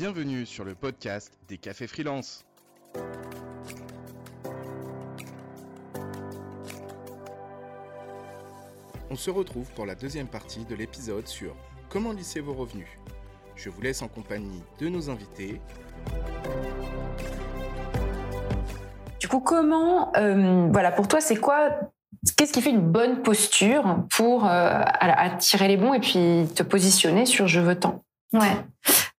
Bienvenue 0.00 0.46
sur 0.46 0.62
le 0.62 0.76
podcast 0.76 1.32
des 1.48 1.58
cafés 1.58 1.88
freelance. 1.88 2.46
On 9.10 9.16
se 9.16 9.28
retrouve 9.28 9.68
pour 9.72 9.86
la 9.86 9.96
deuxième 9.96 10.28
partie 10.28 10.64
de 10.64 10.76
l'épisode 10.76 11.26
sur 11.26 11.56
comment 11.88 12.12
lisser 12.12 12.38
vos 12.38 12.54
revenus. 12.54 12.86
Je 13.56 13.70
vous 13.70 13.80
laisse 13.80 14.00
en 14.00 14.06
compagnie 14.06 14.62
de 14.78 14.88
nos 14.88 15.10
invités. 15.10 15.60
Du 19.18 19.26
coup, 19.26 19.40
comment, 19.40 20.12
euh, 20.16 20.68
voilà, 20.70 20.92
pour 20.92 21.08
toi, 21.08 21.20
c'est 21.20 21.38
quoi 21.38 21.70
Qu'est-ce 22.36 22.52
qui 22.52 22.62
fait 22.62 22.70
une 22.70 22.88
bonne 22.88 23.22
posture 23.22 24.04
pour 24.12 24.44
euh, 24.44 24.80
attirer 24.84 25.66
les 25.66 25.76
bons 25.76 25.92
et 25.92 26.00
puis 26.00 26.46
te 26.54 26.62
positionner 26.62 27.26
sur 27.26 27.48
je 27.48 27.58
veux 27.58 27.74
tant? 27.74 28.04
Ouais. 28.32 28.64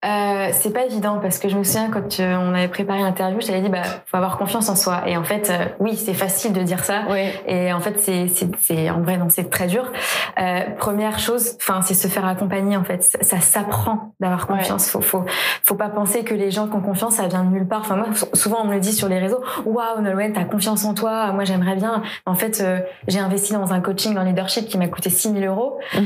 Euh, 0.05 0.49
c'est 0.53 0.71
pas 0.71 0.85
évident 0.85 1.20
parce 1.21 1.39
que 1.39 1.49
je 1.49 1.58
me 1.58 1.63
souviens 1.66 1.89
quand 1.89 2.21
euh, 2.21 2.38
on 2.39 2.53
avait 2.53 2.70
préparé 2.70 3.02
l'interview, 3.02 3.41
je 3.41 3.48
t'avais 3.48 3.59
dit 3.59 3.67
bah 3.67 3.81
faut 4.05 4.16
avoir 4.16 4.38
confiance 4.38 4.70
en 4.70 4.77
soi 4.77 5.03
et 5.05 5.17
en 5.17 5.25
fait 5.25 5.49
euh, 5.49 5.66
oui 5.81 5.98
c'est 5.98 6.13
facile 6.13 6.53
de 6.53 6.63
dire 6.63 6.85
ça 6.85 7.03
et 7.45 7.73
en 7.73 7.81
fait 7.81 7.99
c'est 7.99 8.27
c'est 8.62 8.89
en 8.89 9.02
vrai 9.02 9.17
non 9.17 9.27
c'est 9.27 9.49
très 9.49 9.67
dur. 9.67 9.91
Euh, 10.39 10.62
première 10.77 11.20
chose, 11.20 11.58
enfin 11.62 11.81
c'est 11.81 11.95
se 11.95 12.08
faire 12.08 12.25
accompagner 12.25 12.77
en 12.77 12.85
fait 12.85 13.03
ça, 13.03 13.41
s'apprend 13.41 14.13
d'avoir 14.22 14.48
confiance. 14.48 14.89
Faut 14.89 15.02
faut 15.02 15.25
faut 15.66 15.75
pas 15.75 15.89
penser 15.89 16.23
que 16.23 16.34
les 16.34 16.50
gens 16.50 16.67
qui 16.70 16.77
ont 16.77 16.81
confiance 16.81 17.16
ça 17.16 17.27
vient 17.27 17.44
de 17.44 17.50
nulle 17.50 17.67
part. 17.67 17.81
Enfin 17.81 17.97
moi 17.97 18.08
souvent 18.34 18.61
on 18.63 18.67
me 18.67 18.75
le 18.75 18.80
dit 18.80 18.94
sur 18.94 19.09
les 19.09 19.20
réseaux 19.20 19.44
waouh 19.66 20.00
Nolwenn 20.02 20.31
t'as 20.31 20.45
confiance 20.45 20.86
en 20.86 20.94
toi 20.94 21.34
moi 21.34 21.44
j'aimerais 21.44 21.75
bien. 21.75 22.03
En 22.25 22.36
fait 22.36 22.63
j'ai 23.09 23.20
investi 23.20 23.52
dans 23.52 23.73
un 23.73 23.81
coaching 23.81 24.17
en 24.17 24.23
leadership 24.23 24.70
qui 24.70 24.77
m'a 24.77 24.88
coûté 24.88 25.09
6000 25.09 25.45
euros. 25.45 25.77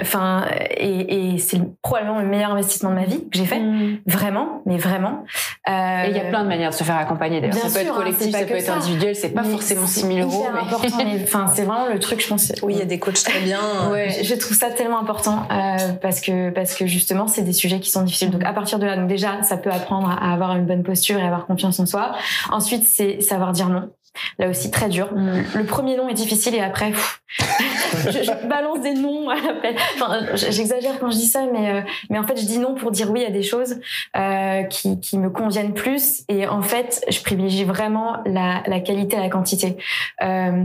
Enfin 0.00 0.46
et, 0.76 1.34
et 1.34 1.38
c'est 1.38 1.60
probablement 1.82 2.20
le 2.20 2.26
meilleur 2.26 2.52
investissement 2.52 2.90
de 2.90 2.94
ma 2.94 3.01
vie 3.06 3.28
que 3.28 3.38
j'ai 3.38 3.44
fait, 3.44 3.60
mm. 3.60 4.00
vraiment, 4.06 4.62
mais 4.66 4.78
vraiment. 4.78 5.24
Euh, 5.68 6.04
et 6.04 6.10
il 6.10 6.16
y 6.16 6.20
a 6.20 6.24
plein 6.24 6.42
de 6.42 6.48
manières 6.48 6.70
de 6.70 6.74
se 6.74 6.84
faire 6.84 6.96
accompagner. 6.96 7.40
D'ailleurs, 7.40 7.56
ça 7.56 7.68
peut 7.68 7.86
être 7.86 7.92
hein, 7.92 7.96
collectif, 7.96 8.32
ça 8.32 8.44
peut 8.44 8.54
être 8.54 8.70
individuel. 8.70 9.16
C'est 9.16 9.30
pas 9.30 9.44
forcément 9.44 9.86
6 9.86 10.00
000 10.00 10.18
euros. 10.20 10.44
C'est 10.44 10.58
important. 10.58 11.04
Enfin, 11.22 11.46
c'est 11.54 11.64
vraiment 11.64 11.88
le 11.88 11.98
truc, 11.98 12.22
je 12.22 12.28
pense. 12.28 12.52
Oui, 12.62 12.74
il 12.74 12.78
y 12.78 12.82
a 12.82 12.86
des 12.86 12.98
coachs 12.98 13.22
très 13.22 13.40
bien. 13.40 13.60
ouais, 13.90 14.22
je 14.22 14.34
trouve 14.34 14.56
ça 14.56 14.70
tellement 14.70 15.00
important 15.00 15.46
euh, 15.50 15.76
parce 16.00 16.20
que 16.20 16.50
parce 16.50 16.74
que 16.74 16.86
justement, 16.86 17.26
c'est 17.26 17.42
des 17.42 17.52
sujets 17.52 17.80
qui 17.80 17.90
sont 17.90 18.02
difficiles. 18.02 18.30
Donc 18.30 18.44
à 18.44 18.52
partir 18.52 18.78
de 18.78 18.86
là, 18.86 18.96
donc 18.96 19.08
déjà, 19.08 19.42
ça 19.42 19.56
peut 19.56 19.70
apprendre 19.70 20.10
à 20.10 20.32
avoir 20.32 20.56
une 20.56 20.66
bonne 20.66 20.82
posture 20.82 21.18
et 21.18 21.22
avoir 21.22 21.46
confiance 21.46 21.78
en 21.80 21.86
soi. 21.86 22.12
Ensuite, 22.50 22.84
c'est 22.84 23.20
savoir 23.20 23.52
dire 23.52 23.68
non. 23.68 23.90
Là 24.38 24.48
aussi, 24.48 24.70
très 24.70 24.88
dur. 24.88 25.12
Mm. 25.12 25.42
Le 25.54 25.64
premier 25.64 25.96
nom 25.96 26.08
est 26.08 26.14
difficile 26.14 26.54
et 26.54 26.60
après, 26.60 26.92
je, 27.38 28.46
balance 28.48 28.80
des 28.80 28.94
noms 28.94 29.28
à 29.28 29.36
l'appel. 29.36 29.74
Enfin, 29.94 30.20
j'exagère 30.34 30.98
quand 30.98 31.10
je 31.10 31.16
dis 31.16 31.26
ça, 31.26 31.46
mais, 31.52 31.70
euh, 31.70 31.80
mais 32.10 32.18
en 32.18 32.26
fait, 32.26 32.38
je 32.38 32.46
dis 32.46 32.58
non 32.58 32.74
pour 32.74 32.90
dire 32.90 33.10
oui 33.10 33.24
à 33.24 33.30
des 33.30 33.42
choses 33.42 33.80
euh, 34.16 34.62
qui, 34.64 35.00
qui 35.00 35.18
me 35.18 35.30
conviennent 35.30 35.74
plus. 35.74 36.22
Et 36.28 36.46
en 36.46 36.62
fait, 36.62 37.04
je 37.08 37.20
privilégie 37.22 37.64
vraiment 37.64 38.18
la, 38.26 38.62
la 38.66 38.80
qualité 38.80 39.16
à 39.16 39.20
la 39.20 39.28
quantité. 39.28 39.76
Euh, 40.22 40.64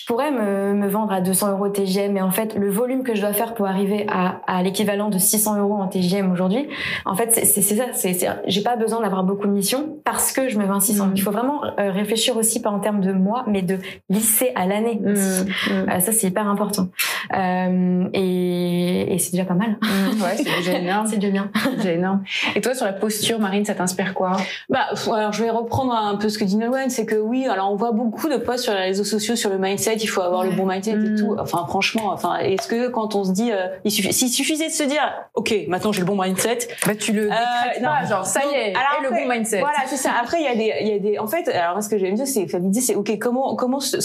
je 0.00 0.04
pourrais 0.04 0.30
me, 0.30 0.74
me, 0.74 0.88
vendre 0.88 1.12
à 1.12 1.20
200 1.20 1.52
euros 1.52 1.68
TGM, 1.68 2.12
mais 2.12 2.20
en 2.20 2.30
fait, 2.30 2.54
le 2.54 2.70
volume 2.70 3.02
que 3.02 3.14
je 3.14 3.20
dois 3.20 3.32
faire 3.32 3.54
pour 3.54 3.66
arriver 3.66 4.06
à, 4.08 4.40
à 4.46 4.62
l'équivalent 4.62 5.08
de 5.08 5.18
600 5.18 5.58
euros 5.58 5.74
en 5.74 5.88
TGM 5.88 6.30
aujourd'hui, 6.30 6.68
en 7.04 7.14
fait, 7.14 7.32
c'est 7.32 7.62
ça. 7.62 7.84
C'est, 7.92 8.16
j'ai 8.46 8.62
pas 8.62 8.76
besoin 8.76 9.00
d'avoir 9.00 9.24
beaucoup 9.24 9.46
de 9.46 9.52
missions 9.52 9.98
parce 10.04 10.32
que 10.32 10.48
je 10.48 10.58
me 10.58 10.66
vends 10.66 10.80
600. 10.80 11.06
Mmh. 11.06 11.12
Il 11.14 11.22
faut 11.22 11.30
vraiment 11.30 11.64
euh, 11.64 11.90
réfléchir 11.90 12.36
aussi 12.36 12.60
pas 12.60 12.70
en 12.70 12.80
termes 12.80 13.00
de 13.00 13.12
mois, 13.12 13.44
mais 13.46 13.62
de 13.62 13.78
lycée 14.10 14.52
à 14.54 14.66
l'année. 14.66 15.00
Mmh. 15.00 15.12
Mmh. 15.12 15.88
Euh, 15.88 16.00
ça, 16.00 16.12
c'est 16.12 16.26
hyper 16.26 16.46
important. 16.46 16.88
Euh, 17.34 18.04
et, 18.12 19.14
et 19.14 19.18
c'est 19.18 19.32
déjà 19.32 19.44
pas 19.44 19.54
mal. 19.54 19.78
Ouais, 19.82 20.36
c'est 20.36 20.44
déjà 20.44 20.72
énorme. 20.78 21.06
c'est 21.06 21.16
déjà 21.16 21.32
bien. 21.32 21.50
déjà 21.76 21.92
énorme. 21.92 22.22
Et 22.54 22.60
toi, 22.60 22.74
sur 22.74 22.84
la 22.84 22.92
posture, 22.92 23.38
Marine, 23.38 23.64
ça 23.64 23.74
t'inspire 23.74 24.14
quoi? 24.14 24.36
Bah, 24.68 24.86
alors 25.12 25.32
je 25.32 25.42
vais 25.42 25.50
reprendre 25.50 25.94
un 25.94 26.16
peu 26.16 26.28
ce 26.28 26.38
que 26.38 26.44
dit 26.44 26.56
Nolwenn, 26.56 26.90
c'est 26.90 27.06
que 27.06 27.16
oui, 27.16 27.46
alors 27.46 27.72
on 27.72 27.76
voit 27.76 27.92
beaucoup 27.92 28.28
de 28.28 28.36
posts 28.36 28.64
sur 28.64 28.74
les 28.74 28.80
réseaux 28.80 29.04
sociaux 29.04 29.36
sur 29.36 29.50
le 29.50 29.58
mindset 29.58 29.85
il 29.94 30.06
faut 30.06 30.22
avoir 30.22 30.44
le 30.44 30.50
bon 30.50 30.66
mindset 30.66 30.92
et 30.92 31.14
tout. 31.16 31.34
Mm. 31.34 31.40
Enfin, 31.40 31.64
franchement, 31.68 32.10
enfin, 32.12 32.36
est-ce 32.38 32.68
que 32.68 32.88
quand 32.88 33.14
on 33.14 33.24
se 33.24 33.32
dit, 33.32 33.52
euh, 33.52 33.68
il 33.84 33.90
suffit, 33.90 34.12
s'il 34.12 34.28
suffisait 34.28 34.68
de 34.68 34.72
se 34.72 34.82
dire, 34.82 35.02
ok, 35.34 35.54
maintenant 35.68 35.92
j'ai 35.92 36.00
le 36.00 36.06
bon 36.06 36.20
mindset, 36.20 36.58
bah 36.86 36.94
tu 36.94 37.12
le 37.12 37.26
euh, 37.26 37.34
non, 37.80 37.88
pas, 37.88 38.06
genre 38.06 38.26
ça 38.26 38.40
y 38.44 38.54
est, 38.54 38.74
alors, 38.74 39.02
le 39.02 39.10
bon 39.10 39.32
mindset. 39.32 39.60
Voilà, 39.60 39.78
c'est 39.86 39.96
ça. 39.96 40.10
Après, 40.20 40.38
il 40.40 40.44
y 40.44 40.48
a 40.48 40.54
des, 40.54 40.72
il 40.80 40.88
y 40.88 40.92
a 40.92 40.98
des, 40.98 41.18
en 41.18 41.26
fait, 41.26 41.48
alors 41.48 41.82
ce 41.82 41.88
que 41.88 41.98
j'aime 41.98 42.14
dire, 42.14 42.26
c'est 42.26 42.46
l'idée, 42.58 42.80
c'est 42.80 42.94
ok, 42.94 43.18
comment, 43.18 43.54
comment 43.56 43.80
se, 43.80 44.00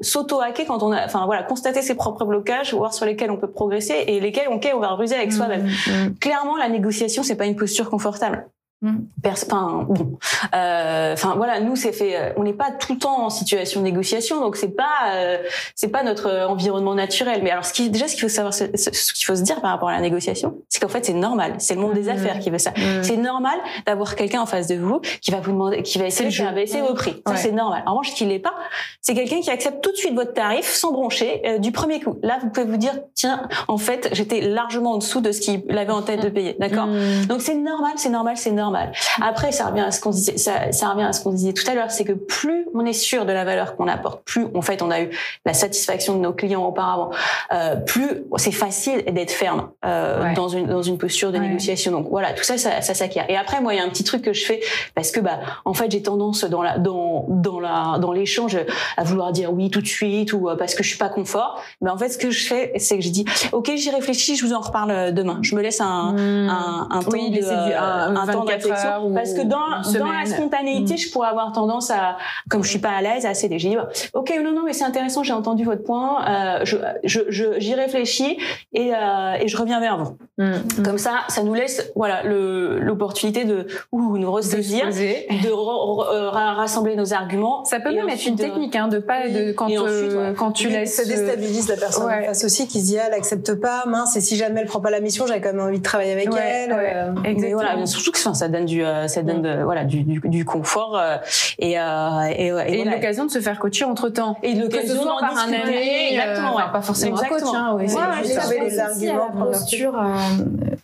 s'auto-hacker 0.00 0.66
quand 0.66 0.82
on 0.82 0.92
a, 0.92 1.04
enfin 1.04 1.26
voilà, 1.26 1.42
constater 1.42 1.82
ses 1.82 1.94
propres 1.94 2.24
blocages, 2.24 2.74
voir 2.74 2.94
sur 2.94 3.06
lesquels 3.06 3.30
on 3.30 3.36
peut 3.36 3.50
progresser 3.50 4.04
et 4.06 4.20
lesquels, 4.20 4.48
ok, 4.48 4.70
on 4.74 4.80
va 4.80 4.90
ruser 4.90 5.14
avec 5.14 5.28
mm, 5.28 5.36
soi-même. 5.36 5.64
Mm. 5.64 6.14
Clairement, 6.20 6.56
la 6.56 6.68
négociation, 6.68 7.22
c'est 7.22 7.36
pas 7.36 7.46
une 7.46 7.56
posture 7.56 7.90
confortable. 7.90 8.46
Mm. 8.84 8.98
Enfin 9.26 9.86
bon, 9.88 10.18
euh, 10.54 11.14
enfin 11.14 11.34
voilà, 11.36 11.58
nous 11.58 11.74
c'est 11.74 11.92
fait, 11.92 12.16
euh, 12.16 12.32
on 12.36 12.42
n'est 12.42 12.52
pas 12.52 12.70
tout 12.70 12.92
le 12.92 12.98
temps 12.98 13.24
en 13.24 13.30
situation 13.30 13.80
de 13.80 13.84
négociation, 13.86 14.42
donc 14.42 14.56
c'est 14.56 14.76
pas 14.76 15.14
euh, 15.14 15.38
c'est 15.74 15.88
pas 15.88 16.02
notre 16.02 16.30
environnement 16.48 16.94
naturel. 16.94 17.40
Mais 17.42 17.50
alors 17.50 17.64
ce 17.64 17.72
qui 17.72 17.88
déjà 17.88 18.08
ce 18.08 18.12
qu'il 18.12 18.20
faut 18.20 18.28
savoir, 18.28 18.52
ce, 18.52 18.64
qu'il 18.64 19.24
faut 19.24 19.36
se 19.36 19.42
dire 19.42 19.62
par 19.62 19.70
rapport 19.70 19.88
à 19.88 19.94
la 19.94 20.02
négociation, 20.02 20.58
c'est 20.68 20.80
qu'en 20.80 20.90
fait 20.90 21.06
c'est 21.06 21.14
normal, 21.14 21.54
c'est 21.58 21.74
le 21.74 21.80
monde 21.80 21.94
des 21.94 22.04
mm. 22.04 22.08
affaires 22.10 22.38
qui 22.40 22.50
veut 22.50 22.58
ça. 22.58 22.72
Mm. 22.72 23.02
C'est 23.02 23.16
normal 23.16 23.58
d'avoir 23.86 24.16
quelqu'un 24.16 24.42
en 24.42 24.46
face 24.46 24.66
de 24.66 24.74
vous 24.74 25.00
qui 25.22 25.30
va 25.30 25.40
vous 25.40 25.52
demander, 25.52 25.82
qui 25.82 25.98
va 25.98 26.04
essayer 26.04 26.28
de 26.28 26.54
baisser 26.54 26.82
vos 26.82 26.92
prix. 26.92 27.22
Ça 27.26 27.36
c'est 27.36 27.52
normal. 27.52 27.84
En 27.86 27.92
revanche, 27.92 28.10
ce 28.10 28.16
qui 28.16 28.26
l'est 28.26 28.38
pas, 28.38 28.54
c'est 29.00 29.14
quelqu'un 29.14 29.40
qui 29.40 29.50
accepte 29.50 29.82
tout 29.82 29.92
de 29.92 29.96
suite 29.96 30.14
votre 30.14 30.34
tarif 30.34 30.66
sans 30.66 30.92
broncher 30.92 31.58
du 31.58 31.72
premier 31.72 32.00
coup. 32.00 32.18
Là, 32.22 32.38
vous 32.42 32.50
pouvez 32.50 32.66
vous 32.66 32.76
dire 32.76 32.92
tiens, 33.14 33.48
en 33.66 33.78
fait 33.78 34.10
j'étais 34.12 34.42
largement 34.42 34.92
en 34.92 34.98
dessous 34.98 35.22
de 35.22 35.32
ce 35.32 35.40
qu'il 35.40 35.62
avait 35.70 35.90
en 35.90 36.02
tête 36.02 36.22
de 36.22 36.28
payer, 36.28 36.54
d'accord? 36.60 36.88
Donc 37.28 37.40
c'est 37.40 37.54
normal, 37.54 37.92
c'est 37.96 38.10
normal, 38.10 38.36
c'est 38.36 38.50
normal. 38.50 38.73
Après, 39.22 39.52
ça 39.52 39.66
revient 39.66 39.80
à 39.80 39.90
ce 39.90 40.00
qu'on 40.00 40.10
disait, 40.10 40.36
ça, 40.36 40.72
ça, 40.72 40.90
revient 40.90 41.04
à 41.04 41.12
ce 41.12 41.22
qu'on 41.22 41.32
disait 41.32 41.52
tout 41.52 41.68
à 41.70 41.74
l'heure, 41.74 41.90
c'est 41.90 42.04
que 42.04 42.12
plus 42.12 42.66
on 42.74 42.84
est 42.84 42.92
sûr 42.92 43.26
de 43.26 43.32
la 43.32 43.44
valeur 43.44 43.76
qu'on 43.76 43.88
apporte, 43.88 44.24
plus 44.24 44.46
en 44.54 44.62
fait 44.62 44.82
on 44.82 44.90
a 44.90 45.00
eu 45.00 45.10
la 45.44 45.54
satisfaction 45.54 46.14
de 46.16 46.20
nos 46.20 46.32
clients 46.32 46.64
auparavant, 46.64 47.10
euh, 47.52 47.76
plus 47.76 48.24
c'est 48.36 48.52
facile 48.52 49.04
d'être 49.04 49.30
ferme 49.30 49.70
euh, 49.84 50.34
dans 50.34 50.48
une 50.48 50.66
dans 50.66 50.82
une 50.82 50.98
posture 50.98 51.32
de 51.32 51.38
négociation. 51.38 51.92
Donc 51.92 52.08
voilà, 52.10 52.32
tout 52.32 52.44
ça, 52.44 52.58
ça, 52.58 52.80
ça 52.80 52.94
s'acquiert. 52.94 53.28
Et 53.28 53.36
après, 53.36 53.60
moi, 53.60 53.74
il 53.74 53.78
y 53.78 53.80
a 53.80 53.84
un 53.84 53.88
petit 53.88 54.04
truc 54.04 54.22
que 54.22 54.32
je 54.32 54.44
fais 54.44 54.60
parce 54.94 55.10
que 55.10 55.20
bah 55.20 55.40
en 55.64 55.74
fait 55.74 55.90
j'ai 55.90 56.02
tendance 56.02 56.44
dans 56.44 56.62
la 56.62 56.78
dans 56.78 57.26
dans 57.28 57.60
la 57.60 57.98
dans 58.00 58.12
l'échange 58.12 58.56
à 58.96 59.04
vouloir 59.04 59.32
dire 59.32 59.52
oui 59.52 59.70
tout 59.70 59.80
de 59.80 59.86
suite 59.86 60.32
ou 60.32 60.48
euh, 60.48 60.56
parce 60.56 60.74
que 60.74 60.82
je 60.82 60.88
suis 60.88 60.98
pas 60.98 61.08
confort. 61.08 61.60
Mais 61.80 61.90
en 61.90 61.98
fait, 61.98 62.08
ce 62.08 62.18
que 62.18 62.30
je 62.30 62.46
fais, 62.46 62.72
c'est 62.76 62.98
que 62.98 63.04
je 63.04 63.10
dis 63.10 63.24
ok, 63.52 63.72
j'y 63.76 63.90
réfléchis, 63.90 64.36
je 64.36 64.44
vous 64.44 64.52
en 64.52 64.60
reparle 64.60 64.90
euh, 64.90 65.10
demain. 65.12 65.38
Je 65.42 65.54
me 65.54 65.62
laisse 65.62 65.80
un 65.80 66.12
mmh. 66.12 66.48
un, 66.48 66.88
un, 66.90 67.02
temps 67.02 67.10
de, 67.10 67.74
un, 67.74 68.16
un 68.16 68.26
temps 68.26 68.44
parce 68.68 69.34
que 69.34 69.42
dans, 69.42 69.98
dans 69.98 70.12
la 70.12 70.26
spontanéité, 70.26 70.94
mm. 70.94 70.98
je 70.98 71.10
pourrais 71.10 71.28
avoir 71.28 71.52
tendance 71.52 71.90
à, 71.90 72.16
comme 72.48 72.62
je 72.64 72.70
suis 72.70 72.78
pas 72.78 72.90
à 72.90 73.02
l'aise, 73.02 73.26
à 73.26 73.34
céder. 73.34 73.58
J'ai 73.58 73.70
dit, 73.70 73.76
ok, 74.12 74.32
non, 74.42 74.52
non, 74.52 74.62
mais 74.64 74.72
c'est 74.72 74.84
intéressant, 74.84 75.22
j'ai 75.22 75.32
entendu 75.32 75.64
votre 75.64 75.82
point, 75.82 76.24
euh, 76.26 76.60
je, 76.64 76.76
je, 77.04 77.58
j'y 77.58 77.74
réfléchis 77.74 78.38
et, 78.72 78.92
euh, 78.94 79.34
et 79.40 79.48
je 79.48 79.56
reviens 79.56 79.80
vers 79.80 79.98
vous. 79.98 80.16
Mm. 80.38 80.82
Comme 80.84 80.98
ça, 80.98 81.20
ça 81.28 81.42
nous 81.42 81.54
laisse, 81.54 81.92
voilà, 81.94 82.22
le, 82.22 82.78
l'opportunité 82.80 83.44
de 83.44 83.66
ou 83.92 84.18
nous 84.18 84.30
ressaisir, 84.30 84.88
de, 84.88 85.48
euh, 85.50 86.30
rassembler 86.30 86.96
nos 86.96 87.12
arguments. 87.12 87.64
Ça 87.64 87.80
peut 87.80 87.92
même 87.92 88.08
être 88.08 88.26
une 88.26 88.36
technique, 88.36 88.76
hein, 88.76 88.88
de 88.88 88.98
pas, 88.98 89.28
de 89.28 89.52
quand, 89.52 89.68
euh, 89.70 90.32
quand 90.34 90.52
tu 90.52 90.68
laisses. 90.68 90.94
Ça 90.94 91.04
déstabilise 91.04 91.68
la 91.68 91.76
personne 91.76 92.06
ouais. 92.06 92.26
face 92.26 92.44
aussi 92.44 92.66
qui 92.66 92.80
se 92.80 92.86
dit, 92.86 92.98
ah, 92.98 93.04
elle 93.08 93.14
accepte 93.14 93.54
pas, 93.54 93.84
mince, 93.86 94.16
et 94.16 94.20
si 94.20 94.36
jamais 94.36 94.60
elle 94.60 94.66
prend 94.66 94.80
pas 94.80 94.90
la 94.90 95.00
mission, 95.00 95.26
j'avais 95.26 95.40
quand 95.40 95.52
même 95.52 95.66
envie 95.66 95.78
de 95.78 95.82
travailler 95.82 96.12
avec 96.12 96.28
elle. 96.34 96.72
Euh, 96.72 97.12
Exactement. 97.24 97.62
Voilà, 97.62 97.86
surtout 97.86 98.12
que 98.12 98.18
ça 98.18 98.43
donne 98.48 98.64
du, 98.64 98.84
euh, 98.84 99.08
ça 99.08 99.22
donne 99.22 99.42
de, 99.42 99.62
voilà 99.62 99.84
du, 99.84 100.02
du, 100.02 100.20
du 100.24 100.44
confort 100.44 100.96
euh, 100.96 101.16
et 101.58 101.78
euh, 101.78 102.28
et, 102.36 102.48
et, 102.48 102.80
et 102.80 102.84
l'occasion 102.84 103.26
de 103.26 103.30
se 103.30 103.40
faire 103.40 103.58
coacher 103.58 103.84
entre 103.84 104.08
temps 104.08 104.36
et 104.42 104.54
l'occasion 104.54 105.04
d'en 105.04 105.18
par 105.18 105.36
un 105.36 105.52
ami 105.52 105.76
exactement 106.10 106.56
ouais. 106.56 106.62
pas 106.72 106.82
forcément 106.82 107.18
un 107.18 107.28
coach 107.28 107.42
hein, 107.54 107.76
oui, 107.78 107.84
ouais, 107.84 108.24
juste 108.24 108.54
les 108.60 108.78
arguments 108.78 109.30
la 109.34 109.44
posture 109.44 109.94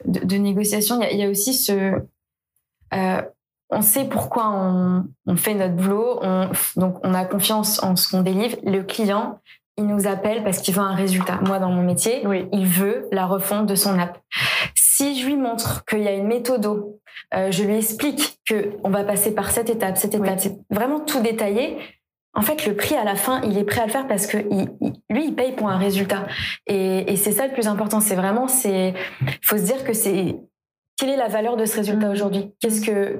de, 0.04 0.24
de, 0.24 0.36
négociation 0.36 1.00
il 1.02 1.16
y, 1.16 1.20
y, 1.20 1.24
a 1.24 1.28
aussi 1.28 1.54
ce 1.54 2.00
on 3.70 3.82
sait 3.82 4.04
pourquoi 4.04 4.50
on, 4.50 5.04
on 5.26 5.36
fait 5.36 5.54
notre 5.54 5.74
boulot, 5.74 6.18
on, 6.22 6.50
donc 6.76 6.98
on 7.04 7.14
a 7.14 7.24
confiance 7.24 7.82
en 7.82 7.94
ce 7.96 8.08
qu'on 8.08 8.22
délivre. 8.22 8.56
Le 8.64 8.82
client, 8.82 9.38
il 9.76 9.86
nous 9.86 10.06
appelle 10.06 10.42
parce 10.42 10.58
qu'il 10.58 10.74
veut 10.74 10.82
un 10.82 10.94
résultat. 10.94 11.38
Moi, 11.46 11.58
dans 11.58 11.70
mon 11.70 11.82
métier, 11.82 12.22
oui. 12.26 12.48
il 12.52 12.66
veut 12.66 13.08
la 13.12 13.26
refonte 13.26 13.66
de 13.66 13.74
son 13.74 13.98
app. 13.98 14.18
Si 15.00 15.18
je 15.18 15.26
lui 15.26 15.36
montre 15.38 15.86
qu'il 15.86 16.00
y 16.00 16.08
a 16.08 16.12
une 16.12 16.26
méthode, 16.26 16.66
euh, 17.34 17.50
je 17.50 17.64
lui 17.64 17.74
explique 17.74 18.38
que 18.46 18.72
on 18.84 18.90
va 18.90 19.02
passer 19.02 19.34
par 19.34 19.50
cette 19.50 19.70
étape, 19.70 19.96
cette 19.96 20.14
étape, 20.14 20.38
c'est 20.38 20.58
vraiment 20.68 21.00
tout 21.00 21.22
détaillé. 21.22 21.78
En 22.34 22.42
fait, 22.42 22.66
le 22.66 22.76
prix 22.76 22.96
à 22.96 23.04
la 23.04 23.14
fin, 23.14 23.40
il 23.40 23.56
est 23.56 23.64
prêt 23.64 23.80
à 23.80 23.86
le 23.86 23.92
faire 23.92 24.06
parce 24.06 24.26
que 24.26 24.36
il, 24.36 24.68
lui, 25.08 25.28
il 25.28 25.34
paye 25.34 25.52
pour 25.52 25.70
un 25.70 25.78
résultat. 25.78 26.26
Et, 26.66 27.10
et 27.10 27.16
c'est 27.16 27.32
ça 27.32 27.46
le 27.46 27.54
plus 27.54 27.66
important. 27.66 28.00
C'est 28.00 28.14
vraiment, 28.14 28.46
c'est, 28.46 28.92
faut 29.40 29.56
se 29.56 29.62
dire 29.62 29.84
que 29.84 29.94
c'est 29.94 30.36
quelle 31.00 31.08
est 31.10 31.16
la 31.16 31.28
valeur 31.28 31.56
de 31.56 31.64
ce 31.64 31.76
résultat 31.78 32.08
Mm. 32.08 32.12
aujourd'hui? 32.12 32.52
Qu'est-ce 32.60 32.82
que 32.82 33.18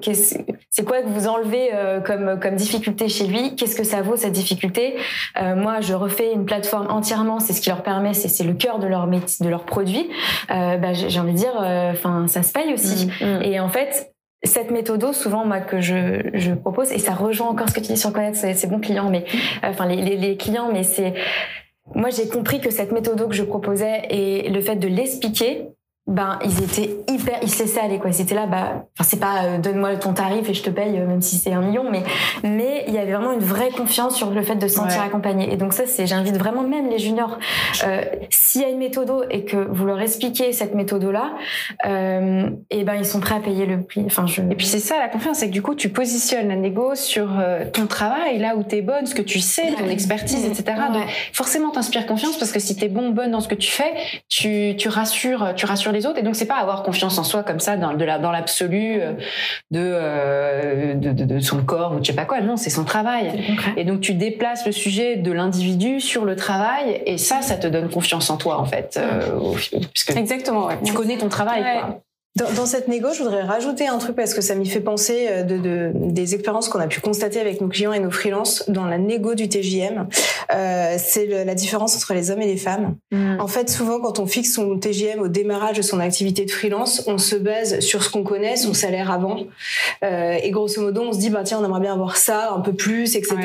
c'est 0.68 0.84
quoi 0.84 1.00
que 1.02 1.08
vous 1.08 1.26
enlevez 1.26 1.70
euh, 1.72 2.00
comme 2.00 2.38
comme 2.38 2.54
difficulté 2.54 3.08
chez 3.08 3.26
lui? 3.26 3.56
Qu'est-ce 3.56 3.74
que 3.74 3.84
ça 3.84 4.02
vaut 4.02 4.16
cette 4.16 4.32
difficulté? 4.32 4.96
Euh, 5.40 5.56
Moi, 5.56 5.80
je 5.80 5.94
refais 5.94 6.32
une 6.32 6.44
plateforme 6.44 6.88
entièrement. 6.90 7.40
C'est 7.40 7.54
ce 7.54 7.62
qui 7.62 7.70
leur 7.70 7.82
permet, 7.82 8.12
c'est 8.12 8.28
c'est 8.28 8.44
le 8.44 8.52
cœur 8.52 8.78
de 8.78 8.86
leur 8.86 9.06
métier, 9.06 9.44
de 9.44 9.50
leur 9.50 9.64
produit. 9.64 10.10
Euh, 10.50 10.76
bah, 10.76 10.92
j'ai 10.92 11.18
envie 11.18 11.32
de 11.32 11.38
dire, 11.38 11.54
enfin, 11.92 12.26
ça 12.28 12.42
se 12.42 12.52
paye 12.52 12.74
aussi. 12.74 13.08
Mm. 13.22 13.42
Et 13.44 13.58
en 13.60 13.68
fait, 13.70 14.12
cette 14.42 14.70
méthode, 14.70 15.12
souvent 15.12 15.44
moi 15.44 15.60
que 15.60 15.80
je, 15.80 16.30
je 16.34 16.52
propose, 16.52 16.92
et 16.92 16.98
ça 16.98 17.14
rejoint 17.14 17.48
encore 17.48 17.68
ce 17.70 17.74
que 17.74 17.80
tu 17.80 17.92
dis 17.92 17.98
sur 17.98 18.12
connaître 18.12 18.36
ses 18.38 18.66
bons 18.66 18.80
clients, 18.80 19.10
mais 19.10 19.24
enfin 19.62 19.86
les, 19.86 19.96
les, 19.96 20.16
les 20.16 20.36
clients, 20.36 20.70
mais 20.72 20.82
c'est 20.82 21.14
moi 21.94 22.10
j'ai 22.10 22.28
compris 22.28 22.60
que 22.60 22.70
cette 22.70 22.92
méthode 22.92 23.26
que 23.28 23.34
je 23.34 23.42
proposais 23.42 24.02
et 24.10 24.48
le 24.48 24.60
fait 24.60 24.76
de 24.76 24.86
l'expliquer, 24.88 25.68
ben 26.06 26.38
ils 26.44 26.62
étaient 26.64 26.96
hyper, 27.08 27.38
ils 27.42 27.50
se 27.50 27.62
laissaient 27.62 27.80
aller 27.80 27.98
quoi. 27.98 28.10
Ils 28.10 28.20
étaient 28.20 28.34
là, 28.34 28.46
bah, 28.46 28.86
enfin 28.98 29.08
c'est 29.08 29.20
pas 29.20 29.44
euh, 29.44 29.58
donne-moi 29.58 29.94
ton 29.96 30.12
tarif 30.12 30.48
et 30.48 30.54
je 30.54 30.62
te 30.62 30.70
paye 30.70 30.98
euh, 30.98 31.06
même 31.06 31.22
si 31.22 31.36
c'est 31.36 31.52
un 31.52 31.60
million, 31.60 31.88
mais 31.90 32.02
mais 32.42 32.84
il 32.88 32.94
y 32.94 32.98
avait 32.98 33.12
vraiment 33.12 33.32
une 33.32 33.38
vraie 33.40 33.70
confiance 33.70 34.16
sur 34.16 34.30
le 34.30 34.42
fait 34.42 34.56
de 34.56 34.66
se 34.66 34.74
sentir 34.76 35.00
Ouais. 35.00 35.06
accompagné. 35.06 35.52
Et 35.52 35.56
donc 35.56 35.72
ça 35.72 35.84
c'est, 35.86 36.06
j'invite 36.06 36.36
vraiment 36.36 36.62
même 36.62 36.88
les 36.90 36.98
juniors, 36.98 37.38
euh, 37.84 38.02
s'il 38.30 38.62
y 38.62 38.64
a 38.64 38.68
une 38.68 38.78
méthode 38.78 39.26
et 39.30 39.44
que 39.44 39.56
vous 39.56 39.84
leur 39.84 40.00
expliquez 40.00 40.52
cette 40.52 40.74
méthode 40.74 41.04
là, 41.04 41.32
et 42.70 42.84
ben 42.84 42.94
ils 42.94 43.04
sont 43.04 43.20
prêts 43.20 43.36
à 43.36 43.40
payer 43.40 43.66
le 43.66 43.82
prix. 43.82 44.02
Enfin 44.06 44.26
je. 44.26 44.42
Et 44.42 44.54
puis 44.56 44.66
c'est 44.66 44.78
ça 44.80 44.98
la 44.98 45.08
confiance, 45.08 45.38
c'est 45.38 45.46
que 45.46 45.52
du 45.52 45.62
coup 45.62 45.74
tu 45.74 45.90
positionnes 45.90 46.48
la 46.48 46.56
négo 46.56 46.94
sur 46.94 47.28
ton 47.72 47.86
travail, 47.86 48.38
là 48.38 48.56
où 48.56 48.62
t'es 48.62 48.82
bonne, 48.82 49.06
ce 49.06 49.14
que 49.14 49.22
tu 49.22 49.38
sais, 49.40 49.74
ton 49.78 49.88
expertise, 49.88 50.44
etc. 50.44 50.64
Ouais. 50.68 50.98
Donc 50.98 51.08
forcément 51.32 51.70
t'inspires 51.70 52.06
confiance 52.06 52.36
parce 52.36 52.52
que 52.52 52.58
si 52.60 52.76
t'es 52.76 52.88
bon, 52.88 53.10
bonne 53.10 53.30
dans 53.30 53.40
ce 53.40 53.48
que 53.48 53.54
tu 53.54 53.70
fais, 53.70 53.92
tu, 54.28 54.74
tu 54.76 54.88
rassures, 54.88 55.52
tu 55.56 55.66
rassures 55.66 55.89
les 55.92 56.06
autres. 56.06 56.18
Et 56.18 56.22
donc 56.22 56.36
c'est 56.36 56.46
pas 56.46 56.56
avoir 56.56 56.82
confiance 56.82 57.18
en 57.18 57.24
soi 57.24 57.42
comme 57.42 57.60
ça 57.60 57.76
dans 57.76 57.94
de 57.94 58.04
la 58.04 58.18
dans 58.18 58.30
l'absolu 58.30 59.00
euh, 59.00 59.12
de, 59.70 59.80
euh, 59.80 60.94
de, 60.94 61.12
de 61.12 61.24
de 61.24 61.40
son 61.40 61.62
corps 61.62 61.92
ou 61.92 61.98
je 62.02 62.08
sais 62.08 62.16
pas 62.16 62.24
quoi. 62.24 62.40
Non, 62.40 62.56
c'est 62.56 62.70
son 62.70 62.84
travail. 62.84 63.44
Et 63.76 63.84
donc 63.84 64.00
tu 64.00 64.14
déplaces 64.14 64.66
le 64.66 64.72
sujet 64.72 65.16
de 65.16 65.32
l'individu 65.32 66.00
sur 66.00 66.24
le 66.24 66.36
travail 66.36 67.02
et 67.06 67.18
ça, 67.18 67.42
ça 67.42 67.56
te 67.56 67.66
donne 67.66 67.88
confiance 67.88 68.30
en 68.30 68.36
toi 68.36 68.58
en 68.58 68.64
fait, 68.66 68.98
euh, 69.02 69.54
puisque 69.92 70.16
Exactement, 70.16 70.66
ouais. 70.66 70.78
tu 70.84 70.92
connais 70.92 71.18
ton 71.18 71.28
travail. 71.28 71.62
Ouais. 71.62 71.80
Quoi. 71.80 72.00
Dans, 72.36 72.50
dans 72.52 72.66
cette 72.66 72.86
négo, 72.86 73.08
je 73.12 73.24
voudrais 73.24 73.42
rajouter 73.42 73.88
un 73.88 73.98
truc 73.98 74.14
parce 74.14 74.34
que 74.34 74.40
ça 74.40 74.54
m'y 74.54 74.66
fait 74.66 74.80
penser 74.80 75.26
euh, 75.28 75.42
de, 75.42 75.58
de- 75.58 75.90
des 75.94 76.34
expériences 76.34 76.68
qu'on 76.68 76.78
a 76.78 76.86
pu 76.86 77.00
constater 77.00 77.40
avec 77.40 77.60
nos 77.60 77.66
clients 77.66 77.92
et 77.92 77.98
nos 77.98 78.12
freelances 78.12 78.70
dans 78.70 78.84
la 78.86 78.98
négo 78.98 79.34
du 79.34 79.48
TJM. 79.48 80.06
Euh, 80.54 80.94
c'est 80.96 81.26
la 81.44 81.54
différence 81.56 81.96
entre 81.96 82.14
les 82.14 82.30
hommes 82.30 82.40
et 82.40 82.46
les 82.46 82.56
femmes. 82.56 82.94
Mm. 83.10 83.40
En 83.40 83.48
fait, 83.48 83.68
souvent, 83.68 83.98
quand 84.00 84.20
on 84.20 84.26
fixe 84.26 84.54
son 84.54 84.78
TJM 84.78 85.20
au 85.20 85.26
démarrage 85.28 85.76
de 85.78 85.82
son 85.82 85.98
activité 85.98 86.44
de 86.44 86.50
freelance, 86.52 87.02
on 87.08 87.18
se 87.18 87.34
base 87.34 87.80
sur 87.80 88.04
ce 88.04 88.10
qu'on 88.10 88.22
connaît, 88.22 88.54
son 88.56 88.74
salaire 88.74 89.10
avant. 89.10 89.38
Euh, 90.04 90.36
et 90.40 90.50
grosso 90.52 90.80
modo, 90.80 91.02
on 91.02 91.12
se 91.12 91.18
dit, 91.18 91.30
bah 91.30 91.42
tiens, 91.44 91.58
on 91.60 91.64
aimerait 91.64 91.80
bien 91.80 91.94
avoir 91.94 92.16
ça, 92.16 92.52
un 92.52 92.60
peu 92.60 92.72
plus, 92.72 93.16
etc. 93.16 93.36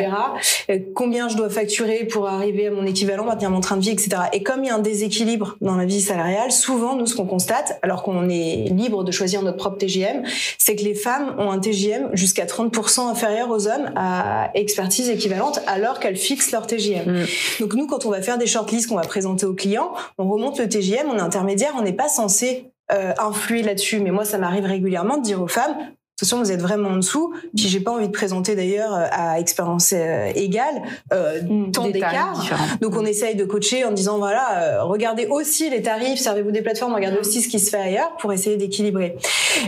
Euh, 0.69 0.77
combien 0.93 1.27
je 1.27 1.35
dois 1.35 1.49
facturer 1.49 2.05
pour 2.05 2.27
arriver 2.27 2.67
à 2.67 2.71
mon 2.71 2.85
équivalent, 2.85 3.25
maintenir 3.25 3.49
mon 3.49 3.61
train 3.61 3.77
de 3.77 3.81
vie, 3.81 3.89
etc. 3.91 4.09
Et 4.31 4.43
comme 4.43 4.63
il 4.63 4.67
y 4.67 4.69
a 4.69 4.75
un 4.75 4.79
déséquilibre 4.79 5.57
dans 5.61 5.75
la 5.75 5.85
vie 5.85 6.01
salariale, 6.01 6.51
souvent, 6.51 6.95
nous, 6.95 7.07
ce 7.07 7.15
qu'on 7.15 7.25
constate, 7.25 7.79
alors 7.81 8.03
qu'on 8.03 8.29
est 8.29 8.69
libre 8.85 9.03
de 9.03 9.11
choisir 9.11 9.41
notre 9.41 9.57
propre 9.57 9.77
TJM, 9.77 10.23
c'est 10.57 10.75
que 10.75 10.83
les 10.83 10.95
femmes 10.95 11.35
ont 11.37 11.51
un 11.51 11.59
TJM 11.59 12.09
jusqu'à 12.13 12.45
30% 12.45 13.09
inférieur 13.09 13.49
aux 13.49 13.67
hommes 13.67 13.91
à 13.95 14.51
expertise 14.53 15.09
équivalente 15.09 15.59
alors 15.67 15.99
qu'elles 15.99 16.17
fixent 16.17 16.51
leur 16.51 16.67
TJM. 16.67 17.11
Mm. 17.11 17.25
Donc 17.59 17.73
nous, 17.73 17.87
quand 17.87 18.05
on 18.05 18.09
va 18.09 18.21
faire 18.21 18.37
des 18.37 18.47
shortlists 18.47 18.87
qu'on 18.87 18.95
va 18.95 19.01
présenter 19.01 19.45
aux 19.45 19.53
clients, 19.53 19.93
on 20.17 20.29
remonte 20.29 20.59
le 20.59 20.69
TJM, 20.69 21.09
on 21.09 21.17
est 21.17 21.21
intermédiaire, 21.21 21.73
on 21.77 21.81
n'est 21.81 21.93
pas 21.93 22.09
censé 22.09 22.71
euh, 22.91 23.13
influer 23.17 23.63
là-dessus. 23.63 23.99
Mais 23.99 24.11
moi, 24.11 24.25
ça 24.25 24.37
m'arrive 24.37 24.65
régulièrement 24.65 25.17
de 25.17 25.23
dire 25.23 25.41
aux 25.41 25.47
femmes, 25.47 25.75
attention, 26.17 26.39
vous 26.39 26.51
êtes 26.51 26.61
vraiment 26.61 26.89
en 26.89 26.95
dessous. 26.97 27.33
Puis 27.55 27.67
j'ai 27.67 27.81
pas 27.81 27.91
envie 27.91 28.07
de 28.07 28.13
présenter 28.13 28.55
d'ailleurs 28.55 28.93
euh, 28.93 29.05
à 29.11 29.39
expérience 29.39 29.93
euh, 29.93 30.31
égale 30.33 30.81
euh, 31.13 31.41
tant 31.73 31.87
Des 31.89 31.99
tarifs 31.99 32.41
d'écart. 32.41 32.77
Donc 32.81 32.95
on 32.95 33.05
essaye 33.05 33.35
de 33.35 33.43
coacher 33.43 33.83
en 33.83 33.91
disant 33.91 34.17
voilà, 34.17 34.61
euh, 34.61 34.83
regardez 34.83 35.27
aussi 35.27 35.69
les 35.69 35.81
tarifs, 35.81 36.19
servez-vous 36.19 36.51
des 36.51 36.61
plateformes, 36.61 36.93
regardez 36.93 37.17
aussi 37.17 37.41
ce 37.41 37.49
qui 37.49 37.59
se 37.59 37.69
fait 37.69 37.81
ailleurs 37.81 38.15
pour 38.17 38.31
essayer 38.31 38.55
d'équilibrer. 38.55 39.17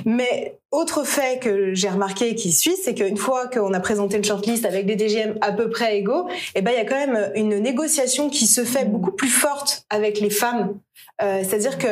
Mais 0.06 0.58
autre 0.72 1.04
fait 1.04 1.40
que 1.40 1.74
j'ai 1.74 1.90
remarqué 1.90 2.34
qui 2.36 2.52
suit, 2.52 2.76
c'est 2.82 2.94
qu'une 2.94 3.18
fois 3.18 3.48
qu'on 3.48 3.74
a 3.74 3.80
présenté 3.80 4.18
une 4.18 4.24
shortlist 4.24 4.66
avec 4.66 4.86
des 4.86 4.96
DGM 4.96 5.36
à 5.42 5.52
peu 5.52 5.70
près 5.70 5.98
égaux, 5.98 6.28
eh 6.56 6.62
ben 6.62 6.72
il 6.72 6.78
y 6.78 6.82
a 6.82 6.86
quand 6.86 6.96
même 6.96 7.32
une 7.36 7.58
négociation 7.60 8.30
qui 8.30 8.48
se 8.48 8.64
fait 8.64 8.86
beaucoup 8.86 9.12
plus 9.12 9.30
forte 9.30 9.86
avec 9.90 10.20
les 10.22 10.30
femmes. 10.30 10.76
Euh, 11.22 11.42
C'est-à-dire 11.44 11.78
que 11.78 11.88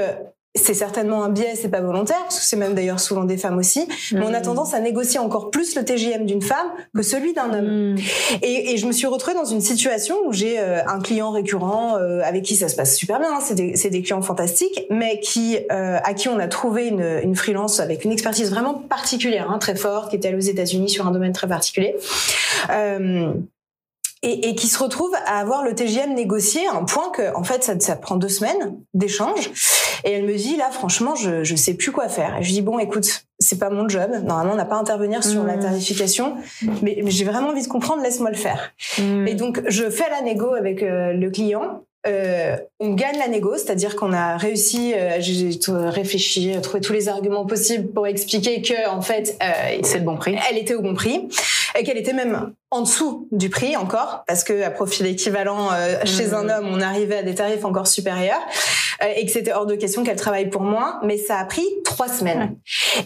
c'est 0.55 0.73
certainement 0.73 1.23
un 1.23 1.29
biais, 1.29 1.53
c'est 1.55 1.69
pas 1.69 1.81
volontaire, 1.81 2.21
parce 2.21 2.39
que 2.39 2.45
c'est 2.45 2.55
même 2.55 2.73
d'ailleurs 2.73 2.99
souvent 2.99 3.25
des 3.25 3.37
femmes 3.37 3.57
aussi. 3.57 3.87
Mais 4.13 4.21
on 4.23 4.33
a 4.33 4.41
tendance 4.41 4.73
à 4.73 4.79
négocier 4.79 5.19
encore 5.19 5.51
plus 5.51 5.75
le 5.75 5.83
TGM 5.83 6.25
d'une 6.25 6.41
femme 6.41 6.67
que 6.95 7.03
celui 7.03 7.33
d'un 7.33 7.53
homme. 7.53 7.93
Mm. 7.93 7.97
Et, 8.41 8.73
et 8.73 8.77
je 8.77 8.87
me 8.87 8.91
suis 8.91 9.07
retrouvée 9.07 9.35
dans 9.35 9.45
une 9.45 9.61
situation 9.61 10.15
où 10.25 10.33
j'ai 10.33 10.59
euh, 10.59 10.81
un 10.87 10.99
client 10.99 11.31
récurrent 11.31 11.97
euh, 11.97 12.21
avec 12.23 12.43
qui 12.43 12.55
ça 12.55 12.69
se 12.69 12.75
passe 12.75 12.95
super 12.95 13.19
bien, 13.19 13.29
hein, 13.33 13.39
c'est 13.41 13.55
des, 13.89 14.01
clients 14.01 14.21
fantastiques, 14.21 14.85
mais 14.89 15.19
qui 15.19 15.57
euh, 15.71 15.97
à 16.03 16.13
qui 16.13 16.29
on 16.29 16.39
a 16.39 16.47
trouvé 16.47 16.87
une, 16.87 17.19
une 17.23 17.35
freelance 17.35 17.79
avec 17.79 18.05
une 18.05 18.11
expertise 18.11 18.49
vraiment 18.49 18.73
particulière, 18.73 19.49
hein, 19.51 19.57
très 19.57 19.75
forte, 19.75 20.09
qui 20.09 20.15
était 20.15 20.29
allée 20.29 20.37
aux 20.37 20.39
États-Unis 20.39 20.89
sur 20.89 21.07
un 21.07 21.11
domaine 21.11 21.33
très 21.33 21.47
particulier. 21.47 21.95
Et, 24.27 24.49
et 24.49 24.55
qui 24.55 24.67
se 24.67 24.77
retrouve 24.83 25.13
à 25.27 25.39
avoir 25.39 25.63
le 25.63 25.75
TGM 25.75 26.13
négocié 26.15 26.67
à 26.67 26.73
un 26.73 26.83
point 26.83 27.09
que 27.11 27.35
en 27.35 27.43
fait 27.43 27.63
ça, 27.63 27.79
ça 27.79 27.95
prend 27.95 28.15
deux 28.15 28.27
semaines 28.29 28.75
d'échange 28.95 29.51
et 30.03 30.11
elle 30.11 30.25
me 30.25 30.35
dit 30.35 30.57
là 30.57 30.69
franchement 30.71 31.13
je 31.15 31.43
je 31.43 31.55
sais 31.55 31.75
plus 31.75 31.91
quoi 31.91 32.07
faire 32.09 32.37
et 32.39 32.43
je 32.43 32.51
dis 32.51 32.61
bon 32.63 32.79
écoute 32.79 33.25
c'est 33.39 33.59
pas 33.59 33.69
mon 33.69 33.87
job 33.87 34.09
normalement 34.23 34.53
on 34.53 34.57
n'a 34.57 34.65
pas 34.65 34.75
à 34.77 34.79
intervenir 34.79 35.23
sur 35.23 35.43
la 35.43 35.57
Mmh. 35.57 35.59
tarification 35.61 36.35
mais, 36.81 36.99
mais 37.03 37.11
j'ai 37.11 37.25
vraiment 37.25 37.49
envie 37.49 37.61
de 37.63 37.67
comprendre 37.67 38.01
laisse-moi 38.01 38.31
le 38.31 38.37
faire 38.37 38.71
Mm. 38.97 39.27
et 39.27 39.33
donc, 39.35 39.61
je 39.67 39.89
fais 39.89 40.09
la 40.09 40.21
négo 40.21 40.53
avec 40.53 40.81
euh, 40.81 41.11
le 41.13 41.29
client. 41.29 41.81
Euh, 42.07 42.55
on 42.79 42.93
gagne 42.93 43.17
la 43.17 43.27
négo, 43.27 43.57
c'est-à-dire 43.57 43.95
qu'on 43.95 44.13
a 44.13 44.37
réussi, 44.37 44.93
euh, 44.93 45.17
j'ai 45.19 45.49
réfléchi, 45.69 46.53
euh, 46.55 46.61
trouvé 46.61 46.79
tous 46.79 46.93
les 46.93 47.09
arguments 47.09 47.45
possibles 47.47 47.87
pour 47.91 48.05
expliquer 48.07 48.61
que, 48.61 48.87
en 48.89 49.01
fait, 49.01 49.35
euh, 49.41 49.79
C'est 49.83 49.97
le 49.99 50.03
bon 50.05 50.15
prix. 50.15 50.35
elle 50.49 50.57
était 50.57 50.75
au 50.75 50.81
bon 50.81 50.93
prix 50.93 51.27
et 51.77 51.83
qu'elle 51.83 51.97
était 51.97 52.13
même 52.13 52.53
en 52.71 52.81
dessous 52.81 53.27
du 53.31 53.49
prix 53.49 53.75
encore 53.75 54.23
parce 54.27 54.43
que 54.43 54.63
à 54.63 54.69
profil 54.69 55.05
équivalent 55.05 55.69
euh, 55.71 55.95
chez 56.05 56.33
un 56.33 56.49
homme 56.49 56.67
on 56.69 56.81
arrivait 56.81 57.17
à 57.17 57.23
des 57.23 57.35
tarifs 57.35 57.65
encore 57.65 57.87
supérieurs 57.87 58.39
euh, 59.03 59.07
et 59.15 59.25
que 59.25 59.31
c'était 59.31 59.53
hors 59.53 59.65
de 59.65 59.75
question 59.75 60.03
qu'elle 60.03 60.15
travaille 60.17 60.49
pour 60.49 60.61
moi 60.61 60.99
mais 61.03 61.17
ça 61.17 61.37
a 61.37 61.45
pris 61.45 61.65
trois 61.83 62.07
semaines. 62.07 62.55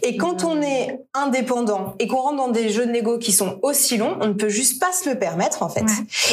Et 0.01 0.17
quand 0.17 0.43
on 0.43 0.61
est 0.61 0.99
indépendant 1.13 1.95
et 1.99 2.07
qu'on 2.07 2.17
rentre 2.17 2.37
dans 2.37 2.47
des 2.49 2.69
jeux 2.69 2.85
de 2.85 2.91
négo 2.91 3.17
qui 3.17 3.31
sont 3.31 3.59
aussi 3.61 3.97
longs 3.97 4.17
on 4.21 4.27
ne 4.27 4.33
peut 4.33 4.49
juste 4.49 4.79
pas 4.79 4.91
se 4.91 5.09
le 5.09 5.17
permettre 5.17 5.63
en 5.63 5.69
fait. 5.69 5.85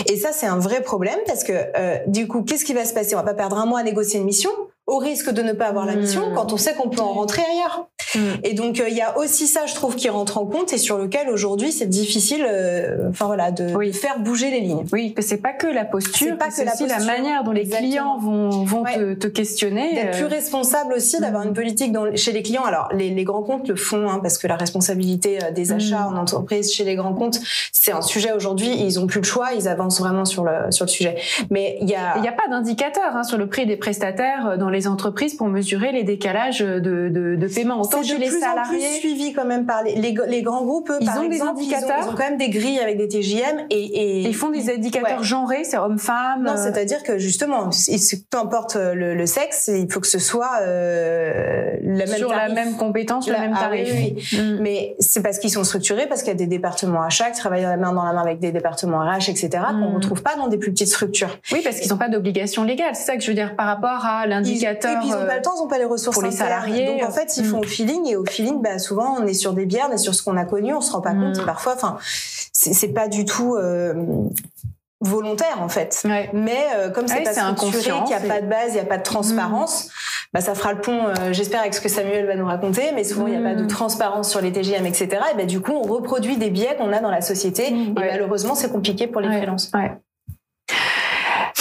Et 0.07 0.17
ça 0.17 0.31
c'est 0.33 0.47
un 0.47 0.59
vrai 0.59 0.83
problème 0.83 1.19
parce 1.27 1.45
que 1.45 1.53
euh, 1.53 1.99
du 2.07 2.29
coup 2.29 2.43
qu'est-ce 2.43 2.65
qui 2.65 2.75
va 2.75 2.85
se 2.85 2.95
passer? 2.95 3.15
On 3.15 3.19
va 3.19 3.25
pas 3.25 3.35
perdre 3.35 3.59
un 3.59 3.67
mois 3.67 3.81
à 3.81 3.83
négocier 3.83 4.21
une 4.21 4.27
mission 4.27 4.51
au 4.87 4.99
risque 4.99 5.31
de 5.31 5.43
ne 5.43 5.53
pas 5.53 5.67
avoir 5.67 5.85
la 5.85 5.97
mission 5.97 6.29
Mhm. 6.29 6.35
quand 6.37 6.53
on 6.53 6.57
sait 6.57 6.75
qu'on 6.75 6.89
peut 6.89 7.01
en 7.03 7.13
rentrer 7.13 7.43
ailleurs 7.43 7.89
Mm. 8.17 8.21
et 8.45 8.55
donc 8.55 8.81
euh, 8.81 8.89
il 8.89 8.97
y 8.97 9.01
a 9.03 9.19
aussi 9.19 9.47
ça, 9.47 9.67
je 9.67 9.75
trouve, 9.75 9.97
qui 9.97 10.09
rentre 10.09 10.39
en 10.39 10.47
compte 10.47 10.73
et 10.73 10.79
sur 10.79 10.99
lequel 10.99 11.29
aujourd'hui 11.31 11.73
c'est 11.73 11.87
difficile, 11.87 12.45
euh, 12.49 13.09
enfin 13.11 13.27
voilà, 13.27 13.51
de 13.51 13.75
Oui. 13.75 13.93
faire 13.93 14.19
bouger 14.21 14.51
les 14.51 14.61
lignes. 14.61 14.85
Oui, 14.93 15.13
que 15.15 15.23
c'est 15.23 15.37
pas 15.37 15.53
que 15.53 15.67
la 15.67 15.85
posture, 15.85 16.29
C'est 16.31 16.39
pas 16.39 16.49
que 16.49 16.55
c'est 16.55 16.65
la 16.65 16.73
aussi 16.75 16.87
la 16.87 16.97
posture. 16.97 17.13
manière 17.13 17.45
dont 17.45 17.53
les 17.53 17.63
Exactement. 17.63 17.89
clients 17.89 18.19
vont, 18.19 18.51
vont 18.65 18.83
Ouais. 18.83 18.95
te, 18.95 19.15
te 19.15 19.27
questionner. 19.27 19.95
D'être 19.95 20.15
euh, 20.15 20.19
plus 20.27 20.27
responsable 20.35 20.95
aussi, 20.95 21.21
d'avoir 21.21 21.43
une 21.45 21.53
politique 21.53 21.93
dans, 21.93 22.15
chez 22.17 22.33
les 22.33 22.43
clients. 22.43 22.65
Alors 22.65 22.89
les, 22.93 23.11
les 23.11 23.25
grands 23.25 23.43
comptes 23.43 23.69
le 23.69 23.77
font 23.77 24.09
hein, 24.09 24.21
parce 24.23 24.39
que 24.39 24.47
la 24.47 24.57
responsabilité 24.57 25.39
des 25.55 25.73
achats 25.73 26.07
Mhm. 26.11 26.17
en 26.17 26.21
entreprise 26.21 26.73
chez 26.73 26.85
les 26.85 26.95
grands 26.95 27.15
comptes, 27.15 27.39
c'est 27.73 27.93
un 27.93 28.03
sujet 28.03 28.33
aujourd'hui. 28.33 28.71
Ils 28.79 28.99
ont 29.01 29.07
plus 29.07 29.21
le 29.21 29.27
choix, 29.27 29.49
ils 29.59 29.69
avancent 29.69 30.01
vraiment 30.01 30.25
sur 30.25 30.45
le 30.45 30.71
sur 30.71 30.85
le 30.85 30.91
sujet. 30.91 31.17
Mais 31.51 31.79
il 31.81 31.89
y 31.89 31.95
a 31.95 32.15
Il 32.17 32.23
n'y 32.23 32.29
a 32.29 32.33
pas 32.33 32.49
d'indicateur 32.51 33.15
hein, 33.15 33.25
sur 33.25 33.37
le 33.39 33.47
prix 33.49 33.67
des 33.67 33.77
prestataires 33.77 34.57
dans 34.59 34.71
les 34.71 34.87
entreprises 34.89 35.35
pour 35.35 35.49
mesurer 35.49 35.93
les 35.93 36.03
décalages 36.05 36.61
de, 36.61 36.79
de, 37.09 37.37
de 37.37 37.47
paiement. 37.49 37.81
Chez 38.07 38.19
les 38.19 38.31
salariés. 38.31 38.79
plus 38.79 38.99
suivi 39.01 39.33
quand 39.33 39.45
même 39.45 39.67
par 39.67 39.83
les, 39.83 39.95
les, 39.97 40.15
les 40.29 40.43
grands 40.43 40.65
groupes. 40.65 40.91
eux, 40.91 40.99
Ils 41.01 41.07
par 41.07 41.19
ont 41.19 41.29
des 41.29 41.37
exemple, 41.37 41.61
ils 41.61 41.65
ont- 41.73 41.77
indicateurs. 41.77 41.99
Ils 42.03 42.09
ont, 42.09 42.13
quand 42.13 42.19
même 42.31 42.39
des 42.39 42.49
grilles 42.51 42.79
avec 42.81 42.97
des 42.99 43.09
TJM 43.09 43.67
et, 43.71 43.77
et 43.77 44.21
Ils 44.23 44.35
font 44.35 44.51
des 44.51 44.71
indicateurs 44.71 45.19
Ouais. 45.19 45.25
genrés, 45.25 45.65
c'est 45.65 45.77
homme-femme. 45.79 46.43
Non, 46.45 46.53
euh, 46.53 46.57
c'est-à-dire 46.57 47.03
que 47.03 47.19
justement, 47.19 47.71
peu 48.31 48.39
importe 48.39 48.77
le, 48.77 49.15
le 49.15 49.27
sexe, 49.27 49.69
il 49.73 49.91
faut 49.93 50.01
que 50.01 50.07
ce 50.07 50.19
soit 50.19 50.51
euh, 50.63 51.77
la 51.83 52.07
même 52.07 52.17
sur 52.17 52.31
la 52.31 52.49
même 52.49 52.77
compétence, 52.77 53.27
le 53.27 53.33
La- 53.35 53.41
même 53.41 53.55
ah 53.57 53.61
tarif. 53.61 53.89
oui, 53.93 54.15
oui, 54.17 54.39
Mm. 54.39 54.59
Mais 54.61 54.97
c'est 54.99 55.23
parce 55.23 55.39
qu'ils 55.39 55.51
sont 55.51 55.65
structurés, 55.65 56.07
parce 56.09 56.23
qu'il 56.23 56.29
y 56.31 56.35
a 56.35 56.37
des 56.39 56.47
départements 56.47 57.03
achats 57.03 57.31
qui 57.31 57.39
travaillent 57.39 57.63
la 57.63 57.77
main 57.77 57.93
dans 57.93 58.05
la 58.05 58.13
main 58.13 58.23
avec 58.23 58.39
des 58.41 58.53
départements 58.53 58.99
RH, 58.99 59.29
etc., 59.31 59.49
qu'on 59.71 59.91
Mm. 59.91 59.95
retrouve 59.97 60.23
pas 60.23 60.37
dans 60.37 60.49
des 60.49 60.59
plus 60.59 60.73
petites 60.73 60.89
structures. 60.89 61.39
Oui, 61.53 61.61
parce 61.63 61.79
qu'ils 61.81 61.91
n'ont 61.91 61.97
pas 61.99 62.09
d'obligation 62.09 62.65
légale. 62.65 62.95
C'est 62.95 63.05
ça 63.05 63.17
que 63.17 63.23
je 63.23 63.29
veux 63.29 63.35
dire 63.35 63.55
par 63.57 63.67
rapport 63.67 64.05
à 64.05 64.25
Ils, 64.27 64.31
l'indicateur. 64.31 64.93
et 64.93 64.99
puis 64.99 65.09
ils 65.09 65.13
n'ont 65.13 65.19
euh, 65.19 65.27
pas 65.27 65.37
le 65.37 65.43
temps, 65.43 65.53
ils 65.57 65.61
n'ont 65.63 65.69
pas 65.69 65.79
les 65.79 65.85
ressources 65.85 66.17
pour 66.17 66.23
les 66.25 66.31
salariés, 66.33 66.87
Donc 66.99 67.09
en 67.09 67.11
fait, 67.13 67.37
ils 67.37 67.45
mm. 67.45 67.47
font 67.51 67.59
au 67.61 67.65
feeling 67.87 68.07
et 68.09 68.17
au 68.17 68.25
feeling, 68.25 68.61
bah, 68.63 68.79
souvent 68.79 69.17
on 69.21 69.27
est 69.27 69.35
sur 69.35 69.53
des 69.53 69.67
bières, 69.67 69.87
on 69.91 69.95
est 69.95 69.99
sur 69.99 70.15
ce 70.15 70.23
qu'on 70.23 70.37
a 70.37 70.45
connu, 70.45 70.75
on 70.75 70.81
se 70.81 70.93
rend 70.93 71.01
pas 71.01 71.13
Mm. 71.13 71.23
compte. 71.23 71.39
Et 71.43 71.45
parfois, 71.47 71.75
enfin, 71.75 71.97
c'est 72.53 72.89
pas 72.89 73.09
du 73.09 73.25
tout. 73.25 73.55
euh, 73.57 73.95
volontaire 75.03 75.61
en 75.61 75.69
fait. 75.69 76.01
Ouais. 76.07 76.31
Mais 76.33 76.57
euh, 76.75 76.89
comme 76.91 77.07
c'est 77.07 77.19
Ouais, 77.19 77.23
pas 77.25 77.35
c'est 77.35 77.41
structuré, 77.57 77.83
qu'il 78.07 78.07
n'y 78.07 78.15
a 78.15 78.21
pas 78.35 78.41
de 78.41 78.47
base, 78.47 78.69
il 78.71 78.75
n'y 78.75 78.81
a 78.81 78.85
pas 78.87 78.97
de 78.97 79.03
transparence, 79.03 79.91
bah, 80.33 80.41
ça 80.41 80.55
fera 80.55 80.73
le 80.73 80.81
pont, 80.81 80.99
euh, 81.09 81.33
j'espère, 81.33 81.61
avec 81.61 81.75
ce 81.75 81.83
que 81.83 81.89
Samuel 81.91 82.27
va 82.27 82.35
nous 82.35 82.47
raconter, 82.47 82.93
mais 82.95 83.05
souvent 83.05 83.27
il 83.27 83.39
n'y 83.39 83.47
a 83.47 83.51
pas 83.51 83.55
de 83.55 83.65
Mm. 83.65 83.69
transparence 83.69 84.31
sur 84.31 84.41
les 84.41 84.53
TGM, 84.53 84.87
etc. 84.87 85.09
Et 85.33 85.37
bah, 85.37 85.45
du 85.45 85.61
coup, 85.61 85.73
on 85.73 85.83
reproduit 85.83 86.39
des 86.39 86.49
biais 86.49 86.77
qu'on 86.79 86.93
a 86.95 87.01
dans 87.01 87.11
la 87.11 87.21
société, 87.21 87.71
Mm, 87.71 87.75
et 87.75 88.01
ouais. 88.01 88.11
malheureusement, 88.13 88.55
c'est 88.55 88.73
compliqué 88.73 89.07
pour 89.07 89.21
les 89.21 89.29
Ouais. 89.29 89.37
freelances. 89.37 89.71
Ouais. 89.75 89.93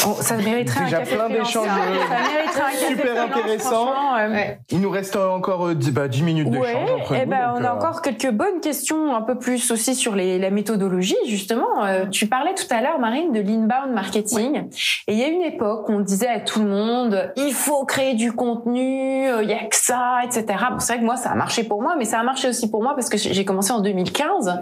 Oh, 0.07 0.15
ça 0.19 0.37
mériterait 0.37 0.85
Déjà 0.85 0.97
un 0.97 0.99
café 0.99 1.15
plein 1.15 1.29
d'échanges, 1.29 1.67
ça. 1.67 1.73
euh, 1.73 1.95
Ça 2.07 2.31
mériterait 2.31 2.61
un 2.61 2.71
café 2.71 2.87
super 2.87 3.05
freelance, 3.05 3.37
intéressant. 3.37 3.85
franchement, 3.87 4.15
euh, 4.17 4.43
Il 4.69 4.81
nous 4.81 4.89
reste 4.89 5.15
encore 5.15 5.67
euh, 5.67 5.75
10, 5.75 5.91
bah, 5.91 6.07
10 6.07 6.21
minutes 6.23 6.49
d'échange 6.49 6.65
Ouais, 6.67 7.01
entre 7.01 7.13
eh 7.15 7.25
nous. 7.25 7.31
ben, 7.31 7.47
donc, 7.53 7.57
on 7.59 7.63
a 7.63 7.69
euh, 7.69 7.73
encore 7.75 8.01
quelques 8.01 8.31
bonnes 8.31 8.59
questions, 8.61 9.15
un 9.15 9.21
peu 9.21 9.37
plus 9.37 9.71
aussi 9.71 9.95
sur 9.95 10.15
les, 10.15 10.37
la 10.39 10.49
méthodologie, 10.51 11.15
justement. 11.27 11.83
Euh, 11.85 12.05
tu 12.05 12.27
parlais 12.27 12.53
tout 12.53 12.71
à 12.71 12.81
l'heure, 12.81 12.99
Marine, 12.99 13.31
de 13.31 13.39
l'inbound 13.39 13.93
marketing. 13.93 14.67
Et 15.07 15.13
il 15.13 15.17
y 15.19 15.23
a 15.23 15.27
une 15.27 15.41
époque 15.41 15.89
où 15.89 15.93
on 15.93 15.99
disait 16.01 16.27
à 16.29 16.39
tout 16.39 16.59
le 16.59 16.67
monde, 16.67 17.31
il 17.35 17.53
faut 17.53 17.83
créer 17.85 18.13
du 18.13 18.31
contenu, 18.31 19.27
euh, 19.27 19.41
il 19.43 19.49
y 19.49 19.53
a 19.53 19.65
que 19.65 19.75
ça, 19.75 20.19
etc. 20.23 20.45
Bon, 20.71 20.79
c'est 20.79 20.93
vrai 20.93 20.99
que 21.01 21.05
moi, 21.05 21.15
ça 21.17 21.31
a 21.31 21.35
marché 21.35 21.63
pour 21.63 21.81
moi, 21.81 21.95
mais 21.97 22.05
ça 22.05 22.19
a 22.19 22.23
marché 22.23 22.47
aussi 22.47 22.69
pour 22.69 22.83
moi 22.83 22.93
parce 22.95 23.09
que 23.09 23.17
j'ai 23.17 23.45
commencé 23.45 23.71
en 23.71 23.79
2015, 23.79 24.59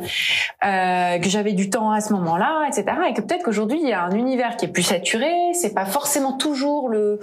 euh, 0.65 1.19
que 1.19 1.29
j'avais 1.29 1.53
du 1.53 1.69
temps 1.69 1.91
à 1.91 1.99
ce 2.01 2.13
moment-là, 2.13 2.65
etc. 2.67 2.85
Et 3.09 3.13
que 3.13 3.21
peut-être 3.21 3.43
qu'aujourd'hui, 3.43 3.79
il 3.81 3.89
y 3.89 3.93
a 3.93 4.03
un 4.03 4.11
univers 4.11 4.55
qui 4.57 4.65
est 4.65 4.69
plus 4.69 4.83
saturé, 4.83 5.32
c'est 5.53 5.73
pas 5.73 5.85
forcément 5.85 6.33
toujours 6.33 6.89
le, 6.89 7.19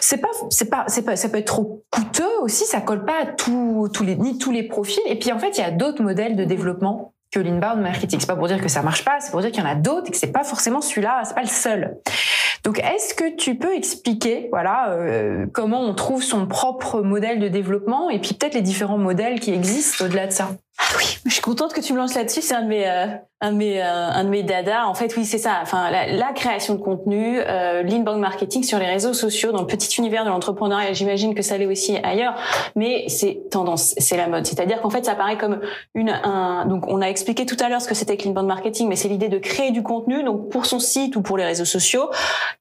c'est 0.00 0.18
pas, 0.18 0.28
c'est 0.50 0.70
pas, 0.70 0.84
c'est 0.88 1.02
pas, 1.02 1.16
ça 1.16 1.28
peut 1.28 1.38
être 1.38 1.46
trop 1.46 1.84
coûteux 1.90 2.40
aussi, 2.42 2.64
ça 2.64 2.80
colle 2.80 3.04
pas 3.04 3.22
à 3.22 3.26
tous, 3.26 3.88
tous 3.92 4.02
les, 4.02 4.16
ni 4.16 4.38
tous 4.38 4.50
les 4.50 4.62
profils. 4.62 5.02
Et 5.06 5.18
puis 5.18 5.32
en 5.32 5.38
fait, 5.38 5.58
il 5.58 5.60
y 5.60 5.64
a 5.64 5.70
d'autres 5.70 6.02
modèles 6.02 6.36
de 6.36 6.44
développement 6.44 7.14
que 7.30 7.40
l'inbound 7.40 7.80
marketing. 7.80 8.18
C'est 8.20 8.26
pas 8.26 8.36
pour 8.36 8.48
dire 8.48 8.60
que 8.60 8.68
ça 8.68 8.82
marche 8.82 9.04
pas, 9.04 9.20
c'est 9.20 9.30
pour 9.30 9.40
dire 9.40 9.50
qu'il 9.50 9.62
y 9.62 9.66
en 9.66 9.70
a 9.70 9.74
d'autres 9.74 10.08
et 10.08 10.10
que 10.10 10.16
c'est 10.16 10.32
pas 10.32 10.44
forcément 10.44 10.80
celui-là, 10.80 11.22
c'est 11.24 11.34
pas 11.34 11.42
le 11.42 11.48
seul. 11.48 11.98
Donc, 12.64 12.78
est-ce 12.78 13.14
que 13.14 13.36
tu 13.36 13.56
peux 13.56 13.74
expliquer, 13.74 14.48
voilà, 14.50 14.90
euh, 14.90 15.46
comment 15.52 15.80
on 15.80 15.94
trouve 15.94 16.22
son 16.22 16.46
propre 16.46 17.00
modèle 17.00 17.40
de 17.40 17.48
développement 17.48 18.10
et 18.10 18.18
puis 18.18 18.34
peut-être 18.34 18.54
les 18.54 18.62
différents 18.62 18.98
modèles 18.98 19.40
qui 19.40 19.52
existent 19.52 20.04
au-delà 20.04 20.26
de 20.26 20.32
ça? 20.32 20.50
Je 21.26 21.30
suis 21.30 21.42
contente 21.42 21.74
que 21.74 21.80
tu 21.80 21.92
me 21.92 21.98
lances 21.98 22.14
là-dessus. 22.14 22.40
C'est 22.40 22.54
un 22.54 22.62
de 22.62 22.68
mes, 22.68 22.88
euh, 22.88 23.06
un 23.42 23.52
de 23.52 23.56
mes, 23.56 23.82
euh, 23.82 23.84
un 23.84 24.24
de 24.24 24.30
mes 24.30 24.42
dadas. 24.42 24.86
En 24.86 24.94
fait, 24.94 25.14
oui, 25.16 25.26
c'est 25.26 25.38
ça. 25.38 25.58
Enfin, 25.60 25.90
la, 25.90 26.06
la 26.06 26.32
création 26.32 26.74
de 26.74 26.80
contenu, 26.80 27.38
euh, 27.38 27.82
l'inbound 27.82 28.18
marketing 28.18 28.62
sur 28.62 28.78
les 28.78 28.86
réseaux 28.86 29.12
sociaux, 29.12 29.52
dans 29.52 29.60
le 29.60 29.66
petit 29.66 29.98
univers 29.98 30.24
de 30.24 30.30
l'entrepreneuriat. 30.30 30.94
J'imagine 30.94 31.34
que 31.34 31.42
ça 31.42 31.58
l'est 31.58 31.66
aussi 31.66 31.98
ailleurs, 32.02 32.34
mais 32.76 33.04
c'est 33.08 33.42
tendance, 33.50 33.94
c'est 33.98 34.16
la 34.16 34.26
mode. 34.26 34.46
C'est-à-dire 34.46 34.80
qu'en 34.80 34.88
fait, 34.90 35.04
ça 35.04 35.14
paraît 35.14 35.36
comme 35.36 35.60
une, 35.94 36.10
un. 36.10 36.64
Donc, 36.64 36.84
on 36.88 37.02
a 37.02 37.06
expliqué 37.06 37.44
tout 37.44 37.56
à 37.60 37.68
l'heure 37.68 37.82
ce 37.82 37.88
que 37.88 37.94
c'était 37.94 38.16
que 38.16 38.24
l'inbound 38.24 38.48
marketing, 38.48 38.88
mais 38.88 38.96
c'est 38.96 39.08
l'idée 39.08 39.28
de 39.28 39.38
créer 39.38 39.72
du 39.72 39.82
contenu, 39.82 40.22
donc 40.24 40.48
pour 40.48 40.64
son 40.64 40.78
site 40.78 41.14
ou 41.14 41.20
pour 41.20 41.36
les 41.36 41.44
réseaux 41.44 41.66
sociaux, 41.66 42.10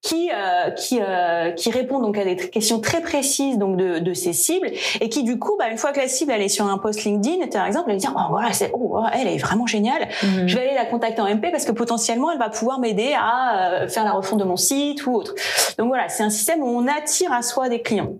qui, 0.01 0.29
euh, 0.33 0.71
qui, 0.71 0.99
euh, 1.01 1.51
qui 1.51 1.71
répond 1.71 1.99
donc 1.99 2.17
à 2.17 2.23
des 2.23 2.35
questions 2.35 2.79
très 2.79 3.01
précises 3.01 3.57
donc 3.57 3.77
de, 3.77 3.99
de 3.99 4.13
ses 4.13 4.33
cibles 4.33 4.69
et 5.01 5.09
qui 5.09 5.23
du 5.23 5.39
coup, 5.39 5.55
bah, 5.57 5.69
une 5.69 5.77
fois 5.77 5.91
que 5.91 5.99
la 5.99 6.07
cible 6.07 6.31
elle 6.31 6.41
est 6.41 6.49
sur 6.49 6.65
un 6.65 6.77
post 6.77 7.03
LinkedIn, 7.03 7.47
par 7.47 7.65
exemple, 7.65 7.89
elle 7.89 7.95
va 7.95 7.99
dire 7.99 8.13
oh 8.15 8.29
voilà, 8.29 8.53
c'est 8.53 8.71
oh 8.73 8.89
voilà, 8.89 9.11
elle 9.17 9.27
est 9.27 9.37
vraiment 9.37 9.67
géniale. 9.67 10.07
Je 10.45 10.55
vais 10.55 10.67
aller 10.67 10.75
la 10.75 10.85
contacter 10.85 11.21
en 11.21 11.27
MP 11.27 11.51
parce 11.51 11.65
que 11.65 11.71
potentiellement 11.71 12.31
elle 12.31 12.39
va 12.39 12.49
pouvoir 12.49 12.79
m'aider 12.79 13.13
à 13.17 13.83
euh, 13.83 13.87
faire 13.87 14.03
la 14.03 14.11
refonte 14.11 14.39
de 14.39 14.45
mon 14.45 14.57
site 14.57 15.05
ou 15.05 15.13
autre. 15.13 15.33
Donc 15.77 15.87
voilà, 15.87 16.09
c'est 16.09 16.23
un 16.23 16.29
système 16.29 16.61
où 16.61 16.67
on 16.67 16.87
attire 16.87 17.31
à 17.31 17.41
soi 17.41 17.69
des 17.69 17.81
clients. 17.81 18.13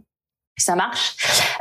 Ça 0.60 0.75
marche. 0.75 1.16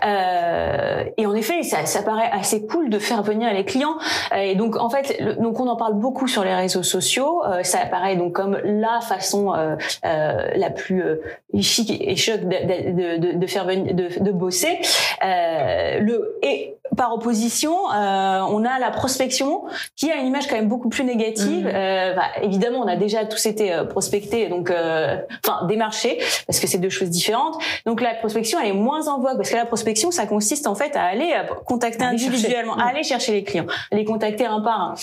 Euh, 0.05 1.05
et 1.17 1.27
en 1.27 1.35
effet, 1.35 1.63
ça, 1.63 1.87
ça 1.87 2.03
paraît 2.03 2.31
assez 2.33 2.67
cool 2.67 2.91
de 2.91 2.99
faire 2.99 3.23
venir 3.23 3.53
les 3.53 3.65
clients. 3.65 3.97
Euh, 4.33 4.37
Et 4.39 4.55
donc, 4.55 4.77
en 4.77 4.91
fait, 4.91 5.23
donc 5.41 5.61
on 5.61 5.69
en 5.69 5.77
parle 5.77 5.95
beaucoup 5.95 6.29
sur 6.29 6.45
les 6.45 6.55
réseaux 6.55 6.83
sociaux. 6.83 7.43
Euh, 7.45 7.63
ça 7.63 7.81
apparaît 7.81 8.17
donc 8.17 8.33
comme 8.33 8.59
la 8.65 9.01
façon 9.01 9.55
euh, 9.55 9.77
euh, 10.05 10.51
la 10.57 10.71
plus 10.71 11.03
euh, 11.03 11.17
chic 11.61 11.91
et 11.91 12.17
choc 12.17 12.41
de, 12.41 12.47
de, 12.47 13.17
de, 13.19 13.39
de 13.39 13.47
faire 13.47 13.65
venir, 13.65 13.95
de, 13.95 14.33
bosser. 14.33 14.81
Le 15.23 16.39
et 16.43 16.77
par 16.97 17.13
opposition, 17.15 17.73
euh, 17.93 18.41
on 18.49 18.65
a 18.65 18.79
la 18.79 18.91
prospection 18.91 19.65
qui 19.97 20.11
a 20.11 20.17
une 20.17 20.27
image 20.27 20.47
quand 20.49 20.57
même 20.57 20.69
beaucoup 20.69 20.89
plus 20.89 21.05
négative. 21.05 21.65
Mhm. 21.65 21.73
Euh, 21.73 22.15
bah, 22.15 22.25
évidemment, 22.43 22.81
on 22.81 22.89
a 22.89 22.97
déjà 22.97 23.25
tous 23.25 23.47
été 23.47 23.73
euh, 23.73 23.85
prospectés, 23.85 24.49
donc 24.49 24.71
euh, 24.71 25.17
enfin 25.45 25.67
démarchés, 25.67 26.19
parce 26.47 26.61
que 26.61 26.67
c'est 26.67 26.79
deux 26.79 26.91
choses 26.91 27.11
différentes. 27.11 27.57
Donc 27.87 28.01
la 28.01 28.15
prospection, 28.15 28.59
elle 28.61 28.69
est 28.69 28.73
moins 28.73 29.09
en 29.09 29.21
vogue 29.21 29.37
parce 29.37 29.51
que 29.51 29.57
la 29.57 29.67
prospection, 29.67 30.11
ça 30.11 30.27
consiste 30.27 30.67
en 30.67 30.75
fait 30.75 30.97
à 30.97 31.05
aller 31.05 31.33
contacter 31.67 32.05
Aller 32.05 32.15
individuellement, 32.15 32.75
chercher. 32.75 32.87
à 32.87 32.91
aller 32.91 33.03
chercher 33.03 33.33
les 33.33 33.45
clients, 33.45 33.67
à 33.91 33.97
les 33.97 34.05
contacter 34.05 34.47
un 34.47 34.61
par 34.61 34.81
un. 34.81 34.95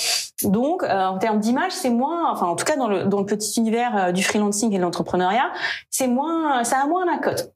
Donc 0.44 0.84
euh, 0.84 1.06
en 1.06 1.18
termes 1.18 1.40
d'image, 1.40 1.72
c'est 1.72 1.90
moins, 1.90 2.32
enfin 2.32 2.48
en 2.48 2.56
tout 2.56 2.66
cas 2.66 2.76
dans 2.76 2.88
le 2.88 3.06
dans 3.06 3.20
le 3.20 3.26
petit 3.26 3.60
univers 3.60 4.12
du 4.14 4.24
freelancing 4.24 4.74
et 4.74 4.78
de 4.78 4.82
l'entrepreneuriat, 4.82 5.52
c'est 5.90 6.08
moins, 6.08 6.64
ça 6.64 6.80
a 6.82 6.88
moins 6.88 7.06
la 7.06 7.18
cote. 7.18 7.55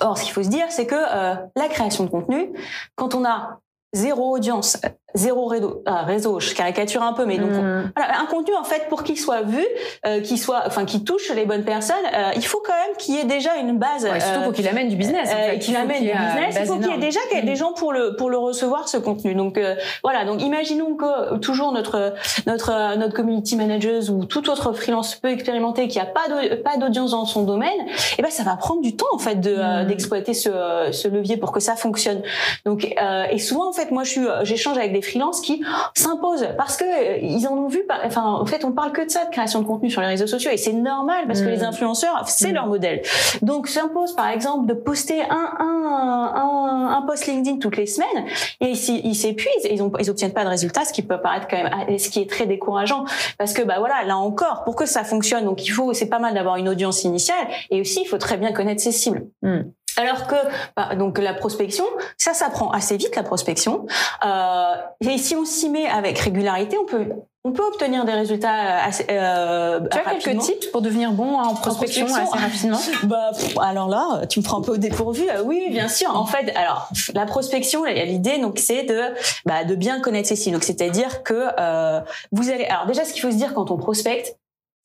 Or, 0.00 0.18
ce 0.18 0.24
qu'il 0.24 0.32
faut 0.32 0.42
se 0.42 0.48
dire, 0.48 0.66
c'est 0.70 0.86
que 0.86 0.94
euh, 0.94 1.36
la 1.56 1.68
création 1.68 2.04
de 2.04 2.10
contenu, 2.10 2.52
quand 2.96 3.14
on 3.14 3.24
a 3.24 3.60
zéro 3.92 4.34
audience, 4.34 4.78
zéro 5.16 5.46
réseau, 5.46 5.82
euh, 5.88 5.92
réseau, 6.06 6.38
je 6.40 6.54
caricature 6.54 7.02
un 7.02 7.12
peu, 7.12 7.24
mais 7.26 7.38
donc 7.38 7.50
on- 7.52 7.62
Mhm. 7.62 7.90
voilà, 7.96 8.20
un 8.20 8.26
contenu 8.26 8.54
en 8.54 8.64
fait 8.64 8.86
pour 8.88 9.02
qu'il 9.02 9.18
soit 9.18 9.42
vu, 9.42 9.64
euh, 10.06 10.20
qu'il 10.20 10.38
soit, 10.38 10.62
enfin, 10.66 10.84
qu'il 10.84 11.02
touche 11.04 11.30
les 11.34 11.44
bonnes 11.44 11.64
personnes, 11.64 11.96
euh, 12.14 12.30
il 12.36 12.44
faut 12.46 12.62
quand 12.64 12.72
même 12.86 12.96
qu'il 12.98 13.14
y 13.16 13.18
ait 13.18 13.24
déjà 13.24 13.56
une 13.56 13.78
base. 13.78 14.04
Ouais, 14.04 14.20
surtout 14.20 14.40
euh, 14.40 14.44
pour 14.44 14.52
qu'il 14.52 14.68
amène 14.68 14.88
du 14.88 14.96
business. 14.96 15.28
en 15.30 15.36
euh, 15.36 15.50
fait. 15.50 15.58
qu'il 15.58 15.74
amène 15.76 16.02
du 16.02 16.10
business, 16.12 16.56
il 16.60 16.66
faut 16.66 16.76
qu'il 16.78 16.90
y 16.90 16.94
ait 16.94 16.98
déjà 16.98 17.20
qu'il 17.28 17.38
y 17.38 17.42
ait 17.42 17.44
des 17.44 17.56
gens 17.56 17.72
pour 17.72 17.92
le 17.92 18.14
pour 18.16 18.30
le 18.30 18.38
recevoir 18.38 18.88
ce 18.88 18.96
contenu. 18.98 19.34
Donc 19.34 19.58
euh, 19.58 19.74
voilà, 20.04 20.24
donc 20.24 20.40
imaginons 20.42 20.94
que 20.94 21.38
toujours 21.38 21.72
notre 21.72 22.14
notre 22.46 22.96
notre 22.96 23.14
community 23.14 23.56
manager 23.56 24.02
ou 24.10 24.24
tout 24.24 24.48
autre 24.50 24.72
freelance 24.72 25.14
peu 25.16 25.28
expérimenté 25.30 25.88
qui 25.88 25.98
a 25.98 26.04
pas 26.06 26.26
pas 26.64 26.76
d'audience 26.76 27.12
dans 27.12 27.24
son 27.24 27.42
domaine, 27.42 27.80
et 28.18 28.22
ben 28.22 28.30
ça 28.30 28.42
va 28.42 28.56
prendre 28.56 28.82
du 28.82 28.94
temps 28.96 29.06
en 29.12 29.18
fait 29.18 29.36
de 29.40 29.54
euh, 29.56 29.82
Mm. 29.82 29.86
d'exploiter 29.86 30.34
ce 30.34 30.50
ce 30.92 31.08
levier 31.08 31.36
pour 31.36 31.52
que 31.52 31.60
ça 31.60 31.74
fonctionne. 31.76 32.20
Donc 32.64 32.86
euh, 33.00 33.24
et 33.30 33.38
souvent 33.38 33.68
en 33.68 33.72
fait 33.72 33.90
moi 33.90 34.04
je 34.04 34.10
suis 34.10 34.26
j'échange 34.42 34.76
avec 34.76 34.92
des 34.92 35.02
freelances 35.06 35.40
qui 35.40 35.62
s'imposent 35.94 36.46
parce 36.56 36.76
que 36.76 36.84
euh, 36.84 37.18
ils 37.22 37.46
en 37.48 37.52
ont 37.52 37.68
vu 37.68 37.84
par- 37.84 38.00
enfin 38.04 38.24
en 38.24 38.46
fait 38.46 38.64
on 38.64 38.72
parle 38.72 38.92
que 38.92 39.04
de 39.04 39.10
ça 39.10 39.24
de 39.24 39.30
création 39.30 39.60
de 39.62 39.66
contenu 39.66 39.90
sur 39.90 40.00
les 40.00 40.06
réseaux 40.08 40.26
sociaux 40.26 40.50
et 40.52 40.56
c'est 40.56 40.72
normal 40.72 41.26
parce 41.26 41.40
que 41.40 41.46
Mm. 41.46 41.50
les 41.50 41.62
influenceurs 41.64 42.22
c'est 42.26 42.50
Mm. 42.50 42.54
leur 42.54 42.66
modèle. 42.66 43.02
Donc 43.42 43.68
s'impose 43.68 44.14
par 44.14 44.28
exemple 44.28 44.66
de 44.66 44.74
poster 44.74 45.22
un 45.22 45.50
un 45.60 46.32
un, 46.34 46.96
un 46.98 47.02
post 47.02 47.26
LinkedIn 47.26 47.58
toutes 47.58 47.76
les 47.76 47.86
semaines 47.86 48.24
et 48.60 48.70
ils 48.70 49.14
s'épuisent 49.14 49.64
et 49.64 49.74
ils 49.74 49.82
ont 49.82 49.92
ils 49.98 50.10
obtiennent 50.10 50.32
pas 50.32 50.44
de 50.44 50.48
résultats 50.50 50.84
ce 50.84 50.92
qui 50.92 51.02
peut 51.02 51.20
paraître 51.20 51.46
quand 51.48 51.56
même 51.56 51.70
ah, 51.72 51.98
ce 51.98 52.08
qui 52.10 52.20
est 52.20 52.28
très 52.30 52.46
décourageant 52.46 53.04
parce 53.38 53.52
que 53.52 53.62
bah 53.62 53.76
voilà 53.78 54.04
là 54.04 54.16
encore 54.16 54.64
pour 54.64 54.76
que 54.76 54.86
ça 54.86 55.04
fonctionne 55.04 55.44
donc 55.44 55.64
il 55.64 55.70
faut 55.70 55.92
c'est 55.92 56.08
pas 56.08 56.18
mal 56.18 56.34
d'avoir 56.34 56.56
une 56.56 56.68
audience 56.68 57.04
initiale 57.04 57.46
et 57.70 57.80
aussi 57.80 58.00
il 58.02 58.06
faut 58.06 58.18
très 58.18 58.36
bien 58.36 58.52
connaître 58.52 58.82
ses 58.82 58.92
cibles. 58.92 59.26
Mm. 59.42 59.60
Alors 59.96 60.26
que 60.26 60.34
bah, 60.76 60.94
donc 60.94 61.18
la 61.18 61.34
prospection, 61.34 61.84
ça 62.16 62.34
s'apprend 62.34 62.70
assez 62.70 62.96
vite 62.96 63.16
la 63.16 63.22
prospection. 63.22 63.86
Euh, 64.24 64.74
et 65.00 65.18
si 65.18 65.34
on 65.36 65.44
s'y 65.44 65.68
met 65.70 65.86
avec 65.86 66.18
régularité, 66.18 66.76
on 66.78 66.84
peut 66.86 67.06
on 67.44 67.52
peut 67.52 67.62
obtenir 67.62 68.04
des 68.04 68.12
résultats 68.12 68.82
assez 68.82 69.06
euh, 69.08 69.78
Tu 69.88 69.96
as 69.96 70.00
quelques 70.02 70.24
rapidement. 70.24 70.42
tips 70.42 70.66
pour 70.66 70.82
devenir 70.82 71.12
bon 71.12 71.38
en 71.38 71.54
prospection, 71.54 72.06
prospection. 72.06 72.34
assez 72.34 72.44
rapidement? 72.44 72.80
Bah 73.04 73.30
pff, 73.32 73.56
alors 73.58 73.88
là, 73.88 74.26
tu 74.26 74.40
me 74.40 74.44
prends 74.44 74.58
un 74.58 74.62
peu 74.62 74.72
au 74.72 74.76
dépourvu. 74.78 75.22
Euh, 75.30 75.42
Oui, 75.44 75.68
bien 75.70 75.86
sûr. 75.88 76.10
En 76.16 76.26
fait, 76.26 76.50
alors 76.56 76.88
la 77.14 77.24
prospection, 77.24 77.84
l'idée 77.84 78.38
donc 78.38 78.58
c'est 78.58 78.82
de 78.82 79.00
bah, 79.44 79.62
de 79.62 79.76
bien 79.76 80.00
connaître 80.00 80.26
ses 80.28 80.34
cibles. 80.34 80.54
Donc 80.56 80.64
c'est-à-dire 80.64 81.22
que 81.22 81.46
euh, 81.60 82.00
vous 82.32 82.50
allez. 82.50 82.64
Alors 82.64 82.86
déjà, 82.86 83.04
ce 83.04 83.12
qu'il 83.12 83.22
faut 83.22 83.30
se 83.30 83.36
dire 83.36 83.54
quand 83.54 83.70
on 83.70 83.76
prospecte, 83.76 84.36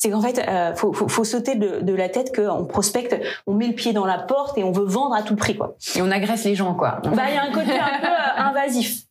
c'est 0.01 0.09
qu'en 0.09 0.21
fait, 0.21 0.43
euh, 0.47 0.73
faut, 0.73 0.93
faut, 0.93 1.07
faut 1.07 1.23
sauter 1.23 1.53
de, 1.53 1.79
de 1.81 1.93
la 1.93 2.09
tête 2.09 2.35
qu'on 2.35 2.65
prospecte, 2.65 3.15
on 3.45 3.53
met 3.53 3.67
le 3.67 3.75
pied 3.75 3.93
dans 3.93 4.07
la 4.07 4.17
porte 4.17 4.57
et 4.57 4.63
on 4.63 4.71
veut 4.71 4.83
vendre 4.83 5.13
à 5.13 5.21
tout 5.21 5.35
prix, 5.35 5.55
quoi. 5.55 5.75
Et 5.95 6.01
on 6.01 6.09
agresse 6.09 6.43
les 6.43 6.55
gens, 6.55 6.73
quoi. 6.73 7.01
Bah, 7.03 7.25
il 7.29 7.35
y 7.35 7.37
a 7.37 7.43
un 7.43 7.51
côté 7.51 7.77
un 7.77 7.99
peu 7.99 8.07
euh, 8.07 8.43
invasif. 8.47 9.03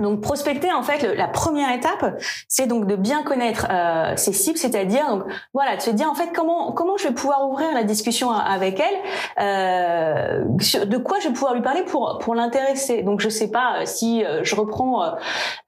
Donc 0.00 0.20
prospecter 0.20 0.72
en 0.72 0.82
fait 0.82 1.02
le- 1.02 1.14
la 1.14 1.28
première 1.28 1.72
étape 1.74 2.18
c'est 2.48 2.66
donc 2.66 2.86
de 2.86 2.96
bien 2.96 3.22
connaître 3.22 3.66
euh, 3.70 4.16
ses 4.16 4.32
cibles 4.32 4.58
c'est-à-dire 4.58 5.08
donc 5.08 5.22
voilà 5.52 5.76
de 5.76 5.82
se 5.82 5.90
dire 5.90 6.08
en 6.10 6.14
fait 6.14 6.30
comment 6.34 6.72
comment 6.72 6.96
je 6.96 7.08
vais 7.08 7.14
pouvoir 7.14 7.48
ouvrir 7.50 7.68
la 7.74 7.84
discussion 7.84 8.30
avec 8.30 8.80
elle 8.80 9.44
euh, 9.44 10.44
de 10.86 10.96
quoi 10.96 11.18
je 11.20 11.28
vais 11.28 11.34
pouvoir 11.34 11.54
lui 11.54 11.62
parler 11.62 11.82
pour 11.82 12.18
pour 12.20 12.34
l'intéresser 12.34 13.02
donc 13.02 13.20
je 13.20 13.28
sais 13.28 13.50
pas 13.50 13.80
euh, 13.80 13.82
si 13.84 14.24
euh, 14.24 14.40
je 14.42 14.54
reprends 14.56 15.02
euh, 15.02 15.08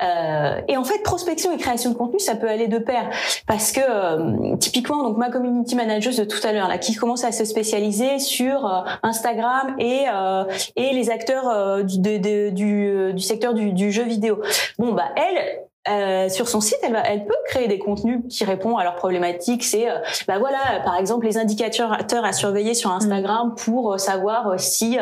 euh, 0.02 0.60
et 0.68 0.76
en 0.76 0.84
fait 0.84 1.02
prospection 1.02 1.52
et 1.52 1.58
création 1.58 1.90
de 1.90 1.96
contenu 1.96 2.18
ça 2.18 2.34
peut 2.34 2.48
aller 2.48 2.68
de 2.68 2.78
pair 2.78 3.08
parce 3.46 3.72
que 3.72 4.56
typiquement 4.56 5.02
donc 5.02 5.16
ma 5.18 5.30
community 5.30 5.74
manager 5.76 6.12
de 6.14 6.24
tout 6.24 6.40
à 6.46 6.52
l'heure 6.52 6.68
là 6.68 6.78
qui 6.78 6.94
commence 6.94 7.24
à 7.24 7.32
se 7.32 7.44
spécialiser 7.44 8.18
sur 8.18 8.84
Instagram 9.02 9.74
et 9.78 10.04
et 10.76 10.92
les 10.92 11.10
acteurs 11.10 11.84
du, 11.84 11.98
du, 12.50 13.12
du 13.12 13.20
secteur 13.22 13.54
du, 13.54 13.72
du 13.72 13.92
jeu 13.92 14.04
vidéo. 14.04 14.21
Bon 14.78 14.92
bah 14.92 15.10
elle 15.16 15.66
euh, 15.88 16.28
sur 16.28 16.48
son 16.48 16.60
site, 16.60 16.78
elle, 16.84 16.92
va, 16.92 17.00
elle 17.00 17.24
peut 17.24 17.34
créer 17.46 17.66
des 17.66 17.78
contenus 17.78 18.20
qui 18.28 18.44
répondent 18.44 18.78
à 18.78 18.84
leurs 18.84 18.94
problématiques. 18.94 19.64
C'est, 19.64 19.90
euh, 19.90 19.96
bah 20.28 20.38
voilà, 20.38 20.80
par 20.84 20.96
exemple, 20.96 21.26
les 21.26 21.38
indicateurs 21.38 21.98
à 22.24 22.32
surveiller 22.32 22.74
sur 22.74 22.90
Instagram 22.92 23.48
mm. 23.48 23.54
pour 23.56 23.94
euh, 23.94 23.98
savoir 23.98 24.60
si, 24.60 24.98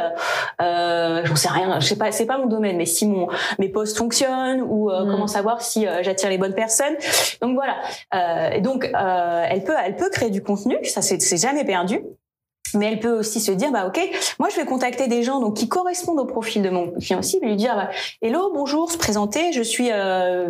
euh, 0.60 1.24
j'en 1.24 1.36
sais 1.36 1.50
rien, 1.50 1.80
je 1.80 1.86
sais 1.86 1.96
pas, 1.96 2.10
c'est 2.12 2.26
pas 2.26 2.38
mon 2.38 2.46
domaine, 2.46 2.78
mais 2.78 2.86
si 2.86 3.06
mon 3.06 3.28
mes 3.58 3.68
posts 3.68 3.98
fonctionnent 3.98 4.62
ou 4.62 4.90
mm. 4.90 5.10
comment 5.10 5.26
savoir 5.26 5.60
si 5.60 5.86
j'attire 6.00 6.30
les 6.30 6.38
bonnes 6.38 6.54
personnes. 6.54 6.94
Donc 7.42 7.54
voilà. 7.54 7.76
et 8.54 8.60
donc, 8.60 8.90
elle 8.94 9.64
peut, 9.64 9.74
elle 9.84 9.96
peut 9.96 10.08
créer 10.10 10.30
du 10.30 10.42
contenu. 10.42 10.78
Ça, 10.84 11.02
c'est 11.02 11.36
jamais 11.36 11.64
perdu 11.64 12.02
mais 12.74 12.86
elle 12.86 13.00
peut 13.00 13.12
aussi 13.12 13.40
se 13.40 13.52
dire 13.52 13.70
bah 13.70 13.86
ok 13.86 14.00
moi 14.38 14.48
je 14.50 14.56
vais 14.56 14.64
contacter 14.64 15.08
des 15.08 15.22
gens 15.22 15.40
donc 15.40 15.54
qui 15.54 15.68
correspondent 15.68 16.20
au 16.20 16.24
profil 16.24 16.62
de 16.62 16.70
mon 16.70 16.90
client 16.92 17.22
cible 17.22 17.46
et 17.46 17.48
lui 17.50 17.56
dire 17.56 17.74
bah, 17.76 17.90
hello 18.22 18.50
bonjour 18.52 18.90
se 18.90 18.98
présenter 18.98 19.52
je 19.52 19.62
suis 19.62 19.88
euh, 19.90 20.48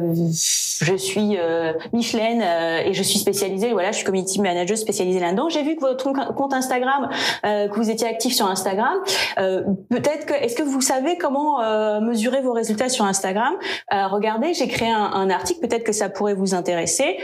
je 0.81 0.95
suis 0.95 1.37
euh, 1.39 1.73
Michelin 1.93 2.41
euh, 2.41 2.83
et 2.85 2.95
je 2.95 3.03
suis 3.03 3.19
spécialisée 3.19 3.73
voilà 3.73 3.91
je 3.91 3.97
suis 3.97 4.05
community 4.05 4.41
manager 4.41 4.77
spécialisée 4.77 5.21
là-dedans. 5.21 5.49
J'ai 5.49 5.63
vu 5.63 5.77
que 5.77 5.81
votre 5.81 6.13
compte 6.35 6.55
Instagram 6.55 7.09
euh, 7.45 7.69
que 7.69 7.77
vous 7.77 7.91
étiez 7.91 8.09
actif 8.09 8.35
sur 8.35 8.47
Instagram 8.47 8.99
peut-être 9.37 10.27
que 10.27 10.35
est-ce 10.35 10.57
que 10.57 10.63
vous 10.63 10.81
savez 10.81 11.17
comment 11.19 11.61
mesurer 12.01 12.41
vos 12.43 12.53
résultats 12.53 12.89
sur 12.89 13.05
Instagram? 13.05 13.55
Regardez 13.91 14.55
j'ai 14.55 14.69
créé 14.69 14.91
un, 14.91 15.11
un 15.13 15.31
article 15.31 15.61
peut-être 15.61 15.85
que 15.85 15.93
ça 15.93 16.09
pourrait 16.09 16.35
vous 16.35 16.55
intéresser. 16.55 17.19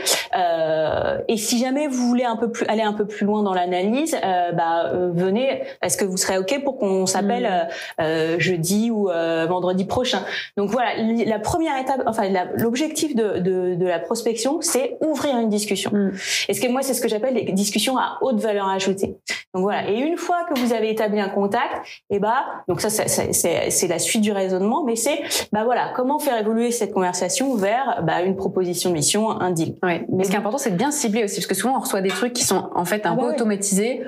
Et 1.27 1.37
si 1.37 1.59
jamais 1.59 1.87
vous 1.87 2.07
voulez 2.07 2.23
un 2.23 2.35
peu 2.35 2.51
plus 2.51 2.65
aller 2.67 2.81
un 2.81 2.93
peu 2.93 3.05
plus 3.05 3.25
loin 3.25 3.43
dans 3.43 3.53
l'analyse 3.53 4.15
bah 4.53 4.91
euh, 4.93 5.11
venez, 5.13 5.63
est-ce 5.81 5.97
que 5.97 6.05
vous 6.05 6.17
serez 6.17 6.37
ok 6.37 6.63
pour 6.63 6.77
qu'on 6.77 7.05
s'appelle 7.05 7.43
mm. 7.43 8.01
euh, 8.01 8.35
euh, 8.35 8.39
jeudi 8.39 8.91
ou 8.91 9.07
vendredi 9.07 9.85
prochain? 9.85 10.21
Donc 10.57 10.69
voilà, 10.69 10.91
la 10.97 11.39
première 11.39 11.77
étape, 11.79 12.01
enfin 12.05 12.23
l'objectif 12.55 13.15
de, 13.15 13.39
de, 13.39 13.46
de, 13.49 13.85
la 13.85 13.99
prospection, 13.99 14.59
c'est 14.61 14.97
ouvrir 15.01 15.37
une 15.39 15.49
discussion. 15.49 15.91
Mm. 15.93 16.11
Et 16.49 16.53
ce 16.53 16.61
que 16.61 16.67
moi, 16.67 16.81
c'est 16.81 16.93
ce 16.93 17.01
que 17.01 17.07
j'appelle 17.07 17.33
les 17.33 17.51
discussions 17.51 17.97
à 17.97 18.17
haute 18.21 18.39
valeur 18.39 18.67
ajoutée. 18.67 19.17
Donc 19.53 19.63
voilà, 19.63 19.89
et 19.89 19.97
une 19.97 20.17
fois 20.17 20.45
que 20.45 20.59
vous 20.59 20.73
avez 20.73 20.91
établi 20.91 21.19
un 21.19 21.29
contact, 21.29 21.85
et 22.09 22.15
eh 22.15 22.19
bah 22.19 22.45
donc 22.67 22.81
ça, 22.81 22.89
c'est 22.89 23.87
la 23.87 23.99
suite 23.99 24.21
du 24.21 24.31
raisonnement, 24.31 24.83
mais 24.83 24.95
c'est 24.95 25.19
bah 25.51 25.63
voilà, 25.63 25.93
comment 25.95 26.19
faire 26.19 26.37
évoluer 26.39 26.71
cette 26.71 26.93
conversation 26.93 27.55
vers 27.55 28.03
bah, 28.03 28.21
une 28.21 28.35
proposition 28.35 28.89
de 28.89 28.95
mission, 28.95 29.31
un 29.31 29.51
deal. 29.51 29.75
Oui. 29.83 30.01
Mais 30.11 30.25
ce 30.25 30.29
qui 30.29 30.35
est 30.35 30.39
important, 30.39 30.57
c'est 30.57 30.71
de 30.71 30.75
bien 30.75 30.91
cibler 30.91 31.23
aussi, 31.23 31.35
parce 31.35 31.47
que 31.47 31.55
souvent 31.55 31.77
on 31.77 31.79
reçoit 31.79 32.01
des 32.01 32.09
trucs 32.09 32.33
qui 32.33 32.43
sont 32.43 32.69
en 32.75 32.85
fait 32.85 33.05
un 33.05 33.13
ah 33.13 33.15
peu 33.15 33.27
bah 33.27 33.33
automatisés 33.33 34.03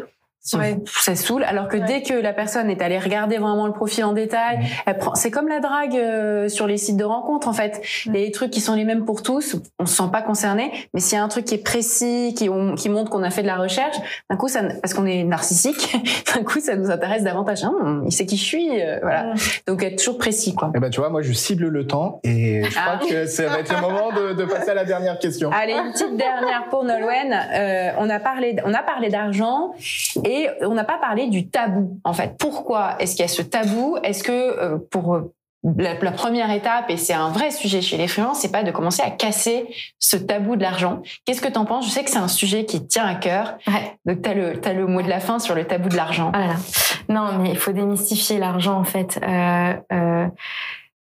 Ouais. 0.54 0.78
Ça 0.86 1.16
saoule. 1.16 1.44
Alors 1.44 1.68
que 1.68 1.78
dès 1.78 2.02
que 2.02 2.14
la 2.14 2.34
personne 2.34 2.70
est 2.70 2.82
allée 2.82 2.98
regarder 2.98 3.38
vraiment 3.38 3.68
le 3.68 3.74
profil 3.74 4.04
en 4.06 4.14
détail, 4.14 4.60
elle 4.86 4.98
prend. 4.98 5.14
C'est 5.14 5.32
comme 5.32 5.48
la 5.48 5.60
drague 5.60 5.96
euh, 5.96 6.48
sur 6.48 6.66
les 6.66 6.78
sites 6.78 6.98
de 6.98 7.04
rencontres 7.04 7.48
en 7.48 7.54
fait. 7.54 7.82
Y 8.06 8.10
a 8.10 8.14
des 8.14 8.32
trucs 8.32 8.50
qui 8.50 8.62
sont 8.62 8.74
les 8.74 8.86
mêmes 8.86 9.06
pour 9.06 9.22
tous. 9.22 9.58
On 9.80 9.86
se 9.86 9.96
sent 9.96 10.10
pas 10.12 10.22
concerné. 10.22 10.72
Mais 10.94 11.02
s'il 11.02 11.18
y 11.18 11.22
a 11.22 11.24
un 11.24 11.28
truc 11.28 11.46
qui 11.46 11.56
est 11.56 11.64
précis, 11.64 12.34
qui, 12.38 12.50
qui 12.78 12.90
montre 12.90 13.12
qu'on 13.12 13.24
a 13.24 13.30
fait 13.30 13.42
de 13.42 13.48
la 13.48 13.58
recherche, 13.58 13.98
d'un 14.30 14.38
coup 14.38 14.48
ça, 14.48 14.62
parce 14.82 14.94
qu'on 14.94 15.06
est 15.06 15.24
narcissique, 15.24 15.98
d'un 16.34 16.44
coup 16.44 16.60
ça 16.60 16.76
nous 16.76 16.90
intéresse 16.90 17.24
davantage. 17.24 17.64
Hein, 17.64 18.04
il 18.06 18.12
sait 18.12 18.26
qui 18.26 18.38
je 18.38 18.44
suis, 18.44 18.82
euh, 18.82 19.00
voilà. 19.02 19.34
Donc 19.68 19.84
être 19.84 19.98
toujours 19.98 20.18
précis 20.18 20.56
quoi. 20.56 20.70
Et 20.70 20.78
eh 20.78 20.80
ben 20.80 20.90
tu 20.90 21.00
vois, 21.00 21.10
moi 21.10 21.22
je 21.22 21.34
cible 21.34 21.68
le 21.68 21.86
temps 21.86 22.22
et 22.24 22.64
je 22.64 22.70
crois 22.72 23.00
ah. 23.02 23.06
que 23.08 23.26
ça 23.26 23.48
va 23.48 23.60
être 23.60 23.74
le 23.74 23.82
moment 23.82 24.12
de, 24.12 24.34
de, 24.34 24.46
passer 24.46 24.72
à 24.72 24.74
la 24.74 24.86
dernière 24.86 25.20
question. 25.20 25.52
Allez, 25.52 25.74
une 25.74 25.92
petite 25.92 26.16
dernière 26.16 26.66
pour 26.70 26.84
Nolwenn. 26.84 27.34
Euh, 27.34 27.92
on 28.00 28.10
a 28.10 28.20
parlé, 28.20 28.56
on 28.66 28.74
a 28.74 28.82
parlé 28.82 29.10
d'argent 29.10 29.74
et 30.30 30.48
on 30.62 30.76
n'a 30.76 30.84
pas 30.84 31.00
parlé 31.00 31.28
du 31.28 31.50
tabou, 31.50 32.00
en 32.04 32.14
fait. 32.14 32.36
Pourquoi 32.38 32.96
est-ce 33.00 33.16
qu'il 33.16 33.22
y 33.22 33.26
a 33.26 33.28
ce 33.28 33.42
tabou? 33.42 33.98
Est-ce 34.04 34.22
que 34.22 34.32
euh, 34.32 34.78
pour 34.92 35.16
euh, 35.16 35.34
la, 35.76 35.96
première 36.12 36.52
étape, 36.52 36.92
et 36.92 36.98
c'est 36.98 37.14
un 37.14 37.32
vrai 37.32 37.50
sujet 37.50 37.82
chez 37.82 37.98
les 37.98 38.08
freelances, 38.08 38.42
c'est 38.42 38.52
pas 38.52 38.62
de 38.62 38.70
commencer 38.70 39.02
à 39.02 39.10
casser 39.10 39.66
ce 39.98 40.18
tabou 40.18 40.56
de 40.56 40.62
l'argent. 40.62 41.02
Qu'est-ce 41.26 41.42
que 41.42 41.48
tu 41.48 41.58
en 41.58 41.66
penses? 41.66 41.88
Je 41.88 41.90
sais 41.90 42.04
que 42.04 42.12
c'est 42.12 42.20
un 42.20 42.28
sujet 42.28 42.66
qui 42.66 42.86
tient 42.86 43.06
à 43.06 43.16
cœur. 43.16 43.58
Donc 44.06 44.22
tu 44.22 44.30
as 44.30 44.36
le, 44.36 44.62
as 44.64 44.74
le 44.74 44.86
mot 44.86 45.02
de 45.02 45.10
la 45.10 45.20
fin 45.20 45.40
sur 45.40 45.56
le 45.56 45.66
tabou 45.66 45.90
de 45.90 45.96
l'argent. 45.96 46.32
Voilà. 46.32 46.58
Non, 47.10 47.40
mais 47.40 47.50
il 47.50 47.58
faut 47.58 47.72
démystifier 47.72 48.38
l'argent 48.38 48.80
en 48.80 48.84
fait. 48.84 49.20
Euh, 49.28 50.28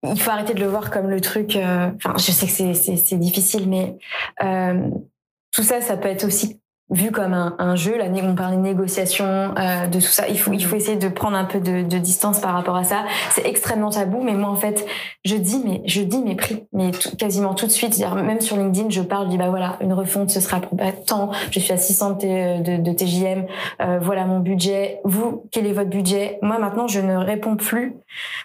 il 0.01 0.19
faut 0.19 0.31
arrêter 0.31 0.55
de 0.55 0.59
le 0.59 0.67
voir 0.67 0.89
comme 0.89 1.07
le 1.07 1.21
truc. 1.21 1.55
Enfin, 1.55 2.15
je 2.17 2.31
sais 2.31 2.47
que 2.47 2.73
c'est 2.73 3.19
difficile, 3.19 3.69
mais 3.69 3.95
tout 4.39 5.63
ça, 5.63 5.81
ça 5.81 5.97
peut 5.97 6.09
être 6.09 6.25
aussi 6.25 6.59
vu 6.89 7.11
comme 7.11 7.33
un, 7.33 7.55
un 7.59 7.75
jeu. 7.75 7.97
Là, 7.97 8.05
on 8.23 8.35
parlait 8.35 8.57
de 8.57 8.61
négociation, 8.61 9.25
euh, 9.25 9.87
de 9.87 9.99
tout 9.99 10.05
ça. 10.05 10.27
Il 10.27 10.39
faut, 10.39 10.51
il 10.53 10.63
faut 10.63 10.75
essayer 10.75 10.97
de 10.97 11.07
prendre 11.07 11.37
un 11.37 11.45
peu 11.45 11.59
de, 11.59 11.83
de 11.83 11.97
distance 11.97 12.39
par 12.39 12.53
rapport 12.53 12.75
à 12.75 12.83
ça. 12.83 13.05
C'est 13.31 13.45
extrêmement 13.45 13.89
tabou, 13.89 14.21
mais 14.23 14.33
moi, 14.33 14.49
en 14.49 14.55
fait, 14.55 14.85
je 15.25 15.35
dis, 15.35 15.61
mais 15.65 15.81
je 15.85 16.01
dis 16.01 16.19
mes 16.19 16.35
prix, 16.35 16.63
mais 16.73 16.91
quasiment 17.17 17.53
tout 17.53 17.65
de 17.65 17.71
suite. 17.71 17.97
Même 18.15 18.41
sur 18.41 18.57
LinkedIn, 18.57 18.89
je 18.89 19.01
parle, 19.01 19.25
je 19.25 19.31
dis 19.31 19.37
bah 19.37 19.49
voilà, 19.49 19.77
une 19.81 19.93
refonte, 19.93 20.29
ce 20.29 20.39
sera 20.39 20.61
tant. 21.05 21.31
Je 21.51 21.59
suis 21.59 21.73
à 21.73 21.77
600 21.77 22.11
de, 22.11 22.77
de, 22.77 22.91
TJM. 22.91 23.45
Euh, 23.81 23.99
voilà 24.01 24.25
mon 24.25 24.39
budget. 24.39 24.99
Vous, 25.03 25.43
quel 25.51 25.67
est 25.67 25.73
votre 25.73 25.89
budget? 25.89 26.39
Moi, 26.41 26.57
maintenant, 26.57 26.87
je 26.87 26.99
ne 26.99 27.15
réponds 27.15 27.55
plus 27.55 27.95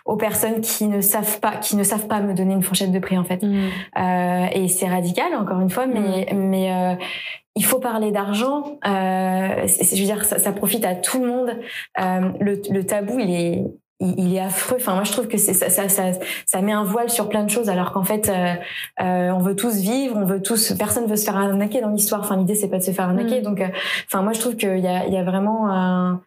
aux 0.05 0.17
personnes 0.17 0.61
qui 0.61 0.87
ne 0.87 1.01
savent 1.01 1.41
pas, 1.41 1.57
qui 1.57 1.77
ne 1.77 1.83
savent 1.83 2.07
pas 2.07 2.21
me 2.21 2.35
donner 2.35 2.55
une 2.55 2.63
fourchette 2.63 2.93
de 2.93 2.99
prix, 2.99 3.17
en 3.17 3.25
fait. 3.25 3.43
Mmh. 3.43 3.69
Euh, 3.99 4.47
et 4.53 4.69
c'est 4.69 4.89
radical, 4.89 5.35
encore 5.35 5.61
une 5.61 5.71
fois, 5.71 5.87
mais 5.87 6.27
mmh. 6.33 6.37
mais 6.37 6.73
euh, 6.73 6.95
il 7.57 7.65
faut 7.65 7.79
parler 7.79 8.11
d'argent. 8.11 8.79
Euh, 8.87 9.67
je 9.67 9.99
veux 9.99 10.07
dire, 10.07 10.25
ça, 10.25 10.39
ça, 10.39 10.53
profite 10.53 10.85
à 10.85 10.95
tout 10.95 11.21
le 11.21 11.29
monde. 11.29 11.51
Euh, 12.01 12.31
le, 12.41 12.61
le, 12.69 12.85
tabou, 12.85 13.19
il 13.21 13.31
est, 13.31 13.65
il, 14.01 14.35
est 14.35 14.41
affreux. 14.41 14.77
Enfin, 14.81 14.95
moi, 14.95 15.05
je 15.05 15.13
trouve 15.13 15.29
que 15.29 15.39
ça, 15.39 15.55
ça, 15.55 15.89
ça, 15.89 16.03
ça, 16.47 16.63
met 16.63 16.73
un 16.73 16.83
voile 16.83 17.11
sur 17.11 17.29
plein 17.29 17.45
de 17.45 17.51
choses, 17.51 17.69
alors 17.69 17.93
qu'en 17.93 18.03
fait, 18.03 18.29
euh, 18.29 18.55
euh 19.01 19.31
on 19.31 19.39
veut 19.39 19.55
tous 19.55 19.77
vivre, 19.77 20.17
on 20.17 20.25
veut 20.25 20.43
tous. 20.43 20.73
Personne 20.73 21.07
veut 21.07 21.17
se 21.17 21.25
faire 21.25 21.37
arnaquer 21.37 21.81
dans 21.81 21.91
l'histoire. 21.91 22.21
Enfin, 22.21 22.37
l'idée, 22.37 22.57
c'est 22.57 22.69
pas 22.69 22.79
de 22.79 22.83
se 22.83 22.91
faire 22.91 23.07
arnaquer. 23.07 23.41
Mm. 23.41 23.45
Donc, 23.45 23.61
euh, 23.61 23.69
enfin, 24.07 24.23
moi, 24.23 24.33
je 24.33 24.41
trouve 24.41 24.57
qu'il 24.57 24.81
y 24.81 24.89
a, 24.89 25.07
il 25.07 25.15
y 25.15 25.19
a 25.19 25.25
vraiment 25.25 25.71
un 25.71 26.23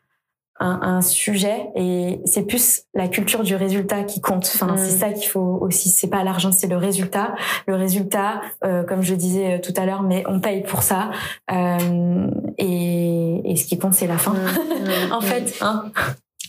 un, 0.59 0.79
un 0.81 1.01
sujet 1.01 1.69
et 1.75 2.19
c'est 2.25 2.43
plus 2.43 2.83
la 2.93 3.07
culture 3.07 3.43
du 3.43 3.55
résultat 3.55 4.03
qui 4.03 4.21
compte. 4.21 4.49
Enfin, 4.53 4.75
c'est 4.77 4.95
mm. 4.95 4.99
ça 4.99 5.09
qu'il 5.11 5.27
faut 5.27 5.59
aussi. 5.61 5.89
C'est 5.89 6.09
pas 6.09 6.23
l'argent, 6.23 6.51
c'est 6.51 6.67
le 6.67 6.77
résultat. 6.77 7.35
Le 7.67 7.75
résultat, 7.75 8.41
euh, 8.63 8.83
comme 8.83 9.03
je 9.03 9.15
disais 9.15 9.55
euh, 9.55 9.59
tout 9.59 9.73
à 9.77 9.85
l'heure, 9.85 10.03
mais 10.03 10.23
on 10.27 10.39
paye 10.39 10.63
pour 10.63 10.83
ça. 10.83 11.11
Euh, 11.51 12.27
et, 12.57 13.51
et, 13.51 13.55
ce 13.55 13.65
qui 13.65 13.77
compte, 13.77 13.93
c'est 13.93 14.07
la 14.07 14.17
fin. 14.17 14.33
Mm. 14.33 15.11
en 15.11 15.21
fait, 15.21 15.57
hein. 15.61 15.85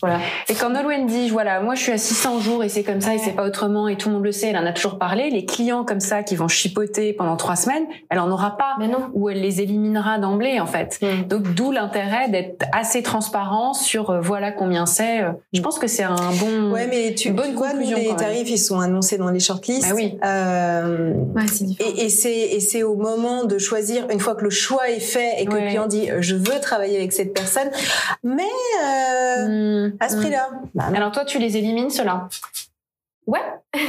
Voilà. 0.01 0.21
Et 0.49 0.55
quand 0.55 0.71
Nolwenn 0.71 1.07
dit, 1.07 1.29
voilà, 1.31 1.61
moi 1.61 1.75
je 1.75 1.83
suis 1.83 1.93
à 1.93 1.99
600 1.99 2.41
jours 2.41 2.65
et 2.65 2.69
c'est 2.69 2.83
comme 2.83 3.01
ça 3.01 3.15
et 3.15 3.19
c'est 3.19 3.33
pas 3.33 3.45
autrement 3.45 3.89
et 3.89 3.97
tout 3.97 4.09
le 4.09 4.15
monde 4.15 4.25
le 4.25 4.33
sait, 4.33 4.49
elle 4.49 4.57
en 4.57 4.67
a 4.67 4.73
toujours 4.73 4.99
parlé, 4.99 5.31
les 5.31 5.45
clients 5.45 5.85
comme 5.85 6.01
ça 6.01 6.23
qui 6.23 6.37
vont 6.37 6.49
chipoter 6.49 7.13
pendant 7.13 7.37
trois 7.37 7.57
semaines, 7.57 7.85
elle 8.11 8.21
en 8.21 8.31
aura 8.31 8.57
pas. 8.57 8.77
Mais 8.79 8.89
non. 8.89 9.11
Ou 9.15 9.29
elle 9.29 9.41
les 9.41 9.61
éliminera 9.61 10.19
d'emblée 10.19 10.61
en 10.61 10.67
fait. 10.67 10.99
Mm. 11.03 11.29
Donc 11.29 11.55
d'où 11.55 11.73
l'intérêt 11.73 12.29
d'être 12.29 12.67
assez 12.73 13.03
transparent 13.03 13.75
sur 13.75 14.11
euh, 14.11 14.21
voilà 14.21 14.53
combien 14.53 14.87
c'est. 14.87 15.23
Euh. 15.23 15.33
Je 15.53 15.61
pense 15.61 15.79
que 15.79 15.87
c'est 15.87 16.03
un 16.03 16.17
bon. 16.41 16.73
Ouais, 16.73 16.87
mais 16.87 17.15
tu, 17.15 17.31
bonne 17.31 17.55
vois, 17.55 17.73
les 17.73 18.15
tarifs 18.17 18.51
ils 18.51 18.59
sont 18.59 18.81
annoncés 18.81 19.19
dans 19.19 19.31
les 19.31 19.41
shortlists. 19.41 19.89
Bah 19.89 19.95
oui. 19.95 20.19
Euh, 20.25 21.15
ouais, 21.35 21.43
et, 21.81 22.05
et 22.05 22.09
c'est 22.09 22.39
et 22.39 22.61
c'est 22.61 22.83
au 22.83 22.97
moment 22.97 23.45
de 23.45 23.59
choisir 23.59 24.07
une 24.11 24.21
fois 24.21 24.35
que 24.35 24.45
le 24.45 24.51
choix 24.51 24.89
est 24.89 25.01
fait 25.01 25.41
et 25.41 25.47
que 25.47 25.55
le 25.55 25.67
client 25.67 25.87
dit 25.87 26.09
je 26.21 26.35
veux 26.35 26.61
travailler 26.61 26.97
avec 26.99 27.13
cette 27.13 27.35
personne, 27.35 27.71
mais 28.23 28.43
euh, 28.85 29.87
mm 29.87 29.88
à 30.01 30.09
ce 30.09 30.17
prix-là. 30.17 30.51
Bah, 30.75 30.85
Alors 30.95 31.13
toi, 31.13 31.25
tu 31.25 31.39
les 31.39 31.57
élimines, 31.57 31.91
ceux-là 31.91 32.29
Ouais. 33.29 33.41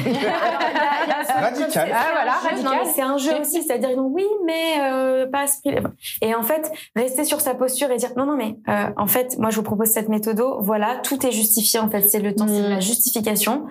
radical. 1.40 1.90
Ah 1.94 2.08
voilà, 2.12 2.34
radical. 2.34 2.80
C'est 2.94 3.02
un 3.02 3.18
jeu 3.18 3.40
aussi, 3.40 3.64
c'est-à-dire 3.64 3.98
oui, 3.98 4.26
mais 4.46 4.82
euh, 4.82 5.28
pas 5.28 5.44
à 5.44 5.48
ce 5.48 5.62
prix. 5.62 5.78
Et 6.22 6.36
en 6.36 6.44
fait, 6.44 6.70
rester 6.94 7.24
sur 7.24 7.40
sa 7.40 7.56
posture 7.56 7.90
et 7.90 7.96
dire 7.96 8.10
non, 8.18 8.26
non, 8.26 8.36
mais 8.36 8.58
euh, 8.68 8.90
en 8.98 9.08
fait, 9.08 9.38
moi 9.40 9.50
je 9.50 9.56
vous 9.56 9.64
propose 9.64 9.88
cette 9.88 10.10
méthode. 10.10 10.44
Voilà, 10.60 10.98
tout 10.98 11.26
est 11.26 11.32
justifié. 11.32 11.80
En 11.80 11.90
fait, 11.90 12.02
c'est 12.02 12.20
le 12.20 12.36
temps, 12.36 12.50
c'est 12.50 12.68
mm. 12.68 12.70
la 12.70 12.82
justification. 12.82 13.68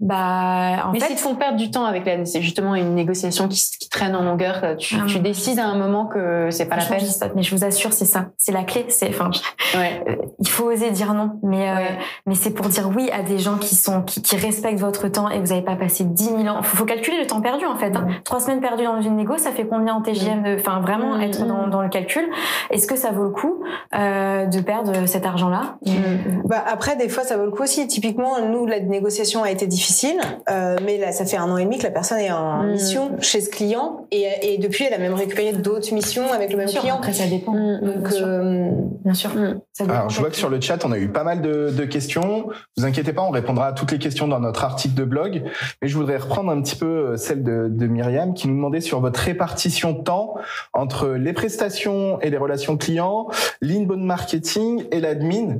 Bah, 0.00 0.86
en 0.86 0.92
mais 0.92 1.00
fait, 1.00 1.06
si 1.08 1.14
te 1.14 1.20
font 1.20 1.36
perdre 1.36 1.56
du 1.56 1.70
temps 1.70 1.84
avec 1.84 2.04
la, 2.04 2.24
c'est 2.24 2.42
justement 2.42 2.74
une 2.74 2.94
négociation 2.94 3.48
qui, 3.48 3.60
qui 3.80 3.88
traîne 3.88 4.14
en 4.16 4.22
longueur. 4.22 4.76
Tu, 4.76 4.96
ah, 5.00 5.06
tu 5.06 5.20
décides 5.20 5.58
à 5.58 5.66
un 5.66 5.76
moment 5.76 6.06
que 6.06 6.48
c'est 6.50 6.66
pas 6.66 6.76
la 6.76 6.84
peine. 6.84 7.06
mais 7.36 7.42
je 7.42 7.54
vous 7.54 7.64
assure, 7.64 7.92
c'est 7.92 8.04
ça, 8.04 8.26
c'est 8.36 8.52
la 8.52 8.64
clé. 8.64 8.86
C'est, 8.88 9.08
enfin, 9.08 9.30
ouais. 9.74 10.02
Euh, 10.08 10.16
il 10.40 10.48
faut 10.48 10.64
oser 10.64 10.90
dire 10.90 11.14
non, 11.14 11.38
mais 11.42 11.68
euh, 11.68 11.74
mais 12.26 12.34
c'est 12.34 12.50
pour 12.50 12.66
dire 12.68 12.90
oui 12.94 13.10
à 13.10 13.22
des 13.22 13.38
gens 13.38 13.56
qui 13.56 13.74
sont 13.74 14.02
qui, 14.02 14.20
qui 14.20 14.36
respectent 14.36 14.80
votre 14.80 15.08
temps 15.08 15.30
et 15.30 15.38
vous 15.38 15.46
n'avez 15.46 15.62
pas 15.62 15.76
passé 15.76 16.04
10 16.04 16.24
000 16.24 16.38
ans. 16.46 16.62
Faut, 16.62 16.76
faut 16.76 16.84
calculer 16.84 17.18
le 17.18 17.26
temps 17.26 17.40
perdu 17.40 17.64
en 17.64 17.76
fait. 17.76 17.94
Hein. 17.96 18.08
Trois 18.24 18.40
semaines 18.40 18.60
perdues 18.60 18.84
dans 18.84 19.00
une 19.00 19.16
négo, 19.16 19.38
ça 19.38 19.52
fait 19.52 19.66
combien 19.66 19.94
en 19.94 20.02
TGM 20.02 20.56
Enfin, 20.58 20.80
vraiment 20.80 21.18
être 21.20 21.46
dans, 21.46 21.68
dans 21.68 21.82
le 21.82 21.88
calcul? 21.88 22.24
Est-ce 22.70 22.86
que 22.86 22.96
ça 22.96 23.12
vaut 23.12 23.24
le 23.24 23.30
coup 23.30 23.62
euh, 23.94 24.46
de 24.46 24.60
perdre 24.60 25.06
cet 25.06 25.26
argent-là? 25.26 25.76
Bah 26.44 26.62
après, 26.66 26.96
des 26.96 27.08
fois, 27.08 27.24
ça 27.24 27.36
vaut 27.36 27.44
le 27.44 27.50
coup 27.50 27.62
aussi. 27.62 27.86
Typiquement, 27.86 28.40
nous, 28.40 28.66
la 28.66 28.80
négociation 28.80 29.42
a 29.42 29.50
été 29.50 29.66
difficile 29.66 29.83
difficile. 29.84 30.20
Euh, 30.48 30.76
mais 30.84 30.96
là, 30.98 31.12
ça 31.12 31.24
fait 31.26 31.36
un 31.36 31.50
an 31.50 31.56
et 31.58 31.64
demi 31.64 31.78
que 31.78 31.82
la 31.82 31.90
personne 31.90 32.18
est 32.18 32.30
en 32.30 32.62
Mm. 32.62 32.70
mission 32.72 33.10
chez 33.20 33.40
ce 33.40 33.50
client 33.50 34.06
et, 34.10 34.24
et 34.42 34.58
depuis, 34.58 34.84
elle 34.84 34.94
a 34.94 34.98
même 34.98 35.14
récupéré 35.14 35.52
d'autres 35.52 35.92
missions 35.92 36.32
avec 36.32 36.50
le 36.50 36.56
même 36.56 36.66
Bien 36.66 36.72
sûr, 36.72 36.80
client. 36.80 36.96
Après, 36.96 37.12
ça 37.12 37.26
dépend. 37.26 37.52
Donc, 37.52 37.98
bien 37.98 38.10
sûr. 38.10 38.26
euh, 38.26 38.70
Bien 39.04 39.14
sûr. 39.14 39.30
Mm. 39.34 39.60
Ça 39.72 39.84
dépend 39.84 39.94
Alors, 39.96 40.10
je 40.10 40.20
vois 40.20 40.30
que 40.30 40.36
sur 40.36 40.48
le 40.48 40.60
chat, 40.60 40.84
on 40.84 40.92
a 40.92 40.98
eu 40.98 41.08
pas 41.08 41.24
mal 41.24 41.42
de, 41.42 41.70
de 41.70 41.84
questions. 41.84 42.48
Vous 42.76 42.84
inquiétez 42.84 43.12
pas, 43.12 43.22
on 43.22 43.30
répondra 43.30 43.66
à 43.66 43.72
toutes 43.72 43.92
les 43.92 43.98
questions 43.98 44.26
dans 44.28 44.40
notre 44.40 44.64
article 44.64 44.94
de 44.94 45.04
blog. 45.04 45.42
Mais 45.82 45.88
je 45.88 45.96
voudrais 45.96 46.16
reprendre 46.16 46.50
un 46.50 46.62
petit 46.62 46.76
peu 46.76 46.86
euh, 47.12 47.16
celle 47.16 47.42
de, 47.42 47.68
de 47.70 47.86
Myriam 47.86 48.32
qui 48.34 48.48
nous 48.48 48.54
demandait 48.54 48.80
sur 48.80 49.00
votre 49.00 49.20
répartition 49.20 49.92
de 49.92 50.02
temps 50.02 50.34
entre 50.72 51.08
les 51.10 51.32
prestations 51.32 52.18
et 52.20 52.30
les 52.30 52.38
relations 52.38 52.76
clients, 52.76 53.28
l'inbound 53.60 54.02
marketing 54.04 54.84
et 54.90 55.00
l'admin. 55.00 55.58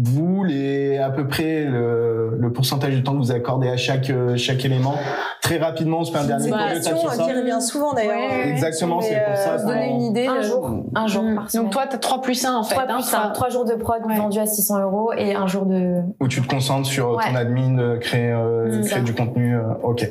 Vous, 0.00 0.44
les, 0.44 0.98
à 0.98 1.10
peu 1.10 1.26
près 1.26 1.64
le, 1.64 2.36
le 2.38 2.52
pourcentage 2.52 2.94
de 2.94 3.00
temps 3.00 3.12
que 3.12 3.18
vous 3.18 3.32
accordez 3.32 3.68
à 3.68 3.76
chaque, 3.76 4.10
euh, 4.10 4.36
chaque 4.36 4.64
élément. 4.64 4.94
Très 5.42 5.56
rapidement, 5.58 6.00
on 6.00 6.04
se 6.04 6.12
fait 6.12 6.18
un 6.18 6.24
dernier 6.24 6.48
une 6.48 6.54
de 6.54 6.56
euh, 6.78 6.80
ça. 6.80 6.92
qui 7.24 7.32
revient 7.32 7.60
souvent 7.60 7.92
d'ailleurs. 7.94 8.14
Ouais, 8.16 8.44
ouais, 8.44 8.50
Exactement, 8.50 9.00
c'est 9.00 9.16
pour 9.26 9.36
ça. 9.36 9.50
euh, 9.50 9.52
Pour 9.56 9.60
se 9.60 9.66
donner 9.66 9.88
une 9.90 10.02
idée. 10.02 10.26
Un 10.26 10.36
euh, 10.36 10.42
jour, 10.42 10.70
un 10.94 11.06
jour 11.06 11.22
Mm. 11.22 11.34
par 11.36 11.50
semaine. 11.50 11.64
Donc 11.64 11.72
toi, 11.72 11.84
t'as 11.90 11.98
3 11.98 12.20
plus 12.20 12.44
1 12.44 12.54
en 12.54 12.62
fait. 12.62 12.74
3 12.74 12.84
hein, 12.84 12.94
plus 12.96 13.14
1, 13.14 13.18
trois- 13.18 13.30
3 13.32 13.48
jours 13.48 13.64
de 13.64 13.74
prod 13.74 14.00
Ouais. 14.06 14.16
vendus 14.16 14.38
à 14.38 14.46
600 14.46 14.80
euros 14.82 15.12
et 15.16 15.34
un 15.34 15.46
jour 15.46 15.66
de. 15.66 16.00
Où 16.20 16.28
tu 16.28 16.40
te 16.42 16.46
concentres 16.48 16.86
sur 16.88 17.12
ton 17.12 17.16
Ouais. 17.16 17.36
admin, 17.36 17.78
euh, 17.78 17.96
créer, 17.98 18.30
euh, 18.30 18.82
créer 18.84 19.02
du 19.02 19.14
contenu. 19.14 19.56
euh, 19.56 19.62
ok. 19.82 20.08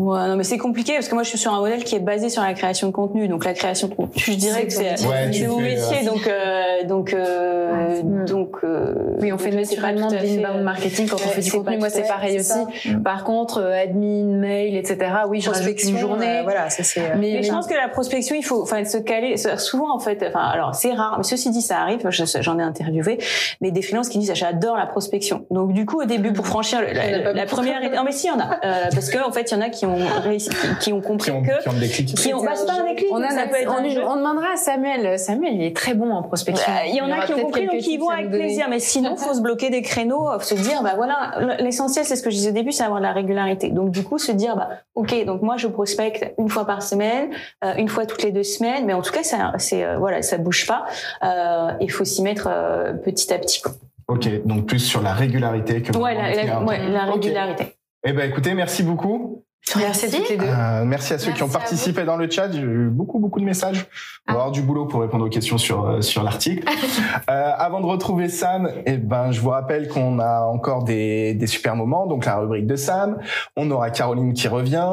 Ouais, 0.00 0.28
non, 0.28 0.36
mais 0.36 0.44
c'est 0.44 0.56
compliqué 0.58 0.94
parce 0.94 1.08
que 1.08 1.14
moi, 1.14 1.22
je 1.24 1.28
suis 1.28 1.38
sur 1.38 1.52
un 1.52 1.60
modèle 1.60 1.84
qui 1.84 1.94
est 1.94 2.00
basé 2.00 2.28
sur 2.30 2.42
la 2.42 2.54
création 2.54 2.86
de 2.86 2.92
contenu. 2.92 3.28
Donc, 3.28 3.44
la 3.44 3.52
création 3.54 3.88
de 3.88 3.94
contenu, 3.94 4.22
je 4.24 4.32
dirais 4.32 4.64
que 4.66 4.72
c'est 4.72 5.06
Ouais, 5.06 5.26
mon 5.46 5.58
fais, 5.58 5.62
métier. 5.62 6.06
Donc, 6.06 6.26
euh, 6.26 6.84
donc, 6.84 7.12
euh, 7.12 8.00
Ouais. 8.00 8.02
donc, 8.26 8.56
euh, 8.64 8.94
Oui, 9.20 9.32
on 9.32 9.38
fait 9.38 9.50
naturellement 9.50 10.08
de 10.08 10.16
l'inbound 10.16 10.60
euh, 10.60 10.62
marketing 10.62 11.06
quand 11.08 11.16
on 11.16 11.28
fait 11.28 11.40
du 11.42 11.50
contenu. 11.52 11.76
Moi, 11.78 11.90
c'est 11.90 12.06
pareil 12.06 12.36
aussi. 12.38 12.48
ça. 12.48 12.66
Par 13.04 13.24
contre, 13.24 13.58
euh, 13.60 13.82
admin, 13.82 14.24
mail, 14.38 14.76
etc. 14.76 14.96
Oui, 15.28 15.40
je 15.40 15.50
rajoute 15.50 15.64
prospection, 15.64 15.90
une 15.90 15.98
journée. 15.98 16.38
euh, 16.38 16.42
voilà, 16.44 16.70
ça 16.70 16.82
c'est. 16.82 17.00
euh, 17.00 17.04
Mais, 17.16 17.32
Mais 17.34 17.42
je 17.42 17.50
pense 17.52 17.66
que 17.66 17.74
la 17.74 17.88
prospection, 17.88 18.34
il 18.36 18.42
faut, 18.44 18.62
enfin, 18.62 18.84
se 18.84 18.96
caler. 18.98 19.36
Souvent, 19.58 19.94
en 19.94 19.98
fait, 19.98 20.24
enfin, 20.28 20.40
alors 20.44 20.74
c'est 20.74 20.92
rare, 20.92 21.14
mais 21.18 21.24
ceci 21.24 21.50
dit, 21.50 21.62
ça 21.62 21.78
arrive. 21.80 22.00
je- 22.08 22.24
J'en 22.40 22.58
ai 22.58 22.62
interviewé, 22.62 23.18
mais 23.60 23.70
des 23.70 23.82
freelances 23.82 24.08
qui 24.08 24.18
disent, 24.18 24.32
j'adore 24.34 24.76
la 24.76 24.86
prospection. 24.86 25.44
Donc, 25.50 25.72
du 25.72 25.84
coup, 25.84 26.00
au 26.00 26.04
début, 26.06 26.32
pour 26.32 26.46
franchir 26.46 26.80
le- 26.80 26.86
en 26.88 27.00
a 27.00 27.10
la, 27.24 27.32
la 27.32 27.46
première, 27.46 27.82
étape- 27.82 27.96
non, 27.96 28.04
mais 28.04 28.12
si, 28.12 28.26
il 28.28 28.30
y 28.30 28.32
en 28.32 28.38
a, 28.40 28.58
euh, 28.64 28.84
parce 28.94 29.10
que 29.10 29.18
en 29.26 29.32
fait, 29.32 29.50
il 29.50 29.54
y 29.54 29.56
en 29.56 29.60
a 29.60 29.68
qui 29.68 29.84
ont 29.86 29.89
réussi, 29.94 30.50
qui, 30.80 30.92
ont 30.92 31.00
compris 31.00 31.30
Qui 31.30 31.36
ont, 31.36 31.42
que, 31.42 31.62
qui 31.62 31.68
ont 31.68 31.72
le 31.72 31.78
déclic. 31.80 32.14
qui 32.14 32.34
ont, 32.34 32.42
bah, 32.44 32.52
c'est 32.54 32.66
pas 32.66 32.74
un 32.80 32.84
déclic, 32.84 33.08
on, 33.12 33.22
a 33.22 33.28
ça 33.30 33.36
notre- 33.36 33.50
peut 33.50 33.56
être 33.56 33.70
on, 33.70 33.78
un 33.78 34.12
on 34.12 34.16
demandera 34.16 34.52
à 34.54 34.56
Samuel. 34.56 35.18
Samuel, 35.18 35.54
il 35.54 35.62
est 35.62 35.76
très 35.76 35.94
bon 35.94 36.10
en 36.12 36.22
prospection. 36.22 36.70
Euh, 36.72 36.86
Il 36.88 36.94
y 36.94 37.00
en 37.00 37.10
a 37.10 37.24
qui 37.26 37.32
ont 37.34 37.40
compris, 37.42 37.66
donc 37.66 37.78
qui 37.78 37.96
vont 37.98 38.08
avec 38.10 38.30
plaisir. 38.30 38.66
Mais 38.68 38.78
sinon, 38.80 39.16
faut 39.16 39.34
se 39.34 39.40
bloquer 39.40 39.70
des 39.70 39.82
créneaux, 39.82 40.26
faut 40.38 40.56
se 40.56 40.62
dire, 40.62 40.82
bah 40.82 40.92
voilà, 40.96 41.56
l'essentiel, 41.60 42.04
c'est 42.04 42.16
ce 42.16 42.22
que 42.22 42.30
je 42.30 42.36
disais 42.36 42.50
au 42.50 42.54
début, 42.54 42.72
c'est 42.72 42.84
avoir 42.84 43.00
de 43.00 43.04
la 43.06 43.12
régularité. 43.12 43.70
Donc 43.70 43.90
du 43.90 44.02
coup, 44.04 44.18
se 44.18 44.32
dire, 44.32 44.56
bah 44.56 44.68
ok, 44.94 45.24
donc 45.24 45.42
moi 45.42 45.56
je 45.56 45.66
prospecte 45.68 46.32
une 46.38 46.48
fois 46.48 46.66
par 46.66 46.82
semaine, 46.82 47.30
euh, 47.64 47.74
une 47.76 47.88
fois 47.88 48.06
toutes 48.06 48.22
les 48.22 48.32
deux 48.32 48.42
semaines, 48.42 48.84
mais 48.86 48.92
en 48.92 49.02
tout 49.02 49.12
cas, 49.12 49.22
ça, 49.22 49.52
c'est 49.58 49.84
euh, 49.84 49.96
voilà, 49.98 50.22
ça 50.22 50.38
bouge 50.38 50.66
pas. 50.66 50.84
Euh, 51.24 51.70
Il 51.80 51.90
faut 51.90 52.04
s'y 52.04 52.22
mettre 52.22 52.48
euh, 52.50 52.92
petit 52.92 53.32
à 53.32 53.38
petit. 53.38 53.60
Quoi. 53.62 53.72
Ok, 54.08 54.28
donc 54.44 54.66
plus 54.66 54.80
sur 54.80 55.02
la 55.02 55.12
régularité 55.12 55.82
que 55.82 55.96
Ouais, 55.96 56.14
la, 56.14 56.34
la- 56.44 56.62
ouais, 56.62 56.88
la 56.88 57.04
régularité. 57.04 57.76
Eh 58.04 58.12
ben 58.12 58.28
écoutez, 58.28 58.54
merci 58.54 58.82
beaucoup. 58.82 59.44
Merci 59.76 60.06
à 60.06 60.08
toutes 60.10 60.28
les 60.28 60.36
deux. 60.36 60.46
Euh, 60.46 60.84
merci 60.84 61.12
à 61.14 61.18
ceux 61.18 61.32
qui 61.32 61.42
ont 61.42 61.48
participé 61.48 62.04
dans 62.04 62.16
le 62.16 62.28
chat. 62.28 62.50
J'ai 62.50 62.60
eu 62.60 62.88
beaucoup 62.90 63.18
beaucoup 63.20 63.38
de 63.40 63.44
messages. 63.44 63.86
On 64.26 64.32
va 64.32 64.38
Ah. 64.38 64.42
avoir 64.42 64.50
du 64.50 64.62
boulot 64.62 64.86
pour 64.86 65.00
répondre 65.00 65.24
aux 65.24 65.28
questions 65.28 65.58
sur 65.58 65.86
euh, 65.86 66.00
sur 66.00 66.22
l'article. 66.24 66.64
euh, 67.30 67.52
avant 67.56 67.80
de 67.80 67.86
retrouver 67.86 68.28
Sam, 68.28 68.68
eh 68.86 68.96
ben 68.96 69.30
je 69.30 69.40
vous 69.40 69.50
rappelle 69.50 69.88
qu'on 69.88 70.18
a 70.18 70.40
encore 70.42 70.82
des 70.84 71.34
des 71.34 71.46
super 71.46 71.76
moments. 71.76 72.06
Donc 72.06 72.24
la 72.24 72.36
rubrique 72.38 72.66
de 72.66 72.74
Sam, 72.76 73.18
on 73.56 73.70
aura 73.70 73.90
Caroline 73.90 74.32
qui 74.32 74.48
revient. 74.48 74.88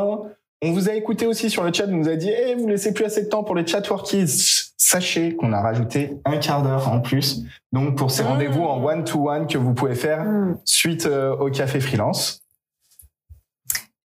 On 0.64 0.72
vous 0.72 0.90
a 0.90 0.94
écouté 0.94 1.28
aussi 1.28 1.50
sur 1.52 1.64
le 1.64 1.72
chat, 1.72 1.86
vous 1.86 1.96
nous 1.96 2.10
a 2.10 2.16
dit, 2.16 2.32
eh, 2.32 2.56
vous 2.56 2.68
laissez 2.68 2.92
plus 2.92 3.06
assez 3.06 3.24
de 3.24 3.30
temps 3.30 3.44
pour 3.44 3.54
les 3.56 3.66
chat 3.66 3.88
workies. 3.92 4.26
Sachez 4.76 5.36
qu'on 5.36 5.54
a 5.54 5.62
rajouté 5.62 6.18
un 6.26 6.38
quart 6.38 6.64
d'heure 6.64 6.90
en 6.92 7.00
plus. 7.00 7.44
Donc, 7.74 7.96
pour 7.96 8.10
ces 8.10 8.24
Mmh. 8.24 8.28
rendez-vous 8.28 8.64
en 8.64 8.84
one-to-one 8.84 9.46
que 9.48 9.58
vous 9.60 9.74
pouvez 9.76 9.94
faire 9.96 10.24
Mm. 10.24 10.58
suite 10.66 11.06
euh, 11.06 11.36
au 11.36 11.52
café 11.52 11.80
freelance. 11.80 12.42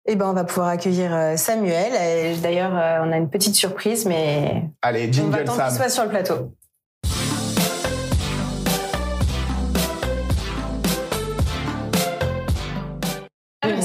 Eh 0.07 0.15
ben, 0.15 0.25
on 0.29 0.33
va 0.33 0.43
pouvoir 0.43 0.69
accueillir 0.69 1.13
euh, 1.13 1.37
Samuel. 1.37 2.39
D'ailleurs, 2.41 2.75
euh, 2.75 2.99
on 3.05 3.11
a 3.11 3.17
une 3.17 3.29
petite 3.29 3.55
surprise, 3.55 4.05
mais 4.05 4.63
Allez, 4.81 5.03
on 5.03 5.05
va 5.05 5.11
jingle 5.11 5.35
attendre 5.35 5.57
Sam. 5.57 5.67
qu'il 5.67 5.77
soit 5.77 5.89
sur 5.89 6.03
le 6.03 6.09
plateau. 6.09 6.51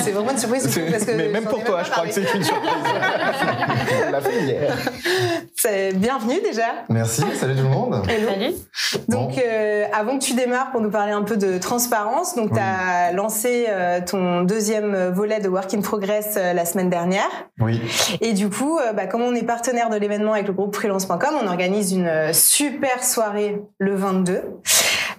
C'est 0.07 0.13
vraiment 0.13 0.31
une 0.31 0.39
surprise 0.39 0.69
C'est- 0.71 0.89
parce 0.89 1.05
que 1.05 1.11
mais 1.17 1.29
même 1.31 1.47
pour 1.47 1.65
toi, 1.65 1.83
je 1.83 1.91
crois 1.91 2.07
que 2.07 2.13
c'est 2.13 2.33
une 2.33 2.45
surprise. 2.45 2.71
On 4.09 4.11
l'a 4.13 4.21
fait 4.21 4.41
hier. 4.41 4.77
C'est- 5.57 5.95
Bienvenue 5.95 6.41
déjà. 6.45 6.63
Merci, 6.89 7.23
salut 7.35 7.57
tout 7.57 7.65
le 7.65 7.69
monde. 7.69 8.03
Salut. 8.07 8.55
Donc, 9.09 9.33
euh, 9.37 9.85
avant 9.93 10.17
que 10.19 10.23
tu 10.25 10.35
démarres 10.35 10.71
pour 10.71 10.81
nous 10.81 10.91
parler 10.91 11.11
un 11.11 11.23
peu 11.23 11.37
de 11.37 11.59
transparence, 11.59 12.37
donc 12.37 12.53
tu 12.53 12.59
as 12.61 13.11
lancé 13.13 13.67
euh, 13.69 13.99
ton 14.09 14.43
deuxième 14.43 15.09
volet 15.11 15.41
de 15.41 15.49
Work 15.49 15.75
in 15.75 15.81
Progress 15.81 16.35
euh, 16.37 16.53
la 16.53 16.65
semaine 16.65 16.89
dernière. 16.89 17.29
Oui, 17.59 17.81
Et 18.21 18.33
du 18.33 18.49
coup, 18.49 18.79
euh, 18.79 18.93
bah, 18.93 19.07
comme 19.07 19.23
on 19.23 19.35
est 19.35 19.43
partenaire 19.43 19.91
de 19.91 19.97
l'événement 19.97 20.35
avec 20.35 20.47
le 20.47 20.53
groupe 20.53 20.77
freelance.com, 20.77 21.35
on 21.43 21.49
organise 21.49 21.93
une 21.93 22.07
euh, 22.07 22.33
super 22.33 23.03
soirée 23.03 23.61
le 23.79 23.97
22. 23.97 24.43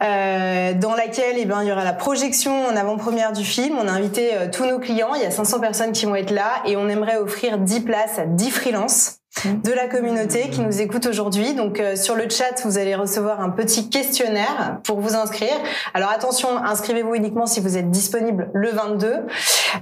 Euh, 0.03 0.73
dans 0.73 0.95
laquelle 0.95 1.35
eh 1.37 1.45
ben, 1.45 1.63
il 1.63 1.69
y 1.69 1.71
aura 1.71 1.83
la 1.83 1.93
projection 1.93 2.65
en 2.67 2.75
avant-première 2.75 3.33
du 3.33 3.43
film. 3.43 3.77
On 3.79 3.87
a 3.87 3.91
invité 3.91 4.31
euh, 4.33 4.47
tous 4.51 4.65
nos 4.65 4.79
clients, 4.79 5.15
il 5.15 5.21
y 5.21 5.25
a 5.25 5.31
500 5.31 5.59
personnes 5.59 5.91
qui 5.91 6.05
vont 6.05 6.15
être 6.15 6.31
là 6.31 6.61
et 6.65 6.75
on 6.75 6.87
aimerait 6.89 7.17
offrir 7.17 7.57
10 7.57 7.81
places 7.81 8.19
à 8.19 8.25
10 8.25 8.51
freelances 8.51 9.17
de 9.45 9.71
la 9.71 9.87
communauté 9.87 10.49
qui 10.49 10.61
nous 10.61 10.81
écoute 10.81 11.05
aujourd'hui. 11.05 11.53
Donc 11.53 11.79
euh, 11.79 11.95
sur 11.95 12.15
le 12.15 12.29
chat, 12.29 12.61
vous 12.63 12.77
allez 12.77 12.95
recevoir 12.95 13.41
un 13.41 13.49
petit 13.49 13.89
questionnaire 13.89 14.79
pour 14.83 14.99
vous 14.99 15.15
inscrire. 15.15 15.55
Alors 15.93 16.09
attention, 16.11 16.57
inscrivez-vous 16.57 17.15
uniquement 17.15 17.45
si 17.45 17.59
vous 17.59 17.77
êtes 17.77 17.91
disponible 17.91 18.49
le 18.53 18.69
22. 18.69 19.07
Euh, 19.07 19.19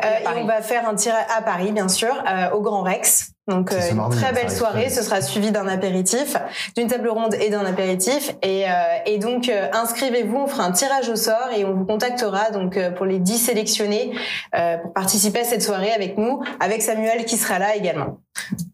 et 0.01 0.27
on 0.37 0.45
va 0.45 0.61
faire 0.61 0.87
un 0.87 0.95
tirage 0.95 1.25
à 1.35 1.41
Paris, 1.41 1.71
bien 1.71 1.87
sûr, 1.87 2.13
euh, 2.27 2.51
au 2.51 2.61
Grand 2.61 2.81
Rex. 2.81 3.34
Donc 3.47 3.71
euh, 3.71 3.79
une 3.91 3.97
mardi, 3.97 4.17
très 4.17 4.33
belle 4.33 4.49
soirée, 4.49 4.89
ce 4.89 5.03
sera 5.03 5.21
suivi 5.21 5.51
d'un 5.51 5.67
apéritif, 5.67 6.35
d'une 6.75 6.87
table 6.87 7.09
ronde 7.09 7.35
et 7.35 7.49
d'un 7.49 7.63
apéritif. 7.65 8.35
Et, 8.41 8.65
euh, 8.65 8.71
et 9.05 9.19
donc 9.19 9.49
euh, 9.49 9.67
inscrivez-vous, 9.71 10.35
on 10.35 10.47
fera 10.47 10.63
un 10.63 10.71
tirage 10.71 11.09
au 11.09 11.15
sort 11.15 11.49
et 11.55 11.63
on 11.63 11.73
vous 11.73 11.85
contactera 11.85 12.49
donc 12.49 12.75
euh, 12.75 12.89
pour 12.89 13.05
les 13.05 13.19
10 13.19 13.37
sélectionnés 13.37 14.13
euh, 14.55 14.77
pour 14.77 14.93
participer 14.93 15.41
à 15.41 15.43
cette 15.43 15.61
soirée 15.61 15.91
avec 15.91 16.17
nous, 16.17 16.41
avec 16.59 16.81
Samuel 16.81 17.25
qui 17.25 17.37
sera 17.37 17.59
là 17.59 17.75
également. 17.75 18.17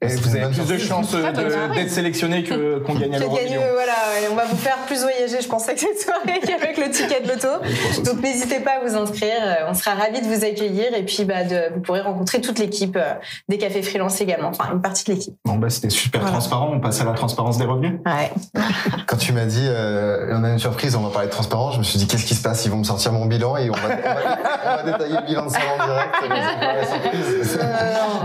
Et 0.02 0.08
vous 0.08 0.36
avez 0.36 0.47
plus 0.54 0.67
de 0.67 0.78
chances 0.78 1.12
soirée. 1.12 1.34
d'être 1.76 1.89
sélectionné 1.89 2.43
que 2.43 2.80
qu'on 2.86 2.95
gagne 2.95 3.15
à 3.15 3.19
l'euro 3.19 3.38
euh, 3.38 3.71
voilà, 3.74 3.93
et 4.21 4.28
on 4.32 4.36
va 4.36 4.45
vous 4.45 4.58
faire 4.58 4.78
plus 4.88 5.02
voyager, 5.02 5.41
je 5.41 5.47
pense, 5.47 5.67
avec 5.67 5.80
cette 5.80 6.00
soirée 6.00 6.39
qu'avec 6.45 6.78
le 6.78 6.89
ticket 6.89 7.21
de 7.21 7.28
loto. 7.30 7.47
Donc 8.04 8.21
n'hésitez 8.21 8.60
pas 8.60 8.80
à 8.82 8.88
vous 8.88 8.95
inscrire, 8.95 9.41
euh, 9.41 9.69
on 9.69 9.74
sera 9.74 9.93
ravis 9.93 10.21
de 10.21 10.26
vous 10.26 10.43
accueillir 10.43 10.93
et 10.95 11.04
puis 11.04 11.26
bah, 11.26 11.43
de, 11.43 11.74
vous 11.74 11.82
pourrez 11.82 12.02
rencontrer 12.02 12.41
toute 12.41 12.60
l'équipe 12.60 12.95
euh, 12.95 13.13
des 13.47 13.58
cafés 13.58 13.84
freelance 13.84 14.19
également, 14.21 14.50
enfin 14.50 14.71
une 14.74 14.82
partie 14.82 15.06
de 15.06 15.13
l'équipe. 15.13 15.36
Bon 15.45 15.56
bah 15.56 15.69
c'était 15.69 15.89
super 15.89 16.21
Voilà. 16.21 16.34
transparent. 16.34 16.71
On 16.74 16.80
passe 16.80 17.00
à 17.02 17.06
la 17.06 17.13
transparence 17.13 17.58
des 17.58 17.65
revenus. 17.65 18.00
Ouais. 18.06 18.32
quand 19.08 19.17
tu 19.17 19.34
m'as 19.34 19.45
dit 19.45 19.67
euh, 19.67 20.36
on 20.36 20.43
a 20.43 20.50
une 20.50 20.60
surprise, 20.60 20.95
on 20.95 21.02
va 21.02 21.10
parler 21.12 21.28
de 21.28 21.34
transparence, 21.34 21.76
je 21.76 21.80
me 21.80 21.84
suis 21.84 22.00
dit 22.00 22.08
qu'est-ce 22.08 22.26
qui 22.26 22.36
se 22.36 22.41
passe? 22.41 22.65
Ils 22.65 22.71
vont 22.71 22.78
me 22.78 22.84
sortir 22.84 23.12
mon 23.13 23.26
bilan 23.26 23.58
et 23.58 23.69
on 23.69 23.74
va, 23.74 23.80
on 23.84 23.88
va, 23.88 24.39
on 24.63 24.76
va 24.78 24.91
détailler 24.91 25.15
le 25.21 25.28
bilan 25.28 25.45
de 25.45 25.52
Sam 25.52 25.62
en 25.80 25.86
direct. 25.86 26.15
Ça 26.19 26.74
la 26.74 26.86
surprise. 26.86 27.60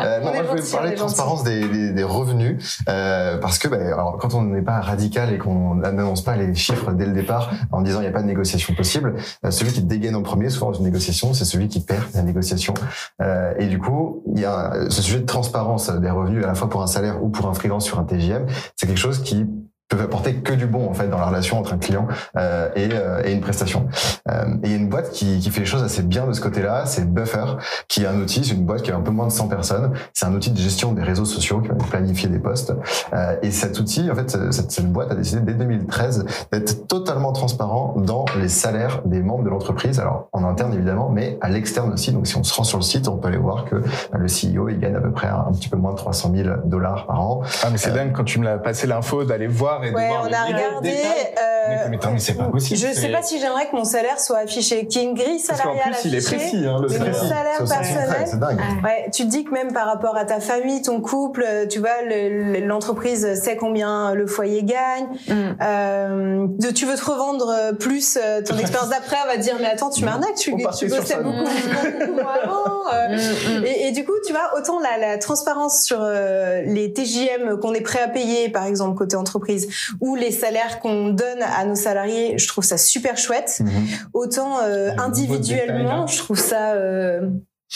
Euh, 0.06 0.20
non, 0.20 0.32
moi, 0.32 0.42
je 0.42 0.48
voulais 0.48 0.60
gentils, 0.62 0.70
vous 0.70 0.76
parler 0.76 0.90
de 0.90 0.94
est 0.94 0.98
transparence 1.26 1.44
des, 1.44 2.04
revenus 2.04 2.78
euh, 2.88 3.36
parce 3.38 3.58
que 3.58 3.66
bah, 3.68 3.78
quand 4.20 4.34
on 4.34 4.42
n'est 4.42 4.62
pas 4.62 4.80
radical 4.80 5.32
et 5.32 5.38
qu'on 5.38 5.74
n'annonce 5.74 6.22
pas 6.22 6.36
les 6.36 6.54
chiffres 6.54 6.92
dès 6.92 7.06
le 7.06 7.12
départ 7.12 7.50
en 7.72 7.80
disant 7.80 8.00
il 8.00 8.02
n'y 8.02 8.08
a 8.08 8.12
pas 8.12 8.22
de 8.22 8.26
négociation 8.26 8.74
possible, 8.74 9.14
euh, 9.44 9.50
celui 9.50 9.72
qui 9.72 9.82
dégaine 9.82 10.14
en 10.14 10.22
premier, 10.22 10.50
souvent 10.50 10.70
dans 10.70 10.78
une 10.78 10.84
négociation, 10.84 11.34
c'est 11.34 11.44
celui 11.44 11.68
qui 11.68 11.80
perd 11.80 12.04
la 12.14 12.22
négociation. 12.22 12.74
Euh, 13.20 13.54
et 13.58 13.66
du 13.66 13.78
coup, 13.78 14.22
il 14.32 14.40
y 14.40 14.44
a 14.44 14.88
ce 14.88 15.02
sujet 15.02 15.18
de 15.18 15.26
transparence 15.26 15.90
des 15.90 16.10
revenus 16.10 16.44
à 16.44 16.46
la 16.46 16.54
fois 16.54 16.70
pour 16.70 16.82
un 16.82 16.86
salaire 16.86 17.22
ou 17.22 17.28
pour 17.28 17.48
un 17.48 17.54
freelance 17.54 17.84
sur 17.84 17.98
un 17.98 18.04
TGM, 18.04 18.46
c'est 18.76 18.86
quelque 18.86 18.96
chose 18.96 19.22
qui 19.22 19.46
peut 19.88 20.00
apporter 20.00 20.36
que 20.36 20.52
du 20.52 20.66
bon 20.66 20.88
en 20.88 20.94
fait 20.94 21.08
dans 21.08 21.18
la 21.18 21.26
relation 21.26 21.58
entre 21.58 21.74
un 21.74 21.78
client 21.78 22.08
euh, 22.36 22.68
et, 22.74 22.88
euh, 22.92 23.22
et 23.24 23.32
une 23.32 23.40
prestation. 23.40 23.86
Euh, 24.28 24.46
et 24.62 24.66
il 24.66 24.70
y 24.70 24.74
a 24.74 24.76
une 24.76 24.88
boîte 24.88 25.10
qui, 25.10 25.38
qui 25.38 25.50
fait 25.50 25.60
les 25.60 25.66
choses 25.66 25.82
assez 25.82 26.02
bien 26.02 26.26
de 26.26 26.32
ce 26.32 26.40
côté-là, 26.40 26.86
c'est 26.86 27.08
Buffer, 27.08 27.56
qui 27.88 28.02
est 28.02 28.06
un 28.06 28.18
outil, 28.18 28.44
c'est 28.44 28.54
une 28.54 28.64
boîte 28.64 28.82
qui 28.82 28.90
a 28.90 28.96
un 28.96 29.00
peu 29.00 29.12
moins 29.12 29.26
de 29.26 29.32
100 29.32 29.48
personnes. 29.48 29.92
C'est 30.12 30.26
un 30.26 30.34
outil 30.34 30.50
de 30.50 30.58
gestion 30.58 30.92
des 30.92 31.02
réseaux 31.02 31.24
sociaux 31.24 31.60
qui 31.60 31.68
va 31.68 31.74
planifier 31.74 32.28
des 32.28 32.38
postes. 32.38 32.72
Euh, 33.12 33.36
et 33.42 33.50
cet 33.50 33.78
outil, 33.78 34.10
en 34.10 34.14
fait, 34.14 34.30
cette, 34.50 34.72
cette 34.72 34.92
boîte 34.92 35.12
a 35.12 35.14
décidé 35.14 35.40
dès 35.40 35.54
2013 35.54 36.26
d'être 36.52 36.86
totalement 36.88 37.32
transparent 37.32 37.94
dans 37.96 38.24
les 38.38 38.48
salaires 38.48 39.02
des 39.04 39.20
membres 39.20 39.44
de 39.44 39.50
l'entreprise. 39.50 40.00
Alors 40.00 40.28
en 40.32 40.44
interne 40.44 40.74
évidemment, 40.74 41.10
mais 41.10 41.38
à 41.40 41.48
l'externe 41.48 41.92
aussi. 41.92 42.12
Donc 42.12 42.26
si 42.26 42.36
on 42.36 42.42
se 42.42 42.54
rend 42.54 42.64
sur 42.64 42.78
le 42.78 42.84
site, 42.84 43.08
on 43.08 43.16
peut 43.16 43.28
aller 43.28 43.36
voir 43.36 43.64
que 43.64 43.76
bah, 43.76 44.18
le 44.18 44.26
CEO 44.26 44.68
il 44.68 44.78
gagne 44.80 44.96
à 44.96 45.00
peu 45.00 45.12
près 45.12 45.28
un, 45.28 45.46
un 45.48 45.52
petit 45.52 45.68
peu 45.68 45.76
moins 45.76 45.92
de 45.92 45.96
300 45.96 46.32
000 46.34 46.48
dollars 46.64 47.06
par 47.06 47.20
an. 47.20 47.42
Ah 47.62 47.68
mais 47.70 47.78
c'est 47.78 47.92
dingue 47.92 48.12
quand 48.12 48.24
tu 48.24 48.40
me 48.40 48.44
l'as 48.44 48.58
passé 48.58 48.86
l'info 48.86 49.24
d'aller 49.24 49.46
voir 49.46 49.75
voir 49.78 49.84
et 49.84 49.90
de 49.90 49.94
Ouais, 49.96 50.08
voir 50.08 50.26
on 50.28 50.32
a 50.32 50.44
regardé. 50.44 50.90
euh, 50.90 51.66
Mais, 51.68 51.88
mais, 51.90 51.96
attends, 51.96 52.10
mais 52.12 52.18
c'est 52.18 52.34
pas 52.34 52.44
possible. 52.44 52.78
je 52.80 52.92
sais 52.92 53.08
pas 53.08 53.22
si 53.22 53.38
j'aimerais 53.40 53.66
que 53.68 53.76
mon 53.76 53.84
salaire 53.84 54.20
soit 54.20 54.38
affiché, 54.38 54.86
qu'il 54.86 55.02
y 55.02 55.04
ait 55.04 55.08
une 55.08 55.14
grille 55.14 55.42
Parce 55.46 55.60
qu'en 55.60 55.68
salariale 55.74 55.94
plus, 56.00 56.08
il 56.08 56.14
est 56.14 56.24
précis, 56.26 56.64
hein, 56.66 56.78
le 56.80 56.88
salaire. 56.88 57.14
salaire 57.14 57.58
personnel. 57.58 58.24
C'est 58.26 58.38
dingue. 58.38 58.58
Ouais, 58.84 59.10
tu 59.12 59.24
te 59.24 59.28
dis 59.28 59.44
que 59.44 59.50
même 59.50 59.72
par 59.72 59.86
rapport 59.86 60.16
à 60.16 60.24
ta 60.24 60.40
famille, 60.40 60.82
ton 60.82 61.00
couple, 61.00 61.44
euh, 61.46 61.66
tu 61.66 61.78
vois, 61.80 62.02
le- 62.08 62.52
le- 62.60 62.66
l'entreprise 62.66 63.34
sait 63.40 63.56
combien 63.56 64.14
le 64.14 64.26
foyer 64.26 64.62
gagne. 64.62 65.06
Mm. 65.28 65.56
Euh, 65.62 66.46
de, 66.48 66.70
tu 66.70 66.86
veux 66.86 66.96
te 66.96 67.04
revendre 67.04 67.48
euh, 67.50 67.72
plus, 67.72 68.16
euh, 68.22 68.42
ton 68.42 68.56
expérience 68.58 68.90
d'après 68.90 69.16
on 69.24 69.28
va 69.28 69.36
te 69.36 69.42
dire 69.42 69.56
mais 69.60 69.66
attends 69.66 69.90
tu 69.90 70.04
m'arnaques, 70.04 70.34
tu, 70.36 70.52
On 70.52 70.56
tu 70.56 70.86
bossais 70.88 71.04
ça. 71.04 71.18
beaucoup, 71.20 71.36
beaucoup 71.36 72.12
moins 72.12 72.34
avant. 72.42 72.92
euh. 72.92 73.16
Mm, 73.16 73.60
mm. 73.60 73.64
Et, 73.64 73.88
et 73.88 73.92
du 73.92 74.04
coup, 74.04 74.12
tu 74.26 74.32
vois, 74.32 74.50
autant 74.56 74.78
la, 74.80 74.98
la 74.98 75.18
transparence 75.18 75.82
sur 75.82 75.98
euh, 76.00 76.62
les 76.62 76.92
TJM 76.92 77.58
qu'on 77.60 77.74
est 77.74 77.80
prêt 77.80 78.00
à 78.00 78.08
payer, 78.08 78.48
par 78.48 78.64
exemple 78.64 78.96
côté 78.96 79.16
entreprise, 79.16 79.65
ou 80.00 80.14
les 80.14 80.30
salaires 80.30 80.80
qu'on 80.80 81.08
donne 81.08 81.42
à 81.42 81.64
nos 81.64 81.74
salariés, 81.74 82.38
je 82.38 82.48
trouve 82.48 82.64
ça 82.64 82.78
super 82.78 83.16
chouette. 83.16 83.60
Mhm. 83.60 83.86
Autant 84.14 84.60
euh, 84.62 84.90
individuellement, 84.98 85.78
détail, 85.78 86.00
là. 86.00 86.06
je 86.06 86.18
trouve 86.18 86.38
ça 86.38 86.72
euh, 86.74 87.28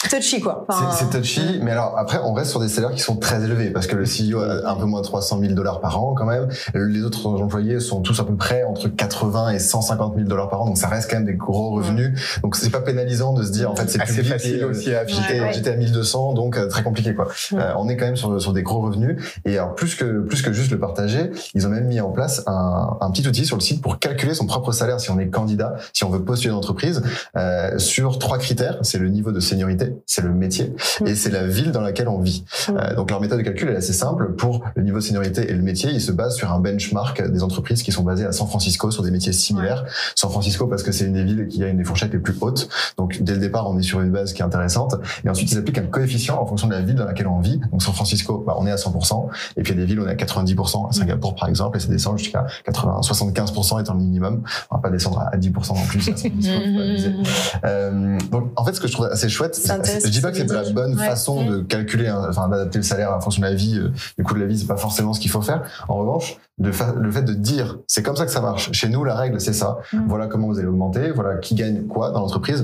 touchy 0.09 0.39
quoi. 0.39 0.65
Enfin, 0.67 0.91
C'est 0.91 1.09
touchy, 1.09 1.59
mais 1.61 1.71
alors 1.71 1.97
après, 1.97 2.19
on 2.23 2.33
reste 2.33 2.51
sur 2.51 2.59
des 2.59 2.67
salaires 2.69 2.91
qui 2.91 3.01
sont 3.01 3.17
très 3.17 3.43
élevés 3.43 3.69
parce 3.69 3.87
que 3.87 3.95
le 3.95 4.03
CEO 4.05 4.39
a 4.41 4.69
un 4.71 4.75
peu 4.75 4.85
moins 4.85 5.01
de 5.01 5.05
300 5.05 5.39
000 5.39 5.53
dollars 5.53 5.79
par 5.79 6.01
an 6.01 6.13
quand 6.15 6.25
même. 6.25 6.47
Les 6.73 7.03
autres 7.03 7.27
employés 7.27 7.79
sont 7.79 8.01
tous 8.01 8.19
à 8.19 8.23
peu 8.23 8.35
près 8.35 8.63
entre 8.63 8.87
80 8.87 9.49
et 9.51 9.59
150 9.59 10.15
000 10.15 10.27
dollars 10.27 10.49
par 10.49 10.61
an, 10.61 10.65
donc 10.65 10.77
ça 10.77 10.87
reste 10.87 11.09
quand 11.09 11.17
même 11.17 11.25
des 11.25 11.35
gros 11.35 11.71
revenus. 11.71 12.19
Donc 12.41 12.55
c'est 12.55 12.69
pas 12.69 12.81
pénalisant 12.81 13.33
de 13.33 13.43
se 13.43 13.51
dire 13.51 13.69
en 13.71 13.75
fait 13.75 13.89
c'est 13.89 14.01
Assez 14.01 14.15
public 14.15 14.31
facile 14.33 14.55
et, 14.57 14.61
euh, 14.63 14.69
aussi 14.69 14.93
à 14.93 15.01
afficher. 15.01 15.21
J'étais 15.27 15.41
Ouais. 15.41 15.53
j'étais 15.53 15.69
à 15.71 15.75
1200, 15.75 16.33
donc 16.33 16.57
euh, 16.57 16.67
très 16.67 16.83
compliqué 16.83 17.13
quoi. 17.13 17.27
Ouais. 17.51 17.59
Euh, 17.59 17.73
on 17.77 17.87
est 17.89 17.97
quand 17.97 18.05
même 18.05 18.15
sur, 18.15 18.41
sur 18.41 18.53
des 18.53 18.63
gros 18.63 18.81
revenus 18.81 19.21
et 19.45 19.57
alors 19.57 19.75
plus 19.75 19.95
que 19.95 20.21
plus 20.21 20.41
que 20.41 20.51
juste 20.53 20.71
le 20.71 20.79
partager, 20.79 21.31
ils 21.53 21.67
ont 21.67 21.69
même 21.69 21.85
mis 21.85 21.99
en 22.01 22.09
place 22.11 22.43
un, 22.47 22.97
un 23.01 23.11
petit 23.11 23.27
outil 23.27 23.45
sur 23.45 23.55
le 23.57 23.61
site 23.61 23.81
pour 23.81 23.99
calculer 23.99 24.33
son 24.33 24.45
propre 24.45 24.71
salaire 24.71 24.99
si 24.99 25.11
on 25.11 25.19
est 25.19 25.29
candidat, 25.29 25.75
si 25.93 26.03
on 26.03 26.09
veut 26.09 26.23
postuler 26.23 26.51
une 26.51 26.57
entreprise 26.57 27.01
euh, 27.35 27.77
sur 27.77 28.19
trois 28.19 28.37
critères. 28.37 28.77
C'est 28.81 28.97
le 28.97 29.09
niveau 29.09 29.31
de 29.31 29.39
seniorité, 29.39 29.80
c'est 30.05 30.21
le 30.21 30.31
métier 30.31 30.73
et 31.05 31.15
c'est 31.15 31.29
la 31.29 31.47
ville 31.47 31.71
dans 31.71 31.81
laquelle 31.81 32.07
on 32.07 32.19
vit. 32.19 32.43
Euh, 32.69 32.95
donc 32.95 33.09
leur 33.11 33.21
méthode 33.21 33.39
de 33.39 33.43
calcul 33.43 33.69
est 33.69 33.75
assez 33.75 33.93
simple. 33.93 34.33
Pour 34.33 34.63
le 34.75 34.83
niveau 34.83 34.97
de 34.97 35.03
seniorité 35.03 35.49
et 35.49 35.53
le 35.53 35.61
métier, 35.61 35.91
ils 35.91 36.01
se 36.01 36.11
basent 36.11 36.35
sur 36.35 36.51
un 36.51 36.59
benchmark 36.59 37.29
des 37.29 37.43
entreprises 37.43 37.83
qui 37.83 37.91
sont 37.91 38.03
basées 38.03 38.25
à 38.25 38.31
San 38.31 38.47
Francisco 38.47 38.91
sur 38.91 39.03
des 39.03 39.11
métiers 39.11 39.33
similaires. 39.33 39.85
San 40.15 40.29
Francisco 40.29 40.67
parce 40.67 40.83
que 40.83 40.91
c'est 40.91 41.05
une 41.05 41.13
des 41.13 41.23
villes 41.23 41.47
qui 41.47 41.63
a 41.63 41.67
une 41.67 41.77
des 41.77 41.83
fourchettes 41.83 42.13
les 42.13 42.19
plus 42.19 42.35
hautes. 42.41 42.69
Donc 42.97 43.21
dès 43.21 43.33
le 43.33 43.39
départ, 43.39 43.69
on 43.69 43.77
est 43.77 43.83
sur 43.83 44.01
une 44.01 44.11
base 44.11 44.33
qui 44.33 44.41
est 44.41 44.45
intéressante. 44.45 44.95
Et 45.23 45.29
ensuite, 45.29 45.51
ils 45.51 45.57
appliquent 45.57 45.79
un 45.79 45.87
coefficient 45.87 46.41
en 46.41 46.45
fonction 46.45 46.67
de 46.67 46.73
la 46.73 46.81
ville 46.81 46.95
dans 46.95 47.05
laquelle 47.05 47.27
on 47.27 47.39
vit. 47.39 47.59
Donc 47.71 47.81
San 47.81 47.93
Francisco, 47.93 48.43
bah, 48.45 48.55
on 48.57 48.67
est 48.67 48.71
à 48.71 48.75
100%. 48.75 49.27
Et 49.57 49.63
puis 49.63 49.73
il 49.73 49.79
y 49.79 49.79
a 49.79 49.81
des 49.81 49.85
villes 49.85 49.99
où 49.99 50.03
on 50.03 50.07
est 50.07 50.11
à 50.11 50.15
90%, 50.15 50.89
à 50.89 50.93
Singapour 50.93 51.35
par 51.35 51.49
exemple, 51.49 51.77
et 51.77 51.79
ça 51.79 51.87
descend 51.87 52.17
jusqu'à 52.17 52.45
80, 52.65 53.01
75% 53.01 53.81
étant 53.81 53.93
le 53.93 53.99
minimum. 53.99 54.43
On 54.69 54.75
va 54.75 54.81
pas 54.81 54.89
descendre 54.89 55.19
à 55.31 55.37
10% 55.37 55.75
non 55.75 55.85
plus. 55.85 55.99
à 55.99 56.03
San 56.03 56.17
Francisco, 56.17 56.53
faut 56.53 56.77
pas 56.77 56.83
abuser. 56.83 57.11
Euh, 57.63 58.17
donc 58.31 58.51
en 58.55 58.65
fait, 58.65 58.73
ce 58.73 58.81
que 58.81 58.87
je 58.87 58.93
trouve 58.93 59.05
assez 59.05 59.29
chouette, 59.29 59.55
je 60.03 60.09
dis 60.09 60.21
pas 60.21 60.31
que 60.31 60.37
c'est 60.37 60.47
la 60.51 60.69
bonne. 60.71 60.97
Ouais. 60.99 61.05
façon 61.07 61.45
de 61.45 61.61
calculer, 61.61 62.09
enfin 62.11 62.47
d'adapter 62.49 62.79
le 62.79 62.83
salaire 62.83 63.13
en 63.15 63.21
fonction 63.21 63.41
de 63.41 63.47
la 63.47 63.53
vie, 63.53 63.77
euh, 63.79 63.91
du 64.17 64.23
coût 64.23 64.33
de 64.35 64.39
la 64.39 64.45
vie, 64.45 64.57
c'est 64.59 64.67
pas 64.67 64.77
forcément 64.77 65.13
ce 65.13 65.19
qu'il 65.19 65.31
faut 65.31 65.41
faire. 65.41 65.63
En 65.87 65.95
revanche, 65.95 66.37
de 66.57 66.71
fa- 66.71 66.93
le 66.97 67.11
fait 67.11 67.23
de 67.23 67.33
dire, 67.33 67.77
c'est 67.87 68.03
comme 68.03 68.15
ça 68.15 68.25
que 68.25 68.31
ça 68.31 68.41
marche. 68.41 68.71
Chez 68.73 68.89
nous, 68.89 69.03
la 69.03 69.15
règle, 69.15 69.39
c'est 69.41 69.53
ça. 69.53 69.77
Mm. 69.93 69.97
Voilà 70.07 70.27
comment 70.27 70.47
vous 70.47 70.59
allez 70.59 70.67
augmenter, 70.67 71.11
voilà 71.11 71.35
qui 71.37 71.55
gagne 71.55 71.87
quoi 71.87 72.11
dans 72.11 72.19
l'entreprise. 72.19 72.63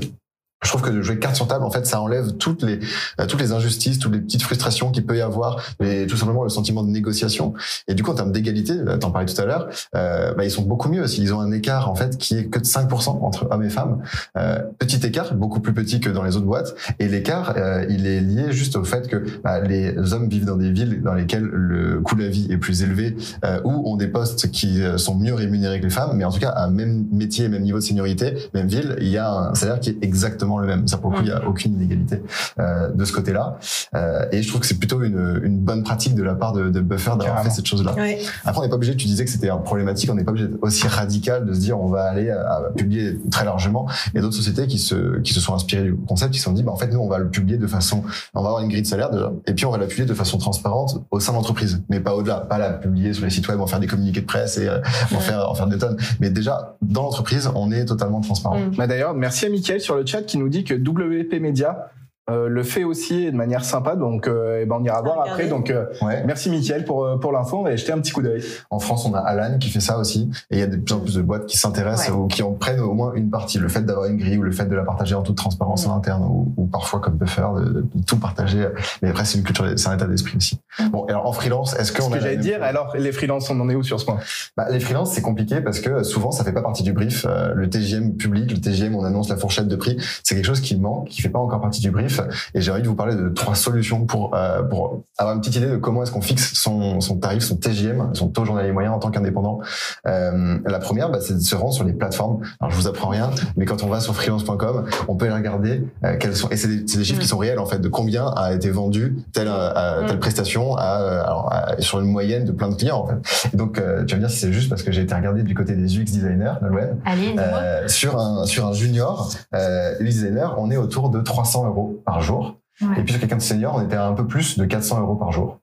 Je 0.62 0.68
trouve 0.68 0.82
que 0.82 0.90
de 0.90 1.02
jouer 1.02 1.18
carte 1.18 1.36
sur 1.36 1.46
table, 1.46 1.64
en 1.64 1.70
fait, 1.70 1.86
ça 1.86 2.00
enlève 2.00 2.32
toutes 2.32 2.62
les 2.62 2.80
euh, 3.20 3.26
toutes 3.26 3.40
les 3.40 3.52
injustices, 3.52 3.98
toutes 3.98 4.12
les 4.12 4.20
petites 4.20 4.42
frustrations 4.42 4.90
qu'il 4.90 5.06
peut 5.06 5.16
y 5.16 5.20
avoir, 5.20 5.62
et 5.80 6.06
tout 6.06 6.16
simplement 6.16 6.42
le 6.42 6.48
sentiment 6.48 6.82
de 6.82 6.90
négociation. 6.90 7.54
Et 7.86 7.94
du 7.94 8.02
coup, 8.02 8.10
en 8.10 8.14
termes 8.14 8.32
d'égalité, 8.32 8.74
t'en 9.00 9.10
parlais 9.10 9.32
tout 9.32 9.40
à 9.40 9.44
l'heure, 9.44 9.68
euh, 9.94 10.34
bah, 10.34 10.44
ils 10.44 10.50
sont 10.50 10.62
beaucoup 10.62 10.88
mieux. 10.88 11.04
Ils 11.18 11.34
ont 11.34 11.40
un 11.40 11.52
écart 11.52 11.90
en 11.90 11.94
fait 11.94 12.16
qui 12.18 12.36
est 12.36 12.46
que 12.46 12.58
de 12.58 12.64
5% 12.64 13.22
entre 13.22 13.48
hommes 13.50 13.62
et 13.62 13.70
femmes. 13.70 14.02
Euh, 14.36 14.58
petit 14.78 15.04
écart, 15.06 15.34
beaucoup 15.34 15.60
plus 15.60 15.72
petit 15.72 16.00
que 16.00 16.10
dans 16.10 16.22
les 16.22 16.36
autres 16.36 16.46
boîtes. 16.46 16.74
Et 16.98 17.08
l'écart, 17.08 17.54
euh, 17.56 17.84
il 17.88 18.06
est 18.06 18.20
lié 18.20 18.52
juste 18.52 18.76
au 18.76 18.84
fait 18.84 19.08
que 19.08 19.24
bah, 19.42 19.60
les 19.60 20.12
hommes 20.12 20.28
vivent 20.28 20.44
dans 20.44 20.56
des 20.56 20.70
villes 20.70 21.02
dans 21.02 21.14
lesquelles 21.14 21.44
le 21.44 22.00
coût 22.00 22.14
de 22.14 22.22
la 22.22 22.28
vie 22.28 22.48
est 22.50 22.58
plus 22.58 22.82
élevé, 22.82 23.16
ou 23.64 23.90
ont 23.90 23.96
des 23.96 24.08
postes 24.08 24.50
qui 24.50 24.82
sont 24.96 25.14
mieux 25.14 25.34
rémunérés 25.34 25.80
que 25.80 25.84
les 25.84 25.90
femmes. 25.90 26.16
Mais 26.16 26.24
en 26.24 26.30
tout 26.30 26.40
cas, 26.40 26.54
un 26.56 26.70
même 26.70 27.06
métier, 27.12 27.48
même 27.48 27.62
niveau 27.62 27.78
de 27.78 27.84
seniorité, 27.84 28.34
même 28.54 28.66
ville, 28.66 28.96
il 29.00 29.08
y 29.08 29.18
a 29.18 29.30
un 29.30 29.54
salaire 29.54 29.80
qui 29.80 29.90
est 29.90 29.98
exactement 30.02 30.47
le 30.56 30.66
même. 30.66 30.88
Ça 30.88 30.96
pour 30.96 31.10
le 31.10 31.18
coup, 31.18 31.22
il 31.24 31.28
y 31.28 31.32
a 31.32 31.46
aucune 31.46 31.74
inégalité 31.74 32.22
euh, 32.58 32.88
de 32.88 33.04
ce 33.04 33.12
côté-là. 33.12 33.58
Euh, 33.94 34.24
et 34.32 34.42
je 34.42 34.48
trouve 34.48 34.62
que 34.62 34.66
c'est 34.66 34.78
plutôt 34.78 35.02
une, 35.02 35.40
une 35.42 35.58
bonne 35.58 35.82
pratique 35.82 36.14
de 36.14 36.22
la 36.22 36.34
part 36.34 36.54
de, 36.54 36.70
de 36.70 36.80
Buffer 36.80 37.12
d'avoir 37.18 37.42
fait 37.42 37.50
cette 37.50 37.66
chose-là. 37.66 37.94
Ouais. 37.94 38.20
Après, 38.46 38.60
on 38.60 38.62
n'est 38.62 38.70
pas 38.70 38.76
obligé, 38.76 38.96
tu 38.96 39.06
disais 39.06 39.26
que 39.26 39.30
c'était 39.30 39.50
problématique, 39.64 40.10
on 40.10 40.14
n'est 40.14 40.24
pas 40.24 40.30
obligé 40.30 40.48
d'être 40.48 40.62
aussi 40.62 40.86
radical 40.88 41.44
de 41.44 41.52
se 41.52 41.60
dire 41.60 41.78
on 41.78 41.88
va 41.88 42.04
aller 42.04 42.30
à, 42.30 42.40
à 42.40 42.62
publier 42.74 43.18
très 43.30 43.44
largement. 43.44 43.86
Il 44.08 44.16
y 44.16 44.18
a 44.18 44.22
d'autres 44.22 44.36
sociétés 44.36 44.66
qui 44.66 44.78
se, 44.78 45.18
qui 45.20 45.34
se 45.34 45.40
sont 45.40 45.54
inspirées 45.54 45.82
du 45.82 45.94
concept, 45.94 46.32
qui 46.32 46.38
se 46.38 46.44
sont 46.44 46.52
dit, 46.52 46.62
bah, 46.62 46.72
en 46.72 46.76
fait, 46.76 46.88
nous, 46.88 47.00
on 47.00 47.08
va 47.08 47.18
le 47.18 47.28
publier 47.28 47.58
de 47.58 47.66
façon, 47.66 48.02
on 48.34 48.42
va 48.42 48.48
avoir 48.48 48.62
une 48.62 48.68
grille 48.68 48.82
de 48.82 48.86
salaire 48.86 49.10
déjà, 49.10 49.32
et 49.46 49.52
puis 49.52 49.66
on 49.66 49.70
va 49.70 49.78
la 49.78 49.86
publier 49.86 50.06
de 50.06 50.14
façon 50.14 50.38
transparente 50.38 51.02
au 51.10 51.20
sein 51.20 51.32
de 51.32 51.36
l'entreprise, 51.36 51.82
mais 51.88 52.00
pas 52.00 52.14
au-delà, 52.14 52.36
pas 52.36 52.58
la 52.58 52.70
publier 52.70 53.12
sur 53.12 53.24
les 53.24 53.30
sites 53.30 53.48
web, 53.48 53.60
en 53.60 53.66
faire 53.66 53.80
des 53.80 53.86
communiqués 53.86 54.20
de 54.20 54.26
presse 54.26 54.58
et 54.58 54.68
euh, 54.68 54.78
en 55.14 55.18
faire, 55.18 55.50
en 55.50 55.54
faire 55.54 55.66
des 55.66 55.78
tonnes. 55.78 55.96
Mais 56.20 56.30
déjà, 56.30 56.76
dans 56.82 57.02
l'entreprise, 57.02 57.50
on 57.54 57.70
est 57.72 57.84
totalement 57.84 58.20
transparent. 58.20 58.58
Mm. 58.58 58.76
Bah 58.76 58.86
D'ailleurs, 58.86 59.14
merci 59.14 59.46
à 59.46 59.48
Mickaël 59.48 59.80
sur 59.80 59.96
le 59.96 60.06
chat 60.06 60.22
qui 60.22 60.37
nous 60.38 60.48
dit 60.48 60.64
que 60.64 60.74
WP 60.74 61.40
Media 61.40 61.90
euh, 62.30 62.48
le 62.48 62.62
fait 62.62 62.84
aussi 62.84 63.24
et 63.26 63.32
de 63.32 63.36
manière 63.36 63.64
sympa. 63.64 63.96
Donc, 63.96 64.26
euh, 64.28 64.60
eh 64.62 64.66
ben, 64.66 64.76
on 64.80 64.84
ira 64.84 65.00
voir 65.02 65.20
après. 65.26 65.46
Donc, 65.48 65.70
euh, 65.70 65.86
Ouais. 66.02 66.22
merci 66.26 66.50
Mickaël 66.50 66.84
pour, 66.84 67.04
euh, 67.04 67.16
pour 67.16 67.32
l'info. 67.32 67.58
On 67.58 67.62
va 67.62 67.74
jeter 67.76 67.92
un 67.92 67.98
petit 67.98 68.12
coup 68.12 68.22
d'œil. 68.22 68.42
En 68.70 68.78
France, 68.78 69.06
on 69.06 69.14
a 69.14 69.18
Alan 69.20 69.58
qui 69.58 69.68
fait 69.70 69.80
ça 69.80 69.98
aussi, 69.98 70.30
et 70.50 70.56
il 70.56 70.58
y 70.58 70.62
a 70.62 70.66
de 70.66 70.76
plus 70.76 70.94
en 70.94 71.00
plus 71.00 71.14
de 71.14 71.22
boîtes 71.22 71.46
qui 71.46 71.56
s'intéressent 71.58 72.08
Ouais. 72.10 72.14
ou 72.14 72.26
qui 72.26 72.42
en 72.42 72.52
prennent 72.52 72.80
au 72.80 72.92
moins 72.94 73.12
une 73.14 73.30
partie. 73.30 73.58
Le 73.58 73.68
fait 73.68 73.82
d'avoir 73.82 74.06
une 74.06 74.16
grille 74.18 74.38
ou 74.38 74.42
le 74.42 74.52
fait 74.52 74.66
de 74.66 74.76
la 74.76 74.84
partager 74.84 75.14
en 75.14 75.22
toute 75.22 75.36
transparence 75.36 75.86
en 75.86 75.96
interne, 75.96 76.24
ou, 76.24 76.52
ou 76.56 76.66
parfois 76.66 77.00
comme 77.00 77.14
Buffer, 77.14 77.46
de, 77.56 77.64
de 77.70 77.84
tout 78.06 78.18
partager. 78.18 78.66
Mais 79.02 79.10
après, 79.10 79.24
c'est 79.24 79.38
une 79.38 79.44
culture, 79.44 79.66
c'est 79.76 79.88
un 79.88 79.94
état 79.94 80.06
d'esprit 80.06 80.36
aussi. 80.36 80.58
Bon, 80.92 81.06
et 81.06 81.10
alors 81.10 81.26
en 81.26 81.32
freelance, 81.32 81.74
est-ce 81.78 81.92
Ce 81.92 81.98
qu'on 81.98 82.06
a 82.06 82.10
que 82.10 82.14
la 82.16 82.20
j'allais 82.20 82.36
dire, 82.36 82.62
alors 82.62 82.94
les 82.96 83.12
freelances, 83.12 83.50
on 83.50 83.58
en 83.60 83.68
est 83.68 83.74
où 83.74 83.82
sur 83.82 83.98
ce 83.98 84.04
point? 84.04 84.18
Bah, 84.56 84.66
Les 84.70 84.80
freelances, 84.80 85.12
c'est 85.12 85.22
compliqué 85.22 85.60
parce 85.60 85.80
que 85.80 86.02
souvent, 86.02 86.30
ça 86.30 86.44
fait 86.44 86.52
pas 86.52 86.62
partie 86.62 86.82
du 86.82 86.92
brief. 86.92 87.26
Euh, 87.28 87.52
le 87.54 87.68
TGM 87.70 88.16
public, 88.16 88.50
le 88.50 88.60
TGM, 88.60 88.94
on 88.94 89.04
annonce 89.04 89.28
la 89.28 89.36
fourchette 89.36 89.68
de 89.68 89.76
prix, 89.76 89.96
c'est 90.22 90.34
quelque 90.34 90.44
chose 90.44 90.60
qui 90.60 90.76
manque, 90.76 91.08
qui 91.08 91.22
fait 91.22 91.28
pas 91.30 91.38
encore 91.38 91.60
partie 91.60 91.80
du 91.80 91.90
brief. 91.90 92.17
Et 92.54 92.60
j'ai 92.60 92.70
envie 92.70 92.82
de 92.82 92.88
vous 92.88 92.94
parler 92.94 93.14
de 93.14 93.28
trois 93.28 93.54
solutions 93.54 94.06
pour 94.06 94.34
euh, 94.34 94.62
pour 94.62 95.02
avoir 95.18 95.34
une 95.34 95.40
petite 95.40 95.56
idée 95.56 95.66
de 95.66 95.76
comment 95.76 96.02
est-ce 96.02 96.12
qu'on 96.12 96.22
fixe 96.22 96.54
son 96.54 97.00
son 97.00 97.18
tarif, 97.18 97.42
son 97.42 97.56
TGM, 97.56 98.10
son 98.14 98.28
taux 98.28 98.44
journalier 98.44 98.72
moyen 98.72 98.92
en 98.92 98.98
tant 98.98 99.10
qu'indépendant. 99.10 99.60
Euh, 100.06 100.58
la 100.64 100.78
première, 100.78 101.10
bah, 101.10 101.18
c'est 101.20 101.34
de 101.34 101.40
se 101.40 101.54
rendre 101.54 101.72
sur 101.72 101.84
les 101.84 101.92
plateformes. 101.92 102.40
Alors, 102.60 102.70
je 102.70 102.76
vous 102.76 102.88
apprends 102.88 103.08
rien, 103.08 103.30
mais 103.56 103.64
quand 103.64 103.82
on 103.82 103.88
va 103.88 104.00
sur 104.00 104.14
freelance.com, 104.14 104.86
on 105.08 105.16
peut 105.16 105.26
aller 105.26 105.34
regarder 105.34 105.86
euh, 106.04 106.16
quelles 106.18 106.36
sont 106.36 106.48
et 106.50 106.56
c'est 106.56 106.68
des, 106.68 107.04
chiffres 107.04 107.20
qui 107.20 107.28
sont 107.28 107.38
réels 107.38 107.58
en 107.58 107.66
fait 107.66 107.78
de 107.78 107.88
combien 107.88 108.26
a 108.26 108.52
été 108.52 108.70
vendu 108.70 109.16
telle 109.32 109.48
euh, 109.50 110.06
telle 110.06 110.18
prestation 110.18 110.76
à, 110.76 111.00
euh, 111.00 111.22
alors, 111.24 111.52
à- 111.52 111.80
sur 111.80 112.00
une 112.00 112.10
moyenne 112.10 112.44
de 112.44 112.52
plein 112.52 112.68
de 112.68 112.74
clients 112.74 113.04
en 113.04 113.06
fait. 113.06 113.50
Et 113.52 113.56
donc, 113.56 113.78
euh, 113.78 114.04
tu 114.04 114.14
vas 114.14 114.20
me 114.20 114.26
dire 114.26 114.30
si 114.30 114.38
c'est 114.38 114.52
juste 114.52 114.68
parce 114.68 114.82
que 114.82 114.92
j'ai 114.92 115.02
été 115.02 115.14
regarder 115.14 115.42
du 115.42 115.54
côté 115.54 115.74
des 115.74 115.98
UX 115.98 116.04
designers, 116.04 116.54
Nolwenn. 116.62 116.96
Allez. 117.04 117.34
Euh, 117.38 117.88
sur 117.88 118.18
un 118.18 118.44
sur 118.44 118.66
un 118.66 118.72
junior 118.72 119.30
euh, 119.54 119.94
UX 120.00 120.04
designer, 120.04 120.54
on 120.58 120.70
est 120.70 120.76
autour 120.76 121.10
de 121.10 121.20
300 121.20 121.66
euros 121.66 122.02
par 122.08 122.22
jour. 122.22 122.56
Ouais. 122.80 123.00
Et 123.00 123.02
puis 123.02 123.12
sur 123.12 123.20
quelqu'un 123.20 123.36
de 123.36 123.42
senior, 123.42 123.74
on 123.76 123.84
était 123.84 123.96
à 123.96 124.06
un 124.06 124.14
peu 124.14 124.26
plus 124.26 124.56
de 124.56 124.64
400 124.64 125.00
euros 125.00 125.16
par 125.16 125.30
jour. 125.32 125.58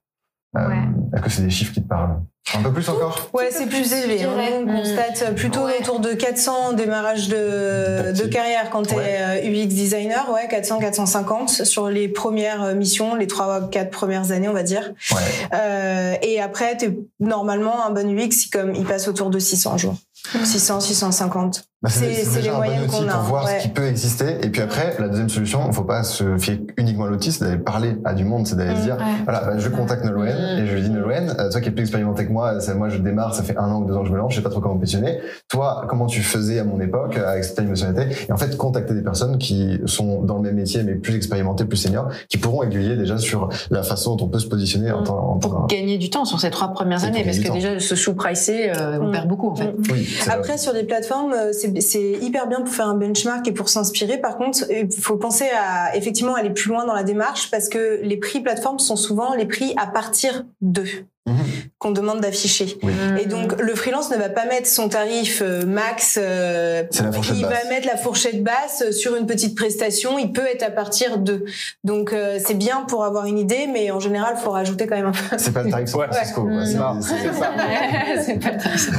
Euh, 0.57 0.67
Ouais. 0.69 0.77
Est-ce 1.13 1.21
que 1.21 1.29
c'est 1.29 1.41
des 1.41 1.49
chiffres 1.49 1.73
qui 1.73 1.81
te 1.83 1.87
parlent 1.87 2.17
Un 2.55 2.61
peu 2.61 2.71
plus 2.71 2.87
encore 2.87 3.29
Ouais, 3.33 3.49
c'est 3.51 3.65
plus 3.67 3.91
élevé. 3.91 4.23
hein. 4.23 4.29
On 4.61 4.65
constate 4.65 5.35
plutôt 5.35 5.65
Ouais. 5.65 5.79
autour 5.81 5.99
de 5.99 6.13
400 6.13 6.73
démarrage 6.73 7.27
de, 7.27 8.13
de 8.13 8.25
carrière 8.27 8.69
quand 8.69 8.83
t'es 8.83 8.95
Ouais. 8.95 9.17
euh, 9.19 9.49
UX 9.65 9.67
designer. 9.67 10.29
Ouais, 10.31 10.47
400, 10.47 10.79
450 10.79 11.49
sur 11.49 11.89
les 11.89 12.07
premières 12.07 12.63
euh, 12.63 12.73
missions, 12.75 13.15
les 13.15 13.27
trois, 13.27 13.69
quatre 13.69 13.91
premières 13.91 14.31
années, 14.31 14.47
on 14.47 14.53
va 14.53 14.63
dire. 14.63 14.93
Ouais. 15.11 15.17
Euh, 15.53 16.15
et 16.21 16.39
après, 16.41 16.77
t'es 16.77 16.97
normalement 17.19 17.85
un 17.85 17.89
bon 17.91 18.09
UX, 18.17 18.47
comme 18.51 18.73
il 18.75 18.85
passe 18.85 19.07
autour 19.09 19.29
de 19.29 19.39
600 19.39 19.77
jours. 19.77 19.95
600, 20.43 20.79
650. 20.79 21.65
Bah, 21.83 21.89
C'est- 21.91 22.07
les 22.07 22.47
un 22.47 22.51
bon 22.53 22.57
moyennes 22.57 22.83
outil 22.83 22.95
qu'on 23.03 23.07
a, 23.09 23.13
pour 23.13 23.21
voir 23.23 23.45
ouais. 23.45 23.57
ce 23.59 23.63
qui 23.63 23.67
peut 23.69 23.85
exister. 23.85 24.37
Et 24.43 24.49
puis 24.49 24.61
après, 24.61 24.95
la 24.97 25.09
deuxième 25.09 25.29
solution, 25.29 25.59
il 25.65 25.67
ne 25.67 25.73
faut 25.73 25.83
pas 25.83 26.03
se 26.03 26.37
fier 26.37 26.61
uniquement 26.77 27.05
à 27.05 27.09
l'outil, 27.09 27.31
c'est 27.33 27.43
d'aller 27.43 27.57
parler 27.57 27.97
à 28.05 28.13
du 28.13 28.23
monde, 28.23 28.47
c'est 28.47 28.55
d'aller 28.55 28.73
Mm. 28.73 28.77
se 28.77 28.81
dire, 28.83 28.95
Ouais. 28.95 29.03
voilà, 29.25 29.41
bah, 29.41 29.57
je 29.57 29.69
contacte 29.69 30.03
Nolwenn 30.05 30.35
Mm. 30.35 30.59
et 30.63 30.67
je 30.67 30.73
lui 30.73 30.81
dis 30.81 30.89
Nolwenn, 30.89 31.35
euh, 31.37 31.51
toi 31.51 31.61
qui 31.61 31.67
es 31.67 31.71
plus 31.71 31.81
expérimenté 31.81 32.25
que 32.25 32.31
moi, 32.31 32.53
moi 32.75 32.89
je 32.89 32.97
démarre, 32.97 33.35
ça 33.35 33.43
fait 33.43 33.57
un 33.57 33.69
an 33.69 33.81
ou 33.81 33.85
deux 33.85 33.93
ans 33.93 34.01
que 34.01 34.07
je 34.07 34.13
me 34.13 34.17
lance, 34.17 34.31
je 34.31 34.37
sais 34.37 34.41
pas 34.41 34.49
trop 34.49 34.61
comment 34.61 34.75
me 34.75 34.79
positionner. 34.79 35.19
Toi, 35.49 35.85
comment 35.87 36.07
tu 36.07 36.21
faisais 36.23 36.59
à 36.59 36.63
mon 36.63 36.79
époque 36.79 37.17
avec 37.17 37.43
cette 37.43 37.59
émotionnalité 37.59 38.15
Et 38.29 38.31
en 38.31 38.37
fait, 38.37 38.55
contacter 38.57 38.93
des 38.93 39.03
personnes 39.03 39.37
qui 39.37 39.79
sont 39.85 40.21
dans 40.23 40.37
le 40.37 40.41
même 40.43 40.55
métier 40.55 40.81
mais 40.81 40.95
plus 40.95 41.15
expérimentées, 41.15 41.65
plus 41.65 41.77
seniors, 41.77 42.07
qui 42.29 42.37
pourront 42.37 42.63
aiguiller 42.63 42.95
déjà 42.95 43.17
sur 43.17 43.49
la 43.69 43.83
façon 43.83 44.15
dont 44.15 44.25
on 44.25 44.29
peut 44.29 44.39
se 44.39 44.47
positionner 44.47 44.91
en 44.91 45.01
Mm. 45.01 45.03
tant, 45.03 45.17
en 45.19 45.37
tant 45.37 45.49
Pour 45.49 45.67
gagner 45.67 45.97
du 45.99 46.09
temps 46.09 46.25
sur 46.25 46.39
ces 46.39 46.49
trois 46.49 46.69
premières 46.69 47.03
années, 47.03 47.23
parce 47.23 47.37
que 47.37 47.51
déjà, 47.51 47.79
se 47.79 47.95
sous-pricer, 47.95 48.71
euh, 48.71 48.97
on 49.01 49.09
Mm. 49.09 49.11
perd 49.11 49.27
beaucoup, 49.27 49.49
en 49.51 49.55
fait. 49.55 49.75
Oui, 49.91 50.05
c'est 50.05 50.29
là- 50.29 50.35
Après, 50.35 50.57
sur 50.57 50.73
des 50.73 50.83
plateformes, 50.83 51.33
euh, 51.33 51.51
c'est 51.53 51.64
c'est 51.79 52.13
hyper 52.21 52.47
bien 52.47 52.61
pour 52.61 52.73
faire 52.73 52.87
un 52.87 52.95
benchmark 52.95 53.47
et 53.47 53.51
pour 53.51 53.69
s'inspirer. 53.69 54.19
Par 54.19 54.37
contre, 54.37 54.63
il 54.69 54.91
faut 54.91 55.17
penser 55.17 55.45
à 55.55 55.95
effectivement 55.95 56.35
aller 56.35 56.49
plus 56.49 56.69
loin 56.69 56.85
dans 56.85 56.93
la 56.93 57.03
démarche 57.03 57.51
parce 57.51 57.69
que 57.69 57.99
les 58.01 58.17
prix 58.17 58.41
plateformes 58.41 58.79
sont 58.79 58.95
souvent 58.95 59.33
les 59.35 59.45
prix 59.45 59.73
à 59.77 59.87
partir 59.87 60.45
d'eux. 60.61 61.05
Mhm. 61.27 61.35
qu'on 61.79 61.89
demande 61.91 62.21
d'afficher. 62.21 62.77
Oui. 62.83 62.91
Et 63.19 63.25
donc 63.25 63.59
le 63.59 63.73
freelance 63.73 64.11
ne 64.11 64.15
va 64.17 64.29
pas 64.29 64.45
mettre 64.45 64.67
son 64.67 64.89
tarif 64.89 65.41
euh, 65.43 65.65
max. 65.65 66.19
euh, 66.21 66.83
C'est 66.91 67.01
la 67.03 67.11
fourchette 67.11 67.35
il 67.37 67.41
basse. 67.41 67.63
va 67.63 67.69
mettre 67.69 67.87
la 67.87 67.97
fourchette 67.97 68.43
basse 68.43 68.91
sur 68.91 69.15
une 69.15 69.25
petite 69.25 69.55
prestation. 69.57 70.19
Il 70.19 70.31
peut 70.33 70.45
être 70.45 70.61
à 70.63 70.69
partir 70.69 71.17
de. 71.17 71.43
Donc 71.83 72.13
euh, 72.13 72.37
c'est 72.45 72.53
bien 72.53 72.81
pour 72.87 73.03
avoir 73.05 73.25
une 73.25 73.39
idée, 73.39 73.67
mais 73.71 73.89
en 73.89 73.99
général, 73.99 74.35
faut 74.37 74.51
rajouter 74.51 74.85
quand 74.85 74.95
même 74.97 75.07
un 75.07 75.11
peu. 75.11 75.35
C'est 75.37 75.51
pas 75.51 75.63
le 75.63 75.71
tarif 75.71 75.87
San 75.89 76.01
Ouais. 76.01 76.07
Francisco. 76.11 76.43
quoi. 76.43 76.51
Ouais. 76.51 76.65
C'est- 76.65 76.75
c'est 78.21 78.39
pas 78.39 78.51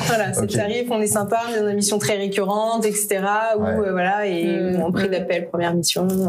Voilà, 0.07 0.33
c'est 0.33 0.41
Ok. 0.43 0.51
le 0.53 0.57
tarif. 0.57 0.89
On 0.91 1.01
est 1.01 1.07
sympa, 1.07 1.41
on 1.49 1.55
est 1.55 1.61
dans 1.61 1.67
des 1.69 1.75
missions 1.75 1.99
très 1.99 2.17
récurrentes, 2.17 2.85
etc. 2.87 3.21
Ou 3.57 3.63
Ouais. 3.63 3.69
euh, 3.87 3.93
voilà, 3.93 4.27
et 4.27 4.47
Mm. 4.77 4.83
en 4.83 4.91
prix 4.93 5.09
d'appel, 5.09 5.49
première 5.49 5.75
mission. 5.75 6.09
euh. 6.11 6.27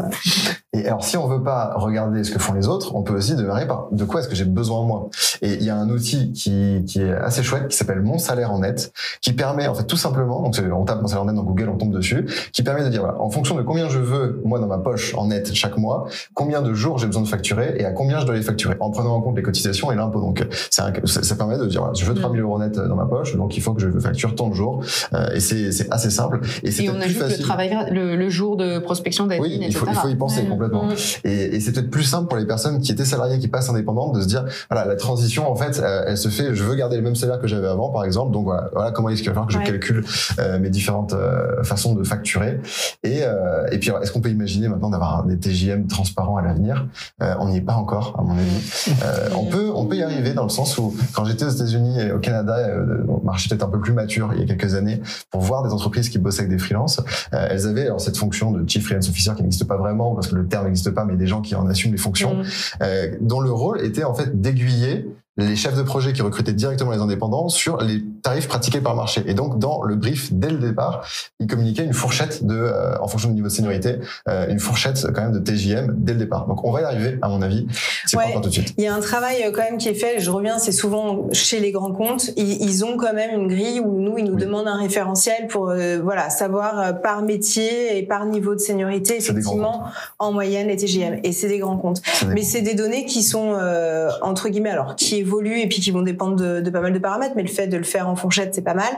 Et 0.74 0.86
alors, 0.86 1.02
si 1.02 1.16
on 1.16 1.26
veut 1.26 1.42
pas 1.42 1.72
regarder 1.76 2.22
ce 2.24 2.30
que 2.30 2.38
font 2.38 2.52
les 2.52 2.68
autres, 2.68 2.94
on 2.94 3.02
peut 3.02 3.14
aussi 3.14 3.34
démarrer 3.34 3.66
par 3.66 3.88
de 3.90 4.04
quoi 4.04 4.20
est-ce 4.20 4.28
que 4.28 4.34
j'ai 4.36 4.44
besoin 4.44 4.84
moi? 4.84 5.08
Et 5.42 5.54
il 5.54 5.64
y 5.64 5.70
a 5.70 5.74
un 5.76 5.87
outil 5.90 6.32
qui, 6.32 6.84
qui 6.86 7.00
est 7.02 7.12
assez 7.12 7.42
chouette 7.42 7.68
qui 7.68 7.76
s'appelle 7.76 8.00
Mon 8.02 8.18
salaire 8.18 8.52
en 8.52 8.60
net, 8.60 8.92
qui 9.20 9.32
permet 9.32 9.66
en 9.66 9.74
fait 9.74 9.84
tout 9.84 9.96
simplement, 9.96 10.42
donc 10.42 10.54
c'est- 10.56 10.70
on 10.70 10.84
tape 10.84 11.00
Mon 11.02 11.08
salaire 11.08 11.22
en 11.22 11.26
net 11.26 11.34
dans 11.36 11.42
Google, 11.42 11.68
on 11.68 11.76
tombe 11.76 11.92
dessus, 11.92 12.26
qui 12.52 12.62
permet 12.62 12.84
de 12.84 12.88
dire 12.88 13.00
voilà, 13.02 13.20
en 13.20 13.30
fonction 13.30 13.54
de 13.56 13.62
combien 13.62 13.88
je 13.88 13.98
veux 13.98 14.40
moi 14.44 14.58
dans 14.58 14.66
ma 14.66 14.78
poche 14.78 15.14
en 15.14 15.26
net 15.26 15.52
chaque 15.54 15.76
mois, 15.78 16.06
combien 16.34 16.62
de 16.62 16.72
jours 16.74 16.98
j'ai 16.98 17.06
besoin 17.06 17.22
de 17.22 17.28
facturer 17.28 17.74
et 17.78 17.84
à 17.84 17.92
combien 17.92 18.20
je 18.20 18.26
dois 18.26 18.34
les 18.34 18.42
facturer, 18.42 18.76
en 18.80 18.90
prenant 18.90 19.14
en 19.14 19.20
compte 19.20 19.36
les 19.36 19.42
cotisations 19.42 19.90
et 19.92 19.96
l'impôt. 19.96 20.20
Donc 20.20 20.40
un- 20.42 20.46
ça, 20.70 20.92
ça 21.22 21.34
permet 21.36 21.58
de 21.58 21.66
dire 21.66 21.80
voilà, 21.80 21.94
je 21.94 22.04
veux 22.04 22.14
3000 22.14 22.40
euros 22.40 22.58
net 22.58 22.74
dans 22.78 22.96
ma 22.96 23.06
poche, 23.06 23.36
donc 23.36 23.56
il 23.56 23.62
faut 23.62 23.72
que 23.74 23.80
je 23.82 23.98
facture 23.98 24.34
tant 24.34 24.48
de 24.48 24.54
jours. 24.54 24.82
Euh, 25.14 25.28
et 25.34 25.40
c'est 25.40 25.70
assez 25.90 26.10
simple. 26.10 26.40
Et 26.62 26.70
c'est 26.70 26.84
Et 26.84 26.90
on 26.90 27.00
ajoute 27.00 27.22
le 27.28 27.38
travail, 27.38 27.76
le, 27.90 28.16
le 28.16 28.28
jour 28.30 28.56
de 28.56 28.78
prospection 28.78 29.26
d'admin, 29.26 29.42
Oui, 29.44 29.58
il 29.60 29.64
etc. 29.64 29.78
faut, 29.80 29.86
il 29.88 29.94
faut 29.94 30.08
y 30.08 30.14
penser 30.16 30.40
Ouais. 30.42 30.46
complètement. 30.48 30.88
Et, 31.24 31.56
et 31.56 31.60
c'est 31.60 31.72
peut-être 31.72 31.90
plus 31.90 32.02
simple 32.04 32.28
pour 32.28 32.38
les 32.38 32.46
personnes 32.46 32.80
qui 32.80 32.92
étaient 32.92 33.04
salariées, 33.04 33.38
qui 33.38 33.48
passent 33.48 33.68
indépendantes, 33.70 34.14
de 34.14 34.20
se 34.22 34.26
dire, 34.26 34.44
voilà, 34.70 34.86
la 34.86 34.96
transition, 34.96 35.50
en 35.50 35.56
fait, 35.56 35.77
euh, 35.80 36.04
elle 36.06 36.18
se 36.18 36.28
fait, 36.28 36.54
je 36.54 36.62
veux 36.64 36.74
garder 36.74 36.96
le 36.96 37.02
même 37.02 37.14
salaire 37.16 37.40
que 37.40 37.46
j'avais 37.46 37.68
avant, 37.68 37.90
par 37.90 38.04
exemple, 38.04 38.32
donc 38.32 38.44
voilà, 38.44 38.68
voilà 38.72 38.90
comment 38.90 39.08
est-ce 39.08 39.22
qu'il 39.22 39.30
va 39.30 39.34
falloir 39.34 39.46
que 39.48 39.54
je 39.54 39.58
calcule 39.70 40.04
euh, 40.38 40.58
mes 40.58 40.70
différentes 40.70 41.12
euh, 41.12 41.62
façons 41.62 41.94
de 41.94 42.04
facturer. 42.04 42.60
Et, 43.02 43.22
euh, 43.22 43.66
et 43.70 43.78
puis, 43.78 43.90
est-ce 44.02 44.12
qu'on 44.12 44.20
peut 44.20 44.30
imaginer 44.30 44.68
maintenant 44.68 44.90
d'avoir 44.90 45.24
des 45.24 45.38
TJM 45.38 45.86
transparents 45.86 46.36
à 46.36 46.42
l'avenir? 46.42 46.86
Euh, 47.22 47.34
On 47.40 47.48
n'y 47.48 47.56
est 47.56 47.62
pas 47.62 47.74
encore, 47.74 48.16
à 48.18 48.22
mon 48.22 48.32
avis. 48.36 48.92
Euh, 49.04 49.28
on 49.36 49.44
peut, 49.46 49.70
on 49.74 49.86
peut 49.86 49.96
y 49.96 50.02
arriver 50.02 50.32
dans 50.34 50.44
le 50.44 50.48
sens 50.48 50.76
où, 50.78 50.94
quand 51.14 51.24
j'étais 51.24 51.44
aux 51.44 51.50
États-Unis 51.50 52.00
et 52.00 52.12
au 52.12 52.18
Canada, 52.18 52.56
euh, 52.58 53.04
au 53.08 53.20
marché 53.24 53.48
peut-être 53.48 53.64
un 53.64 53.70
peu 53.70 53.80
plus 53.80 53.92
mature 53.92 54.30
il 54.34 54.40
y 54.40 54.42
a 54.42 54.46
quelques 54.46 54.74
années, 54.74 55.00
pour 55.30 55.40
voir 55.40 55.62
des 55.62 55.72
entreprises 55.72 56.08
qui 56.08 56.18
bossaient 56.18 56.40
avec 56.42 56.50
des 56.50 56.58
freelances, 56.58 57.00
euh, 57.34 57.48
elles 57.50 57.66
avaient 57.66 57.86
alors 57.86 58.00
cette 58.00 58.16
fonction 58.16 58.50
de 58.52 58.68
chief 58.68 58.84
freelance 58.84 59.08
officer 59.08 59.32
qui 59.36 59.42
n'existe 59.42 59.64
pas 59.66 59.76
vraiment 59.76 60.14
parce 60.14 60.28
que 60.28 60.34
le 60.34 60.46
terme 60.46 60.66
n'existe 60.66 60.90
pas, 60.90 61.04
mais 61.04 61.16
des 61.16 61.26
gens 61.26 61.40
qui 61.40 61.54
en 61.54 61.66
assument 61.66 61.92
les 61.92 61.98
fonctions, 61.98 62.28
Mm. 62.28 62.42
euh, 62.82 63.16
dont 63.20 63.40
le 63.40 63.50
rôle 63.50 63.80
était 63.80 64.04
en 64.04 64.14
fait 64.14 64.40
d'aiguiller 64.40 65.08
les 65.38 65.56
chefs 65.56 65.76
de 65.76 65.82
projet 65.82 66.12
qui 66.12 66.20
recrutaient 66.22 66.52
directement 66.52 66.90
les 66.90 66.98
indépendants 66.98 67.48
sur 67.48 67.78
les 67.78 68.02
tarifs 68.22 68.48
pratiqués 68.48 68.80
par 68.80 68.94
marché. 68.94 69.22
Et 69.26 69.34
donc, 69.34 69.58
dans 69.58 69.82
le 69.82 69.94
brief, 69.96 70.32
dès 70.32 70.50
le 70.50 70.58
départ, 70.58 71.06
ils 71.40 71.46
communiquaient 71.46 71.84
une 71.84 71.92
fourchette 71.94 72.44
de, 72.44 72.54
euh, 72.56 72.98
en 73.00 73.06
fonction 73.08 73.28
du 73.30 73.36
niveau 73.36 73.46
de 73.48 73.52
seniorité, 73.52 73.96
euh, 74.28 74.46
une 74.48 74.58
fourchette 74.58 75.06
quand 75.14 75.22
même 75.22 75.32
de 75.32 75.38
TJM 75.38 75.94
dès 75.96 76.12
le 76.12 76.18
départ. 76.18 76.46
Donc, 76.46 76.64
on 76.64 76.72
va 76.72 76.80
y 76.82 76.84
arriver, 76.84 77.18
à 77.22 77.28
mon 77.28 77.40
avis. 77.40 77.66
C'est 78.04 78.16
Ouais. 78.16 78.24
pas 78.24 78.28
encore 78.30 78.42
tout 78.42 78.48
de 78.48 78.54
suite. 78.54 78.74
Il 78.76 78.84
y 78.84 78.88
a 78.88 78.94
un 78.94 79.00
travail 79.00 79.42
euh, 79.44 79.52
quand 79.52 79.62
même 79.62 79.78
qui 79.78 79.88
est 79.88 79.94
fait. 79.94 80.18
Je 80.20 80.30
reviens, 80.30 80.58
c'est 80.58 80.72
souvent 80.72 81.28
chez 81.32 81.60
les 81.60 81.70
grands 81.72 81.92
comptes. 81.92 82.30
Ils, 82.36 82.60
ils 82.62 82.84
ont 82.84 82.96
quand 82.96 83.14
même 83.14 83.30
une 83.40 83.48
grille 83.48 83.80
où 83.80 84.00
nous, 84.00 84.18
ils 84.18 84.24
nous 84.24 84.34
Oui. 84.34 84.42
demandent 84.42 84.66
un 84.68 84.78
référentiel 84.78 85.46
pour 85.48 85.70
euh, 85.70 85.98
voilà 86.02 86.30
savoir 86.30 86.78
euh, 86.80 86.92
par 86.92 87.22
métier 87.22 87.96
et 87.96 88.02
par 88.02 88.26
niveau 88.26 88.54
de 88.54 88.60
seniorité 88.60 89.16
effectivement 89.16 89.84
en 90.18 90.32
moyenne 90.32 90.66
les 90.68 90.76
TGM. 90.76 91.20
Et 91.22 91.32
c'est 91.32 91.48
des 91.48 91.58
grands 91.58 91.76
comptes. 91.76 92.02
Des- 92.22 92.34
Mais 92.34 92.42
c'est 92.42 92.62
des 92.62 92.74
données 92.74 93.04
qui 93.06 93.22
sont 93.22 93.52
euh, 93.54 94.08
entre 94.22 94.48
guillemets 94.48 94.70
alors 94.70 94.96
qui 94.96 95.22
évoluent 95.28 95.60
et 95.60 95.68
puis 95.68 95.80
qui 95.80 95.90
vont 95.90 96.02
dépendre 96.02 96.36
de, 96.36 96.60
de 96.60 96.70
pas 96.70 96.80
mal 96.80 96.92
de 96.92 96.98
paramètres. 96.98 97.34
Mais 97.36 97.42
le 97.42 97.48
fait 97.48 97.66
de 97.66 97.76
le 97.76 97.84
faire 97.84 98.08
en 98.08 98.16
fourchette, 98.16 98.54
c'est 98.54 98.62
pas 98.62 98.74
mal. 98.74 98.92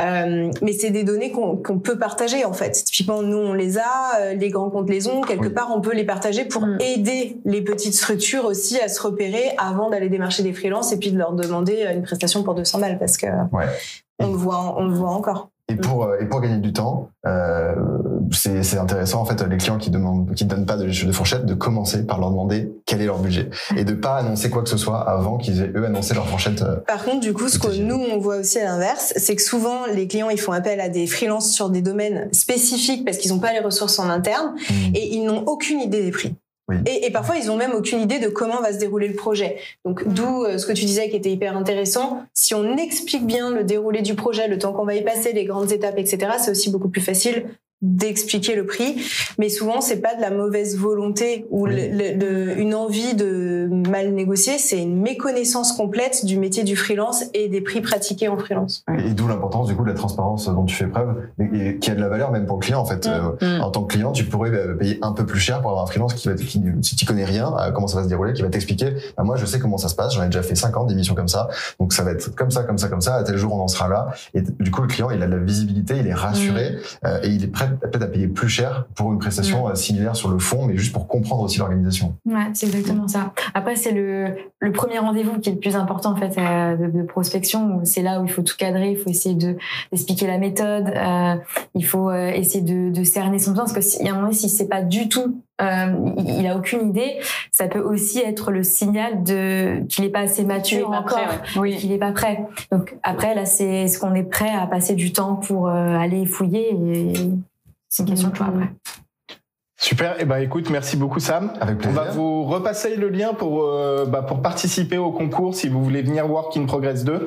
Euh, 0.00 0.50
mais 0.62 0.72
c'est 0.72 0.90
des 0.90 1.04
données 1.04 1.32
qu'on 1.32 1.56
peut 1.78 1.98
partager 1.98 2.44
en 2.44 2.52
fait. 2.52 2.72
Typiquement, 2.72 3.22
nous 3.22 3.36
on 3.38 3.52
les 3.54 3.78
a, 3.78 3.82
euh, 4.20 4.34
les 4.34 4.50
grands 4.50 4.70
comptes 4.70 4.90
les 4.90 5.06
ont. 5.08 5.20
Quelque 5.22 5.46
Oui. 5.48 5.54
part, 5.54 5.70
on 5.74 5.80
peut 5.80 5.94
les 5.94 6.04
partager 6.04 6.44
pour 6.44 6.62
Mm. 6.66 6.78
aider 6.80 7.38
les 7.44 7.62
petites 7.62 7.94
structures 7.94 8.44
aussi 8.44 8.78
à 8.80 8.88
se 8.88 9.00
repérer 9.00 9.44
avant 9.58 9.88
d'aller 9.90 10.08
démarcher 10.08 10.42
des 10.42 10.52
freelances 10.52 10.92
et 10.92 10.98
puis 10.98 11.10
de 11.12 11.18
leur 11.18 11.32
demander 11.32 11.84
euh, 11.86 11.94
une 11.94 12.02
prestation 12.02 12.42
pour 12.42 12.54
200 12.54 12.78
balles 12.80 12.98
parce 12.98 13.16
que 13.16 13.26
Ouais. 13.52 13.66
on 14.18 14.26
le 14.28 14.36
voit, 14.36 14.74
on 14.76 14.84
le 14.86 14.94
voit 14.94 15.10
encore. 15.10 15.50
Et 15.70 15.76
pour, 15.76 16.04
euh, 16.04 16.16
et 16.18 16.24
pour 16.24 16.40
gagner 16.40 16.56
du 16.58 16.72
temps, 16.72 17.10
euh, 17.26 17.74
c'est 18.32 18.62
c'est 18.62 18.78
intéressant 18.78 19.20
en 19.20 19.26
fait 19.26 19.42
les 19.42 19.56
clients 19.58 19.76
qui 19.76 19.90
demandent, 19.90 20.32
qui 20.34 20.46
donnent 20.46 20.64
pas 20.64 20.76
de, 20.78 20.84
de 20.86 21.12
fourchette, 21.12 21.44
de 21.44 21.52
commencer 21.52 22.06
par 22.06 22.18
leur 22.18 22.30
demander 22.30 22.72
quel 22.86 23.02
est 23.02 23.06
leur 23.06 23.18
budget 23.18 23.50
et 23.76 23.84
de 23.84 23.92
pas 23.92 24.16
annoncer 24.16 24.48
quoi 24.48 24.62
que 24.62 24.68
ce 24.70 24.78
soit 24.78 24.98
avant 25.00 25.36
qu'ils 25.36 25.60
aient 25.60 25.70
eux 25.76 25.84
annoncé 25.84 26.14
leur 26.14 26.26
fourchette. 26.26 26.62
euh, 26.62 26.76
Par 26.86 27.04
contre, 27.04 27.20
du 27.20 27.34
coup, 27.34 27.48
ce 27.48 27.58
que 27.58 27.68
nous, 27.82 27.96
on 28.12 28.18
voit 28.18 28.36
aussi 28.36 28.58
à 28.58 28.64
l'inverse, 28.64 29.12
c'est 29.16 29.36
que 29.36 29.42
souvent, 29.42 29.84
les 29.92 30.08
clients, 30.08 30.30
ils 30.30 30.40
font 30.40 30.52
appel 30.52 30.80
à 30.80 30.88
des 30.88 31.06
freelances 31.06 31.50
sur 31.50 31.68
des 31.68 31.82
domaines 31.82 32.28
spécifiques 32.32 33.04
parce 33.04 33.18
qu'ils 33.18 33.32
n'ont 33.32 33.38
pas 33.40 33.52
les 33.52 33.60
ressources 33.60 33.98
en 33.98 34.08
interne 34.08 34.54
et 34.94 35.14
ils 35.16 35.24
n'ont 35.24 35.44
aucune 35.46 35.80
idée 35.80 36.02
des 36.02 36.10
prix. 36.12 36.34
Et, 36.86 37.06
et 37.06 37.10
parfois, 37.10 37.36
ils 37.36 37.46
n'ont 37.46 37.56
même 37.56 37.72
aucune 37.72 38.00
idée 38.00 38.18
de 38.18 38.28
comment 38.28 38.60
va 38.60 38.72
se 38.72 38.78
dérouler 38.78 39.08
le 39.08 39.14
projet. 39.14 39.56
Donc, 39.84 40.06
d'où 40.06 40.44
euh, 40.44 40.58
ce 40.58 40.66
que 40.66 40.72
tu 40.72 40.84
disais 40.84 41.08
qui 41.08 41.16
était 41.16 41.30
hyper 41.30 41.56
intéressant. 41.56 42.22
Si 42.34 42.54
on 42.54 42.76
explique 42.76 43.26
bien 43.26 43.50
le 43.50 43.64
déroulé 43.64 44.02
du 44.02 44.14
projet, 44.14 44.48
le 44.48 44.58
temps 44.58 44.72
qu'on 44.72 44.84
va 44.84 44.94
y 44.94 45.02
passer, 45.02 45.32
les 45.32 45.44
grandes 45.44 45.72
étapes, 45.72 45.98
etc., 45.98 46.32
c'est 46.38 46.50
aussi 46.50 46.70
beaucoup 46.70 46.88
plus 46.88 47.00
facile 47.00 47.46
d'expliquer 47.82 48.54
le 48.56 48.66
prix. 48.66 48.96
Mais 49.38 49.48
souvent, 49.48 49.80
c'est 49.80 50.00
pas 50.00 50.14
de 50.16 50.20
la 50.20 50.30
mauvaise 50.30 50.76
volonté 50.76 51.46
ou 51.50 51.66
Oui. 51.68 51.74
le- 51.90 51.96
le- 51.96 52.18
le- 52.46 52.58
une 52.60 52.74
envie 52.74 53.14
de 53.14 53.68
mal 53.88 54.12
négocier, 54.12 54.58
c'est 54.58 54.80
une 54.82 55.00
méconnaissance 55.00 55.72
complète 55.72 56.24
du 56.24 56.38
métier 56.38 56.64
du 56.64 56.74
freelance 56.76 57.24
et 57.34 57.48
des 57.48 57.60
prix 57.60 57.80
pratiqués 57.80 58.28
en 58.28 58.36
freelance. 58.36 58.84
Et 59.06 59.10
d'où 59.14 59.28
l'importance 59.28 59.68
du 59.68 59.76
coup 59.76 59.84
de 59.84 59.88
la 59.90 59.94
transparence 59.94 60.48
dont 60.48 60.64
tu 60.64 60.74
fais 60.74 60.86
preuve 60.86 61.14
et, 61.38 61.68
et 61.68 61.78
qui 61.78 61.90
a 61.90 61.94
de 61.94 62.00
la 62.00 62.08
valeur 62.08 62.32
même 62.32 62.46
pour 62.46 62.56
le 62.56 62.62
client 62.62 62.80
en 62.80 62.84
fait. 62.84 63.06
Mm. 63.06 63.10
Euh, 63.10 63.58
Mm. 63.58 63.60
En 63.62 63.70
tant 63.70 63.82
que 63.84 63.92
client, 63.92 64.10
tu 64.12 64.24
pourrais 64.24 64.50
bah, 64.50 64.74
payer 64.78 64.98
un 65.02 65.12
peu 65.12 65.24
plus 65.26 65.38
cher 65.38 65.60
pour 65.60 65.70
avoir 65.70 65.84
un 65.84 65.86
freelance 65.86 66.14
qui 66.14 66.28
va 66.28 66.34
qui, 66.34 66.60
si 66.82 66.96
tu 66.96 67.04
connais 67.04 67.24
rien, 67.24 67.52
à 67.56 67.70
comment 67.70 67.86
ça 67.86 67.98
va 67.98 68.04
se 68.04 68.08
dérouler, 68.08 68.32
qui 68.32 68.42
va 68.42 68.48
t'expliquer. 68.48 68.94
Bah, 69.16 69.22
moi, 69.22 69.36
je 69.36 69.46
sais 69.46 69.58
comment 69.60 69.78
ça 69.78 69.88
se 69.88 69.94
passe. 69.94 70.14
J'en 70.14 70.22
ai 70.22 70.26
déjà 70.26 70.42
fait 70.42 70.54
50 70.54 70.88
d'émissions 70.88 71.14
comme 71.14 71.28
ça, 71.28 71.48
donc 71.78 71.92
ça 71.92 72.02
va 72.02 72.12
être 72.12 72.34
comme 72.34 72.50
ça, 72.50 72.64
comme 72.64 72.78
ça, 72.78 72.88
comme 72.88 73.00
ça. 73.00 73.16
À 73.16 73.22
tel 73.24 73.36
jour, 73.36 73.54
on 73.54 73.60
en 73.60 73.68
sera 73.68 73.88
là. 73.88 74.08
Et 74.34 74.40
du 74.42 74.70
coup, 74.70 74.82
le 74.82 74.88
client, 74.88 75.10
il 75.10 75.22
a 75.22 75.26
de 75.26 75.32
la 75.32 75.38
visibilité, 75.38 75.96
il 75.98 76.06
est 76.06 76.14
rassuré 76.14 76.76
euh, 77.04 77.20
et 77.22 77.28
il 77.28 77.44
est 77.44 77.48
prêt 77.48 77.67
peut-être 77.80 78.02
à 78.02 78.06
payer 78.06 78.28
plus 78.28 78.48
cher 78.48 78.86
pour 78.94 79.12
une 79.12 79.18
prestation 79.18 79.68
euh, 79.68 79.74
similaire 79.74 80.16
sur 80.16 80.30
le 80.30 80.38
fond, 80.38 80.66
mais 80.66 80.76
juste 80.76 80.92
pour 80.92 81.06
comprendre 81.08 81.42
aussi 81.42 81.58
l'organisation. 81.58 82.14
Ouais, 82.26 82.46
c'est 82.54 82.66
exactement 82.66 83.08
ça. 83.08 83.32
Après, 83.54 83.76
c'est 83.76 83.92
le, 83.92 84.36
le 84.60 84.72
premier 84.72 84.98
rendez-vous 84.98 85.38
qui 85.38 85.50
est 85.50 85.52
le 85.54 85.58
plus 85.58 85.76
important 85.76 86.12
en 86.12 86.16
fait 86.16 86.38
euh, 86.38 86.76
de, 86.76 86.98
de 86.98 87.02
prospection. 87.04 87.80
C'est 87.84 88.02
là 88.02 88.20
où 88.20 88.24
il 88.24 88.30
faut 88.30 88.42
tout 88.42 88.56
cadrer, 88.58 88.92
il 88.92 88.96
faut 88.98 89.10
essayer 89.10 89.34
de 89.34 89.56
d'expliquer 89.92 90.26
la 90.26 90.38
méthode, 90.38 90.88
euh, 90.94 91.34
il 91.74 91.84
faut 91.84 92.12
essayer 92.12 92.62
de, 92.62 92.90
de 92.90 93.04
cerner 93.04 93.38
son 93.38 93.50
besoin 93.52 93.66
parce 93.66 93.96
que 93.96 94.04
y 94.04 94.08
a 94.08 94.12
un 94.12 94.16
moment 94.20 94.32
si 94.32 94.48
c'est 94.48 94.68
pas 94.68 94.82
du 94.82 95.08
tout, 95.08 95.40
euh, 95.60 96.12
il, 96.18 96.40
il 96.40 96.46
a 96.46 96.56
aucune 96.56 96.88
idée, 96.90 97.18
ça 97.50 97.66
peut 97.66 97.80
aussi 97.80 98.20
être 98.20 98.50
le 98.50 98.62
signal 98.62 99.22
de 99.24 99.80
qu'il 99.88 100.04
est 100.04 100.10
pas 100.10 100.20
assez 100.20 100.44
mature 100.44 100.90
pas 100.90 100.98
encore, 101.00 101.18
prêt, 101.18 101.58
Oui. 101.58 101.76
qu'il 101.76 101.90
est 101.92 101.98
pas 101.98 102.12
prêt. 102.12 102.46
Donc 102.70 102.96
après 103.02 103.34
là, 103.34 103.44
c'est 103.44 103.64
est-ce 103.84 103.98
qu'on 103.98 104.14
est 104.14 104.22
prêt 104.22 104.50
à 104.50 104.66
passer 104.66 104.94
du 104.94 105.12
temps 105.12 105.34
pour 105.36 105.68
euh, 105.68 105.96
aller 105.96 106.26
fouiller 106.26 106.70
et 106.74 107.12
c'est 107.88 108.02
une 108.02 108.10
question 108.10 108.28
de 108.28 108.36
choix 108.36 108.46
après. 108.46 108.70
Super. 109.80 110.20
Et 110.20 110.24
ben 110.24 110.38
écoute, 110.38 110.70
merci 110.70 110.96
beaucoup 110.96 111.20
Sam. 111.20 111.52
Avec 111.60 111.76
On 111.76 111.80
plaisir. 111.80 112.02
va 112.02 112.10
vous 112.10 112.44
repasser 112.44 112.96
le 112.96 113.08
lien 113.08 113.32
pour 113.32 113.62
euh, 113.62 114.06
bah, 114.06 114.22
pour 114.22 114.42
participer 114.42 114.98
au 114.98 115.12
concours 115.12 115.54
si 115.54 115.68
vous 115.68 115.82
voulez 115.84 116.02
venir 116.02 116.28
Work 116.28 116.56
in 116.56 116.64
Progress 116.66 117.04
2. 117.04 117.26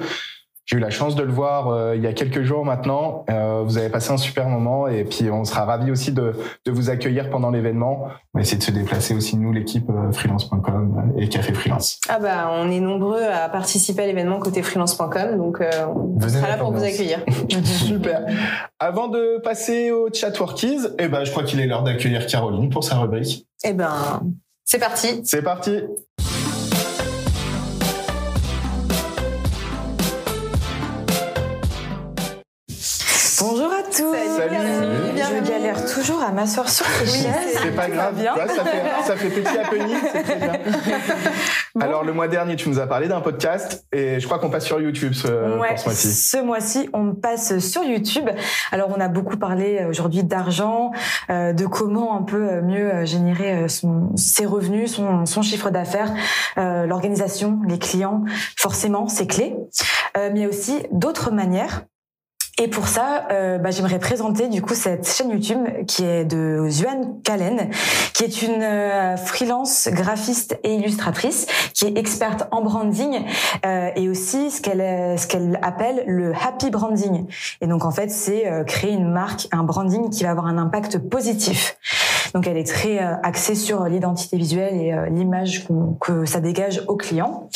J'ai 0.66 0.78
eu 0.78 0.80
la 0.80 0.90
chance 0.90 1.16
de 1.16 1.24
le 1.24 1.32
voir 1.32 1.70
euh, 1.70 1.96
il 1.96 2.04
y 2.04 2.08
a 2.08 2.14
quelques 2.14 2.44
jours 2.44 2.64
maintenant. 2.64 3.26
Euh, 3.30 3.64
vous 3.66 3.78
avez 3.78 3.90
passé 3.90 4.12
un 4.12 4.18
super 4.18 4.48
moment 4.48 4.88
et 4.88 5.04
puis 5.04 5.30
on 5.30 5.44
sera 5.44 5.66
ravis 5.66 5.92
aussi 5.92 6.12
de, 6.12 6.34
de 6.66 6.72
vous 6.72 6.90
accueillir 6.90 7.30
pendant 7.30 7.50
l'événement. 7.50 8.08
On 8.34 8.40
va 8.40 8.42
essayer 8.42 8.58
de 8.58 8.64
se 8.64 8.72
déplacer 8.72 9.16
aussi 9.16 9.38
nous 9.38 9.52
l'équipe 9.52 9.90
euh, 9.90 10.12
freelance.com 10.12 11.14
et 11.18 11.28
Café 11.30 11.54
Freelance. 11.54 12.00
Ah 12.08 12.20
bah, 12.20 12.50
on 12.52 12.70
est 12.72 12.80
nombreux 12.80 13.24
à 13.24 13.50
participer 13.50 14.04
à 14.04 14.06
l'événement 14.06 14.40
côté 14.40 14.62
freelance.com, 14.62 15.38
donc 15.38 15.62
euh, 15.62 15.70
on 15.88 16.18
Venez 16.20 16.40
sera 16.40 16.48
là 16.48 16.58
pour 16.58 16.72
vous 16.72 16.84
accueillir. 16.84 17.20
Super. 17.64 18.26
Avant 18.80 19.08
de 19.08 19.42
passer 19.44 19.92
au 19.92 20.10
chatworkies, 20.14 20.88
eh 21.00 21.08
ben 21.08 21.24
je 21.24 21.32
crois 21.32 21.44
qu'il 21.44 21.60
est 21.60 21.68
l'heure 21.68 21.84
d'accueillir 21.84 22.26
Caroline 22.28 22.70
pour 22.70 22.84
sa 22.84 22.98
rubrique. 23.00 23.46
Eh 23.64 23.74
ben, 23.74 24.22
c'est 24.64 24.80
parti. 24.80 25.22
C'est 25.26 25.42
parti. 25.42 25.84
Bonjour 33.42 33.72
à 33.74 33.82
tous. 33.84 34.16
Salut. 34.38 34.56
Je 35.16 35.50
galère 35.50 35.86
toujours 35.92 36.22
à 36.22 36.32
m'asseoir 36.32 36.70
sur 36.70 36.86
chaises. 36.86 37.26
C'est 37.62 37.76
pas 37.76 37.90
grave. 37.90 38.14
bien. 38.16 38.36
Ça, 38.36 38.64
fait, 38.64 39.04
ça 39.04 39.16
fait 39.16 39.30
petit 39.30 39.58
happening, 39.58 39.98
c'est 40.14 40.24
très 40.24 40.36
bien. 40.36 40.52
Alors, 41.82 42.04
le 42.04 42.14
mois 42.14 42.28
dernier, 42.28 42.56
tu 42.56 42.70
nous 42.70 42.80
as 42.80 42.86
parlé 42.86 43.08
d'un 43.08 43.22
podcast 43.22 43.84
et 43.92 44.20
je 44.20 44.26
crois 44.28 44.38
qu'on 44.38 44.52
passe 44.52 44.66
sur 44.66 44.80
YouTube 44.80 45.14
ce, 45.14 45.58
Ouais, 45.58 45.70
pour 45.70 45.80
ce 45.80 45.86
mois-ci. 45.86 46.14
ce 46.14 46.38
mois-ci, 46.38 46.90
on 46.94 47.16
passe 47.16 47.58
sur 47.60 47.84
YouTube. 47.84 48.30
Alors, 48.72 48.90
on 48.96 49.00
a 49.02 49.08
beaucoup 49.08 49.38
parlé 49.38 49.80
euh, 49.82 49.90
aujourd'hui 49.90 50.24
d'argent, 50.24 50.92
euh, 51.32 51.52
de 51.54 51.66
comment 51.66 52.16
un 52.16 52.22
peu 52.24 52.48
euh, 52.48 52.62
mieux 52.62 53.06
générer 53.06 53.68
son, 53.70 54.16
ses 54.16 54.46
revenus, 54.46 54.94
son, 54.94 55.26
son 55.26 55.42
chiffre 55.42 55.72
d'affaires, 55.72 56.14
euh, 56.60 56.86
l'organisation, 56.86 57.60
les 57.68 57.80
clients. 57.80 58.24
Forcément, 58.58 59.08
c'est 59.08 59.26
clé. 59.28 59.56
Euh, 60.18 60.30
mais 60.32 60.42
il 60.42 60.44
y 60.44 60.46
a 60.46 60.50
aussi 60.50 60.84
d'autres 60.92 61.32
manières. 61.32 61.84
Et 62.62 62.68
pour 62.68 62.88
ça, 62.88 63.26
euh, 63.32 63.58
bah, 63.58 63.72
j'aimerais 63.72 63.98
présenter 63.98 64.48
du 64.48 64.62
coup 64.62 64.76
cette 64.76 65.12
chaîne 65.12 65.32
YouTube 65.32 65.66
qui 65.88 66.04
est 66.04 66.26
de 66.26 66.68
Zuan 66.70 67.20
Kalen, 67.24 67.72
qui 68.14 68.24
est 68.24 68.44
une 68.44 68.62
euh, 68.62 69.18
freelance 69.18 69.90
graphiste 69.92 70.60
et 70.64 70.76
illustratrice, 70.76 71.48
qui 71.74 71.86
est 71.86 71.98
experte 71.98 72.44
en 72.52 72.62
branding 72.62 73.26
euh, 73.66 73.90
et 73.96 74.10
aussi 74.10 74.52
ce 74.52 74.62
qu'elle 74.62 74.80
euh, 74.80 75.18
ce 75.18 75.26
qu'elle 75.26 75.60
appelle 75.64 76.04
le 76.06 76.36
happy 76.36 76.70
branding. 76.70 77.26
Et 77.62 77.66
donc 77.66 77.84
en 77.84 77.90
fait, 77.90 78.12
c'est 78.12 78.46
créer 78.68 78.92
une 78.92 79.12
marque, 79.12 79.48
un 79.52 79.64
branding 79.64 80.12
qui 80.12 80.24
va 80.24 80.30
avoir 80.30 80.46
un 80.46 80.60
impact 80.60 81.00
positif. 81.00 81.78
Donc 82.34 82.48
elle 82.48 82.58
est 82.58 82.68
très 82.68 83.00
euh, 83.00 83.16
axée 83.24 83.56
sur 83.56 83.84
l'identité 83.86 84.38
visuelle 84.38 84.76
et 84.76 84.94
euh, 84.94 85.08
l'image 85.10 85.68
que 86.00 86.26
ça 86.26 86.40
dégage 86.40 86.84
aux 86.88 86.96
clients. 86.96 87.50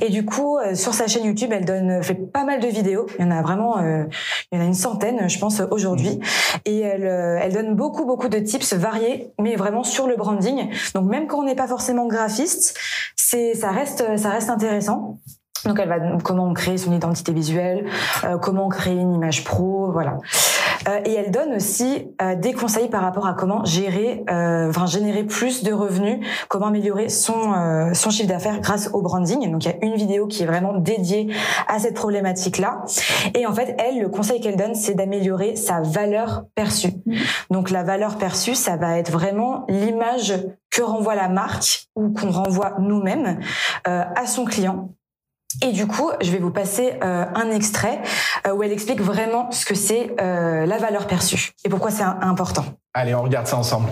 Et 0.00 0.08
du 0.08 0.24
coup, 0.24 0.58
euh, 0.58 0.74
sur 0.74 0.94
sa 0.94 1.06
chaîne 1.06 1.24
YouTube, 1.24 1.50
elle 1.52 1.64
donne 1.64 2.02
fait 2.02 2.14
pas 2.14 2.44
mal 2.44 2.60
de 2.60 2.68
vidéos. 2.68 3.06
Il 3.18 3.24
y 3.24 3.28
en 3.28 3.30
a 3.30 3.42
vraiment, 3.42 3.78
euh, 3.78 4.04
il 4.50 4.58
y 4.58 4.60
en 4.60 4.64
a 4.64 4.66
une 4.66 4.74
centaine, 4.74 5.28
je 5.28 5.38
pense, 5.38 5.60
aujourd'hui. 5.70 6.20
Et 6.64 6.80
elle, 6.80 7.06
euh, 7.06 7.38
elle 7.42 7.52
donne 7.52 7.74
beaucoup, 7.74 8.06
beaucoup 8.06 8.28
de 8.28 8.38
tips 8.38 8.74
variés, 8.74 9.32
mais 9.40 9.56
vraiment 9.56 9.82
sur 9.82 10.06
le 10.06 10.16
branding. 10.16 10.68
Donc 10.94 11.08
même 11.08 11.26
quand 11.26 11.38
on 11.38 11.44
n'est 11.44 11.56
pas 11.56 11.66
forcément 11.66 12.06
graphiste, 12.06 12.78
c'est, 13.16 13.54
ça 13.54 13.70
reste, 13.70 14.16
ça 14.16 14.30
reste 14.30 14.50
intéressant. 14.50 15.18
Donc 15.66 15.78
elle 15.78 15.88
va 15.88 15.98
comment 16.24 16.52
créer 16.54 16.78
son 16.78 16.92
identité 16.92 17.32
visuelle, 17.32 17.86
euh, 18.24 18.38
comment 18.38 18.68
créer 18.68 18.94
une 18.94 19.12
image 19.12 19.44
pro, 19.44 19.90
voilà. 19.92 20.16
Euh, 20.88 21.00
et 21.04 21.14
elle 21.14 21.30
donne 21.30 21.54
aussi 21.54 22.08
euh, 22.22 22.34
des 22.34 22.52
conseils 22.52 22.88
par 22.88 23.02
rapport 23.02 23.26
à 23.26 23.34
comment 23.34 23.64
gérer, 23.64 24.24
euh, 24.30 24.68
enfin 24.68 24.86
générer 24.86 25.24
plus 25.24 25.62
de 25.62 25.72
revenus, 25.72 26.26
comment 26.48 26.66
améliorer 26.66 27.08
son 27.08 27.52
euh, 27.52 27.94
son 27.94 28.10
chiffre 28.10 28.28
d'affaires 28.28 28.60
grâce 28.60 28.90
au 28.92 29.02
branding. 29.02 29.50
Donc 29.50 29.64
il 29.64 29.68
y 29.68 29.72
a 29.72 29.84
une 29.84 29.94
vidéo 29.94 30.26
qui 30.26 30.42
est 30.42 30.46
vraiment 30.46 30.74
dédiée 30.74 31.32
à 31.68 31.78
cette 31.78 31.94
problématique-là. 31.94 32.82
Et 33.34 33.46
en 33.46 33.52
fait, 33.52 33.76
elle, 33.78 34.00
le 34.00 34.08
conseil 34.08 34.40
qu'elle 34.40 34.56
donne, 34.56 34.74
c'est 34.74 34.94
d'améliorer 34.94 35.56
sa 35.56 35.80
valeur 35.80 36.44
perçue. 36.54 36.92
Donc 37.50 37.70
la 37.70 37.82
valeur 37.82 38.16
perçue, 38.16 38.54
ça 38.54 38.76
va 38.76 38.98
être 38.98 39.10
vraiment 39.10 39.64
l'image 39.68 40.34
que 40.70 40.82
renvoie 40.82 41.14
la 41.14 41.28
marque 41.28 41.88
ou 41.96 42.12
qu'on 42.12 42.30
renvoie 42.30 42.76
nous-mêmes 42.78 43.40
euh, 43.88 44.04
à 44.14 44.26
son 44.26 44.44
client. 44.44 44.90
Et 45.62 45.72
du 45.72 45.86
coup, 45.86 46.10
je 46.20 46.30
vais 46.30 46.38
vous 46.38 46.50
passer 46.50 46.94
euh, 47.02 47.24
un 47.34 47.50
extrait 47.50 48.00
euh, 48.46 48.52
où 48.52 48.62
elle 48.62 48.72
explique 48.72 49.00
vraiment 49.00 49.50
ce 49.50 49.66
que 49.66 49.74
c'est 49.74 50.14
euh, 50.20 50.64
la 50.64 50.78
valeur 50.78 51.06
perçue 51.06 51.52
et 51.64 51.68
pourquoi 51.68 51.90
c'est 51.90 52.04
important. 52.04 52.64
Allez, 52.94 53.14
on 53.14 53.22
regarde 53.22 53.46
ça 53.46 53.56
ensemble. 53.56 53.90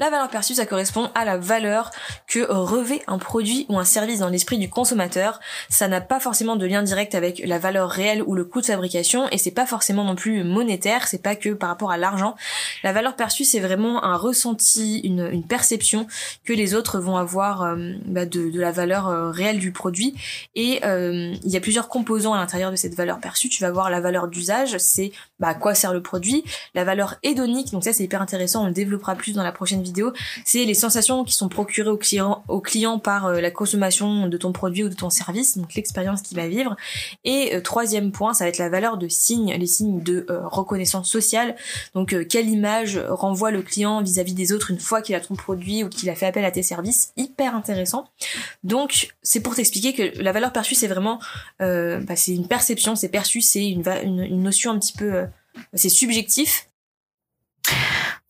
La 0.00 0.10
valeur 0.10 0.28
perçue, 0.28 0.54
ça 0.54 0.66
correspond 0.66 1.08
à 1.14 1.24
la 1.24 1.38
valeur 1.38 1.92
que 2.26 2.50
revêt 2.50 3.04
un 3.06 3.18
produit 3.18 3.64
ou 3.68 3.78
un 3.78 3.84
service 3.84 4.18
dans 4.18 4.28
l'esprit 4.28 4.58
du 4.58 4.68
consommateur. 4.68 5.38
Ça 5.68 5.86
n'a 5.86 6.00
pas 6.00 6.18
forcément 6.18 6.56
de 6.56 6.66
lien 6.66 6.82
direct 6.82 7.14
avec 7.14 7.40
la 7.46 7.60
valeur 7.60 7.90
réelle 7.90 8.20
ou 8.26 8.34
le 8.34 8.44
coût 8.44 8.60
de 8.60 8.66
fabrication 8.66 9.28
et 9.30 9.38
c'est 9.38 9.52
pas 9.52 9.66
forcément 9.66 10.02
non 10.02 10.16
plus 10.16 10.42
monétaire, 10.42 11.06
c'est 11.06 11.22
pas 11.22 11.36
que 11.36 11.50
par 11.50 11.68
rapport 11.68 11.92
à 11.92 11.96
l'argent. 11.96 12.34
La 12.82 12.92
valeur 12.92 13.14
perçue, 13.14 13.44
c'est 13.44 13.60
vraiment 13.60 14.02
un 14.02 14.16
ressenti, 14.16 14.98
une, 15.04 15.44
perception 15.46 16.08
que 16.44 16.52
les 16.52 16.74
autres 16.74 16.98
vont 16.98 17.16
avoir 17.16 17.62
euh, 17.62 17.92
bah, 18.06 18.26
de, 18.26 18.50
de 18.50 18.60
la 18.60 18.72
valeur 18.72 19.06
euh, 19.06 19.30
réelle 19.30 19.60
du 19.60 19.70
produit. 19.70 20.16
Et 20.56 20.84
euh, 20.84 21.36
il 21.44 21.50
y 21.50 21.56
a 21.56 21.60
plusieurs 21.60 21.86
composants 21.86 22.34
à 22.34 22.38
l'intérieur 22.38 22.72
de 22.72 22.76
cette 22.76 22.96
valeur 22.96 23.20
perçue. 23.20 23.48
Tu 23.48 23.62
vas 23.62 23.70
voir 23.70 23.90
la 23.90 24.00
valeur 24.00 24.26
d'usage, 24.26 24.76
c'est 24.78 25.12
bah, 25.38 25.48
à 25.48 25.54
quoi 25.54 25.76
sert 25.76 25.92
le 25.92 26.02
produit. 26.02 26.42
La 26.74 26.82
valeur 26.82 27.14
hédonique, 27.22 27.70
donc 27.70 27.84
ça 27.84 27.92
c'est 27.92 28.02
hyper 28.02 28.20
intéressant, 28.20 28.64
on 28.64 28.66
le 28.66 28.72
développera 28.72 29.14
plus 29.14 29.34
dans 29.34 29.44
la 29.44 29.52
prochaine 29.52 29.83
vidéo, 29.84 30.12
c'est 30.44 30.64
les 30.64 30.74
sensations 30.74 31.24
qui 31.24 31.34
sont 31.34 31.48
procurées 31.48 31.90
au 31.90 31.96
client, 31.96 32.42
au 32.48 32.60
client 32.60 32.98
par 32.98 33.26
euh, 33.26 33.40
la 33.40 33.50
consommation 33.50 34.28
de 34.28 34.36
ton 34.36 34.52
produit 34.52 34.84
ou 34.84 34.88
de 34.88 34.94
ton 34.94 35.10
service, 35.10 35.56
donc 35.58 35.74
l'expérience 35.74 36.22
qu'il 36.22 36.36
va 36.36 36.48
vivre. 36.48 36.76
Et 37.24 37.54
euh, 37.54 37.60
troisième 37.60 38.12
point, 38.12 38.34
ça 38.34 38.44
va 38.44 38.48
être 38.48 38.58
la 38.58 38.68
valeur 38.68 38.96
de 38.96 39.08
signe, 39.08 39.54
les 39.54 39.66
signes 39.66 40.02
de 40.02 40.26
euh, 40.30 40.46
reconnaissance 40.48 41.08
sociale. 41.10 41.54
Donc 41.94 42.14
quelle 42.28 42.48
image 42.48 42.98
renvoie 43.08 43.50
le 43.50 43.62
client 43.62 44.02
vis-à-vis 44.02 44.34
des 44.34 44.52
autres 44.52 44.70
une 44.70 44.80
fois 44.80 45.02
qu'il 45.02 45.14
a 45.14 45.20
ton 45.20 45.34
produit 45.34 45.84
ou 45.84 45.88
qu'il 45.88 46.08
a 46.10 46.14
fait 46.14 46.26
appel 46.26 46.44
à 46.44 46.50
tes 46.50 46.62
services, 46.62 47.12
hyper 47.16 47.54
intéressant. 47.54 48.08
Donc 48.62 49.10
c'est 49.22 49.40
pour 49.40 49.54
t'expliquer 49.54 49.92
que 49.92 50.22
la 50.22 50.32
valeur 50.32 50.52
perçue 50.52 50.74
c'est 50.74 50.88
vraiment, 50.88 51.18
bah, 51.60 52.16
c'est 52.16 52.34
une 52.34 52.48
perception, 52.48 52.96
c'est 52.96 53.08
perçu, 53.08 53.40
c'est 53.40 53.68
une, 53.68 54.42
notion 54.42 54.72
un 54.72 54.78
petit 54.78 54.92
peu, 54.92 55.26
c'est 55.74 55.88
subjectif 55.88 56.68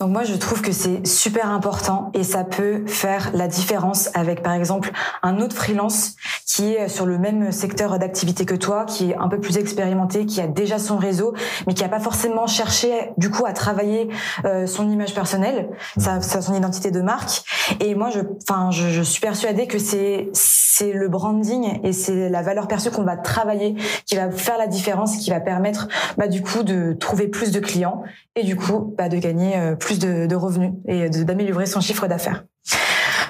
Donc 0.04 0.12
moi, 0.12 0.24
je 0.24 0.34
trouve 0.34 0.60
que 0.60 0.70
c'est 0.70 1.06
super 1.06 1.48
important 1.48 2.10
et 2.12 2.24
ça 2.24 2.44
peut 2.44 2.86
faire 2.86 3.30
la 3.32 3.48
différence 3.48 4.10
avec, 4.12 4.42
par 4.42 4.52
exemple, 4.52 4.92
un 5.22 5.40
autre 5.40 5.56
freelance 5.56 6.16
qui 6.44 6.74
est 6.74 6.88
sur 6.88 7.06
le 7.06 7.16
même 7.16 7.50
secteur 7.52 7.98
d'activité 7.98 8.44
que 8.44 8.54
toi, 8.54 8.84
qui 8.84 9.12
est 9.12 9.16
un 9.16 9.28
peu 9.28 9.40
plus 9.40 9.56
expérimenté, 9.56 10.26
qui 10.26 10.42
a 10.42 10.46
déjà 10.46 10.78
son 10.78 10.98
réseau, 10.98 11.32
mais 11.66 11.72
qui 11.72 11.84
n'a 11.84 11.88
pas 11.88 12.00
forcément 12.00 12.46
cherché, 12.46 13.12
du 13.16 13.30
coup, 13.30 13.46
à 13.46 13.54
travailler 13.54 14.10
euh, 14.44 14.66
son 14.66 14.90
image 14.90 15.14
personnelle, 15.14 15.70
sa, 15.96 16.20
son 16.20 16.52
identité 16.52 16.90
de 16.90 17.00
marque. 17.00 17.42
Et 17.80 17.94
moi, 17.94 18.10
je, 18.10 18.20
enfin, 18.46 18.70
je, 18.70 18.90
je 18.90 19.00
suis 19.00 19.22
persuadée 19.22 19.66
que 19.66 19.78
c'est 19.78 20.28
c'est 20.34 20.92
le 20.92 21.08
branding 21.08 21.78
et 21.84 21.92
c'est 21.92 22.28
la 22.28 22.42
valeur 22.42 22.66
perçue 22.66 22.90
qu'on 22.90 23.04
va 23.04 23.16
travailler 23.16 23.76
qui 24.06 24.16
va 24.16 24.32
faire 24.32 24.58
la 24.58 24.66
différence, 24.66 25.16
qui 25.18 25.30
va 25.30 25.38
permettre, 25.38 25.86
bah, 26.18 26.26
du 26.26 26.42
coup, 26.42 26.64
de 26.64 26.94
trouver 26.94 27.28
plus 27.28 27.52
de 27.52 27.60
clients 27.60 28.02
et 28.36 28.42
du 28.42 28.56
coup 28.56 28.94
bah, 28.98 29.08
de 29.08 29.16
gagner 29.16 29.56
euh, 29.56 29.76
plus 29.76 29.93
de, 29.98 30.34
revenus 30.34 30.72
et 30.86 31.08
d'améliorer 31.08 31.66
son 31.66 31.80
chiffre 31.80 32.06
d'affaires. 32.06 32.44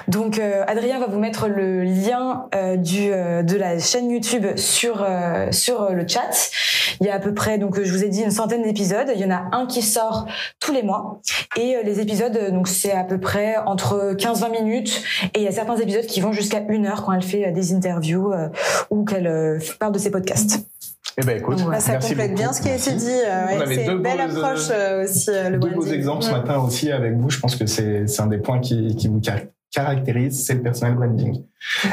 Donc 0.07 0.37
euh, 0.37 0.63
Adrien 0.67 0.99
va 0.99 1.07
vous 1.07 1.17
mettre 1.19 1.47
le 1.47 1.83
lien 1.83 2.47
euh, 2.53 2.77
du 2.77 3.11
euh, 3.11 3.41
de 3.41 3.55
la 3.55 3.79
chaîne 3.79 4.11
YouTube 4.11 4.55
sur 4.55 5.05
sur 5.51 5.91
le 5.91 6.07
chat. 6.07 6.51
Il 7.01 7.07
y 7.07 7.09
a 7.09 7.15
à 7.15 7.19
peu 7.19 7.33
près 7.33 7.57
donc 7.57 7.81
je 7.81 7.91
vous 7.91 8.03
ai 8.03 8.09
dit 8.09 8.21
une 8.21 8.31
centaine 8.31 8.63
d'épisodes. 8.63 9.11
Il 9.13 9.19
y 9.19 9.25
en 9.25 9.31
a 9.31 9.49
un 9.51 9.65
qui 9.65 9.81
sort 9.81 10.27
tous 10.59 10.71
les 10.71 10.83
mois 10.83 11.21
et 11.55 11.77
les 11.83 11.99
épisodes 11.99 12.51
donc 12.51 12.67
c'est 12.67 12.91
à 12.91 13.03
peu 13.03 13.19
près 13.19 13.57
entre 13.65 14.13
15-20 14.15 14.51
minutes 14.51 15.03
et 15.33 15.39
il 15.39 15.43
y 15.43 15.47
a 15.47 15.51
certains 15.51 15.77
épisodes 15.77 16.05
qui 16.05 16.21
vont 16.21 16.31
jusqu'à 16.31 16.63
une 16.69 16.85
heure 16.85 17.03
quand 17.03 17.13
elle 17.13 17.23
fait 17.23 17.51
des 17.51 17.73
interviews 17.73 18.31
ou 18.89 19.05
qu'elle 19.05 19.59
parle 19.79 19.93
de 19.93 19.99
ses 19.99 20.11
podcasts. 20.11 20.65
Eh 21.17 21.25
ben 21.25 21.37
écoute, 21.37 21.59
Ouais. 21.61 21.71
Bah, 21.71 21.79
ça 21.79 21.93
merci 21.93 22.09
complète 22.09 22.31
beaucoup. 22.31 22.41
bien 22.41 22.53
ce 22.53 22.61
qui 22.61 22.69
a 22.69 22.75
été 22.75 22.91
dit. 22.93 23.05
euh, 23.09 23.59
ouais, 23.59 23.75
c'est 23.75 23.85
une 23.85 24.01
belle 24.01 24.17
beaux, 24.29 24.37
approche 24.43 24.67
euh, 24.69 24.73
euh, 24.73 25.03
aussi, 25.05 25.29
euh, 25.29 25.49
le 25.49 25.57
Deux 25.59 25.69
beaux 25.69 25.75
branding. 25.77 25.93
exemples 25.93 26.23
ce 26.23 26.29
Mm. 26.29 26.33
matin 26.33 26.57
aussi 26.59 26.91
avec 26.91 27.13
vous. 27.15 27.29
Je 27.29 27.39
pense 27.39 27.55
que 27.55 27.65
c'est 27.65 28.05
c'est 28.07 28.21
un 28.21 28.27
des 28.27 28.37
points 28.39 28.59
qui, 28.59 28.95
qui 28.97 29.07
vous 29.07 29.21
car- 29.21 29.39
caractérise, 29.73 30.45
c'est 30.45 30.55
le 30.55 30.61
personal 30.61 30.95
branding. 30.95 31.43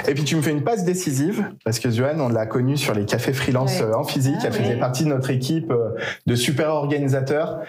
Et 0.08 0.14
puis 0.14 0.24
tu 0.24 0.36
me 0.36 0.42
fais 0.42 0.50
une 0.50 0.64
passe 0.64 0.84
décisive 0.84 1.48
parce 1.64 1.78
que 1.78 1.90
Johan, 1.90 2.18
on 2.18 2.28
l'a 2.28 2.46
connu 2.46 2.76
sur 2.76 2.94
les 2.94 3.04
cafés 3.06 3.32
freelance 3.32 3.80
Ouais. 3.80 3.86
euh, 3.86 3.96
en 3.96 4.04
physique. 4.04 4.34
Ah 4.40 4.44
elle 4.46 4.52
faisait 4.52 4.76
partie 4.78 5.04
de 5.04 5.08
notre 5.08 5.30
équipe 5.30 5.70
euh, 5.70 5.90
de 6.26 6.34
super 6.34 6.68
organisateurs. 6.70 7.60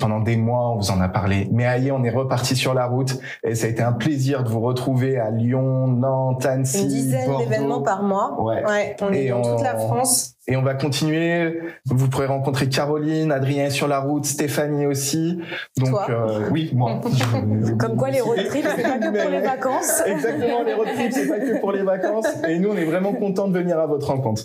Pendant 0.00 0.20
des 0.20 0.36
mois, 0.36 0.70
on 0.72 0.76
vous 0.78 0.90
en 0.90 1.00
a 1.00 1.08
parlé. 1.08 1.48
Mais 1.52 1.66
aïe, 1.66 1.90
on 1.90 2.02
est 2.04 2.10
reparti 2.10 2.54
sur 2.56 2.74
la 2.74 2.86
route 2.86 3.18
et 3.44 3.54
ça 3.54 3.66
a 3.66 3.70
été 3.70 3.82
un 3.82 3.92
plaisir 3.92 4.44
de 4.44 4.48
vous 4.48 4.60
retrouver 4.60 5.18
à 5.18 5.30
Lyon, 5.30 5.86
Nantes, 5.88 6.46
Annecy, 6.46 6.82
Une 6.82 6.88
dizaine 6.88 7.36
d'événements 7.38 7.82
par 7.82 8.02
mois. 8.02 8.36
Ouais. 8.42 8.64
Ouais, 8.66 8.96
on 9.00 9.12
est 9.12 9.24
Et 9.24 9.28
dans 9.30 9.40
on- 9.40 9.54
toute 9.56 9.64
la 9.64 9.76
France. 9.76 10.32
Et 10.48 10.56
on 10.56 10.62
va 10.62 10.74
continuer. 10.74 11.58
Vous 11.86 12.08
pourrez 12.08 12.26
rencontrer 12.26 12.68
Caroline, 12.68 13.32
Adrien 13.32 13.68
sur 13.68 13.88
la 13.88 13.98
route, 13.98 14.24
Stéphanie 14.26 14.86
aussi. 14.86 15.40
Donc 15.76 15.88
Toi. 15.90 16.06
euh, 16.08 16.48
oui, 16.52 16.70
moi. 16.72 17.00
Comme 17.80 17.96
quoi 17.96 18.10
les 18.10 18.20
road 18.20 18.38
trips 18.48 18.64
c'est 18.76 18.82
pas 18.84 18.98
que 18.98 19.20
pour 19.22 19.30
les 19.30 19.40
vacances. 19.40 20.02
Exactement, 20.06 20.62
les 20.64 20.74
road 20.74 20.86
trips, 20.94 21.15
c'est 21.16 21.28
pas 21.28 21.38
que 21.38 21.60
pour 21.60 21.72
les 21.72 21.82
vacances. 21.82 22.26
Et 22.48 22.58
nous, 22.58 22.70
on 22.70 22.76
est 22.76 22.84
vraiment 22.84 23.12
contents 23.12 23.48
de 23.48 23.58
venir 23.58 23.78
à 23.78 23.86
votre 23.86 24.06
rencontre. 24.08 24.44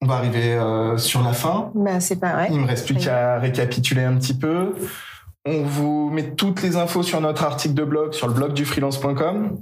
On 0.00 0.06
va 0.06 0.14
arriver 0.14 0.54
euh, 0.54 0.96
sur 0.96 1.22
la 1.22 1.32
fin. 1.32 1.72
Bah, 1.74 2.00
c'est 2.00 2.20
pareil. 2.20 2.50
Il 2.52 2.60
me 2.60 2.66
reste 2.66 2.86
plus 2.86 2.94
qu'à 2.94 3.38
récapituler 3.38 4.02
un 4.02 4.16
petit 4.16 4.34
peu. 4.34 4.74
On 5.44 5.62
vous 5.62 6.10
met 6.10 6.34
toutes 6.34 6.62
les 6.62 6.76
infos 6.76 7.02
sur 7.02 7.20
notre 7.20 7.44
article 7.44 7.74
de 7.74 7.84
blog, 7.84 8.12
sur 8.12 8.28
le 8.28 8.34
blog 8.34 8.52
du 8.52 8.64
freelance.com. 8.64 9.58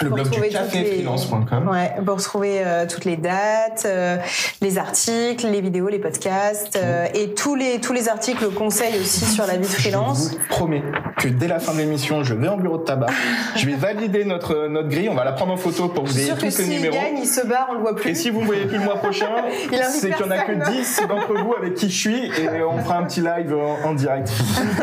Le 0.00 0.10
blog 0.10 0.30
du 0.30 0.40
caféfreelance.com. 0.40 1.68
Ouais, 1.68 1.92
pour 2.06 2.18
retrouver 2.18 2.60
euh, 2.64 2.86
toutes 2.88 3.04
les 3.04 3.16
dates, 3.16 3.82
euh, 3.84 4.16
les 4.62 4.78
articles, 4.78 5.48
les 5.48 5.60
vidéos, 5.60 5.88
les 5.88 5.98
podcasts 5.98 6.76
euh, 6.76 7.08
et 7.14 7.34
tous 7.34 7.56
les 7.56 7.80
tous 7.80 7.92
les 7.92 8.08
articles 8.08 8.48
conseils 8.54 8.96
aussi 9.00 9.24
sur 9.24 9.44
la 9.44 9.54
vie 9.54 9.66
de 9.66 9.66
freelance. 9.66 10.30
Je 10.30 10.38
vous 10.38 10.44
promets 10.50 10.84
que 11.16 11.26
dès 11.26 11.48
la 11.48 11.58
fin 11.58 11.72
de 11.72 11.78
l'émission, 11.78 12.22
je 12.22 12.34
vais 12.34 12.46
en 12.46 12.58
bureau 12.58 12.78
de 12.78 12.84
tabac, 12.84 13.08
je 13.56 13.66
vais 13.66 13.74
valider 13.74 14.24
notre 14.24 14.68
notre 14.68 14.88
grille, 14.88 15.08
on 15.08 15.16
va 15.16 15.24
la 15.24 15.32
prendre 15.32 15.52
en 15.52 15.56
photo 15.56 15.88
pour 15.88 16.04
que 16.04 16.10
vous 16.10 16.20
ayez 16.20 16.32
tous 16.38 16.48
ces 16.48 16.68
numéros. 16.68 16.94
Gagne, 16.94 17.18
il 17.20 17.26
se 17.26 17.44
barre, 17.44 17.66
on 17.70 17.74
le 17.74 17.80
voit 17.80 17.96
plus. 17.96 18.10
Et 18.10 18.14
si 18.14 18.30
vous 18.30 18.42
me 18.42 18.46
voyez 18.46 18.66
plus 18.66 18.78
le 18.78 18.84
mois 18.84 18.98
prochain, 18.98 19.46
c'est 19.90 20.12
qu'il 20.12 20.26
n'y 20.26 20.32
en 20.32 20.36
a 20.36 20.38
que 20.38 20.70
10 20.70 21.02
d'entre 21.08 21.34
vous 21.42 21.54
avec 21.54 21.74
qui 21.74 21.90
je 21.90 21.98
suis 21.98 22.26
et 22.40 22.62
on 22.62 22.78
fera 22.78 22.98
un 22.98 23.02
petit 23.02 23.20
live 23.20 23.52
en, 23.84 23.94
direct. 23.94 24.30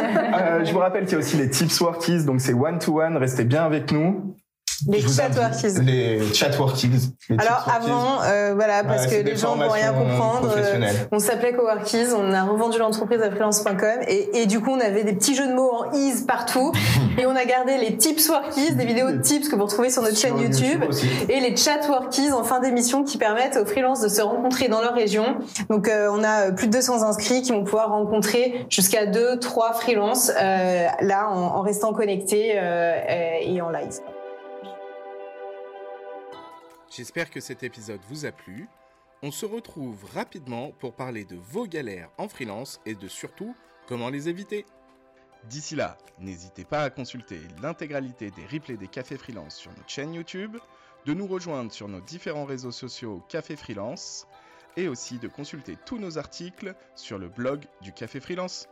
je 0.66 0.72
vous 0.74 0.80
rappelle 0.80 1.06
qu'il 1.06 1.14
y 1.14 1.16
a 1.16 1.20
aussi 1.20 1.38
les 1.38 1.50
tips 1.50 1.80
workies, 1.80 2.26
donc 2.26 2.42
c'est 2.42 2.54
one 2.54 2.80
to 2.80 3.02
one, 3.02 3.16
restez 3.16 3.46
bien 3.46 3.64
avec 3.64 3.94
nous. 3.94 4.36
Les 4.88 5.02
chatworkies. 5.02 5.80
Les 5.82 6.34
chatworkies. 6.34 7.14
Alors 7.38 7.68
avant, 7.74 8.22
euh, 8.24 8.54
voilà, 8.56 8.84
parce 8.84 9.08
que 9.08 9.16
les 9.16 9.36
gens 9.36 9.56
vont 9.56 9.70
rien 9.70 9.94
comprendre. 9.94 10.54
Euh, 10.56 10.92
on 11.12 11.20
s'appelait 11.20 11.54
Coworkies, 11.54 12.08
on 12.16 12.34
a 12.34 12.44
revendu 12.44 12.78
l'entreprise 12.78 13.22
à 13.22 13.32
freelance.com 13.32 14.02
et, 14.08 14.42
et, 14.42 14.46
du 14.46 14.60
coup 14.60 14.72
on 14.72 14.80
avait 14.80 15.04
des 15.04 15.14
petits 15.14 15.36
jeux 15.36 15.48
de 15.48 15.54
mots 15.54 15.72
en 15.72 15.92
ease 15.94 16.26
partout 16.26 16.72
et 17.18 17.26
on 17.26 17.36
a 17.36 17.46
gardé 17.46 17.78
les 17.78 17.98
tips 17.98 18.30
workies, 18.30 18.74
des 18.76 18.86
vidéos 18.86 19.12
de 19.12 19.18
tips 19.22 19.50
que 19.50 19.56
vous 19.56 19.66
retrouvez 19.66 19.90
sur 19.90 20.02
notre 20.02 20.18
chaîne 20.18 20.40
YouTube, 20.40 20.84
et 21.30 21.40
les 21.40 21.56
chatworkies 21.56 22.32
en 22.32 22.44
fin 22.44 22.60
d'émission 22.60 23.04
qui 23.04 23.18
permettent 23.18 23.58
aux 23.58 23.66
freelances 23.66 24.02
de 24.02 24.10
se 24.10 24.22
rencontrer 24.22 24.68
dans 24.68 24.82
leur 24.82 24.94
région. 24.94 25.38
Donc 25.70 25.88
euh, 25.88 26.10
on 26.12 26.24
a 26.24 26.52
plus 26.52 26.68
de 26.68 26.74
200 26.74 27.04
inscrits 27.04 27.42
qui 27.42 27.52
vont 27.52 27.64
pouvoir 27.64 27.90
rencontrer 27.90 28.66
jusqu'à 28.70 29.06
2 29.06 29.40
3 29.40 29.74
freelances 29.74 30.32
euh, 30.38 30.88
là 31.02 31.30
en, 31.30 31.58
en, 31.58 31.62
restant 31.62 31.94
connectés 31.94 32.56
et 33.42 33.62
en 33.62 33.70
live. 33.70 34.00
J'espère 36.96 37.30
que 37.30 37.42
cet 37.42 37.64
épisode 37.64 38.00
vous 38.08 38.26
a 38.26 38.32
plu. 38.32 38.70
On 39.22 39.30
se 39.30 39.46
retrouve 39.46 40.06
rapidement 40.14 40.72
pour 40.80 40.94
parler 40.94 41.26
de 41.26 41.36
vos 41.36 41.68
galères 41.68 42.10
en 42.18 42.30
freelance 42.30 42.80
et 42.86 42.96
de 42.96 43.10
surtout 43.10 43.54
comment 43.86 44.10
les 44.10 44.30
éviter. 44.30 44.66
D'ici 45.50 45.76
là, 45.76 45.98
n'hésitez 46.20 46.64
pas 46.64 46.84
à 46.84 46.90
consulter 46.90 47.42
l'intégralité 47.62 48.32
des 48.32 48.46
replays 48.46 48.78
des 48.78 48.88
cafés 48.88 49.18
freelance 49.18 49.58
sur 49.58 49.72
notre 49.72 49.90
chaîne 49.90 50.14
YouTube, 50.14 50.56
de 51.06 51.14
nous 51.14 51.28
rejoindre 51.28 51.74
sur 51.74 51.90
nos 51.90 52.00
différents 52.00 52.46
réseaux 52.46 52.72
sociaux 52.72 53.22
Café 53.28 53.58
Freelance 53.58 54.26
et 54.78 54.88
aussi 54.88 55.20
de 55.20 55.28
consulter 55.28 55.78
tous 55.86 56.00
nos 56.00 56.18
articles 56.18 56.76
sur 56.96 57.18
le 57.18 57.28
blog 57.28 57.66
du 57.82 57.92
Café 57.92 58.22
Freelance. 58.22 58.70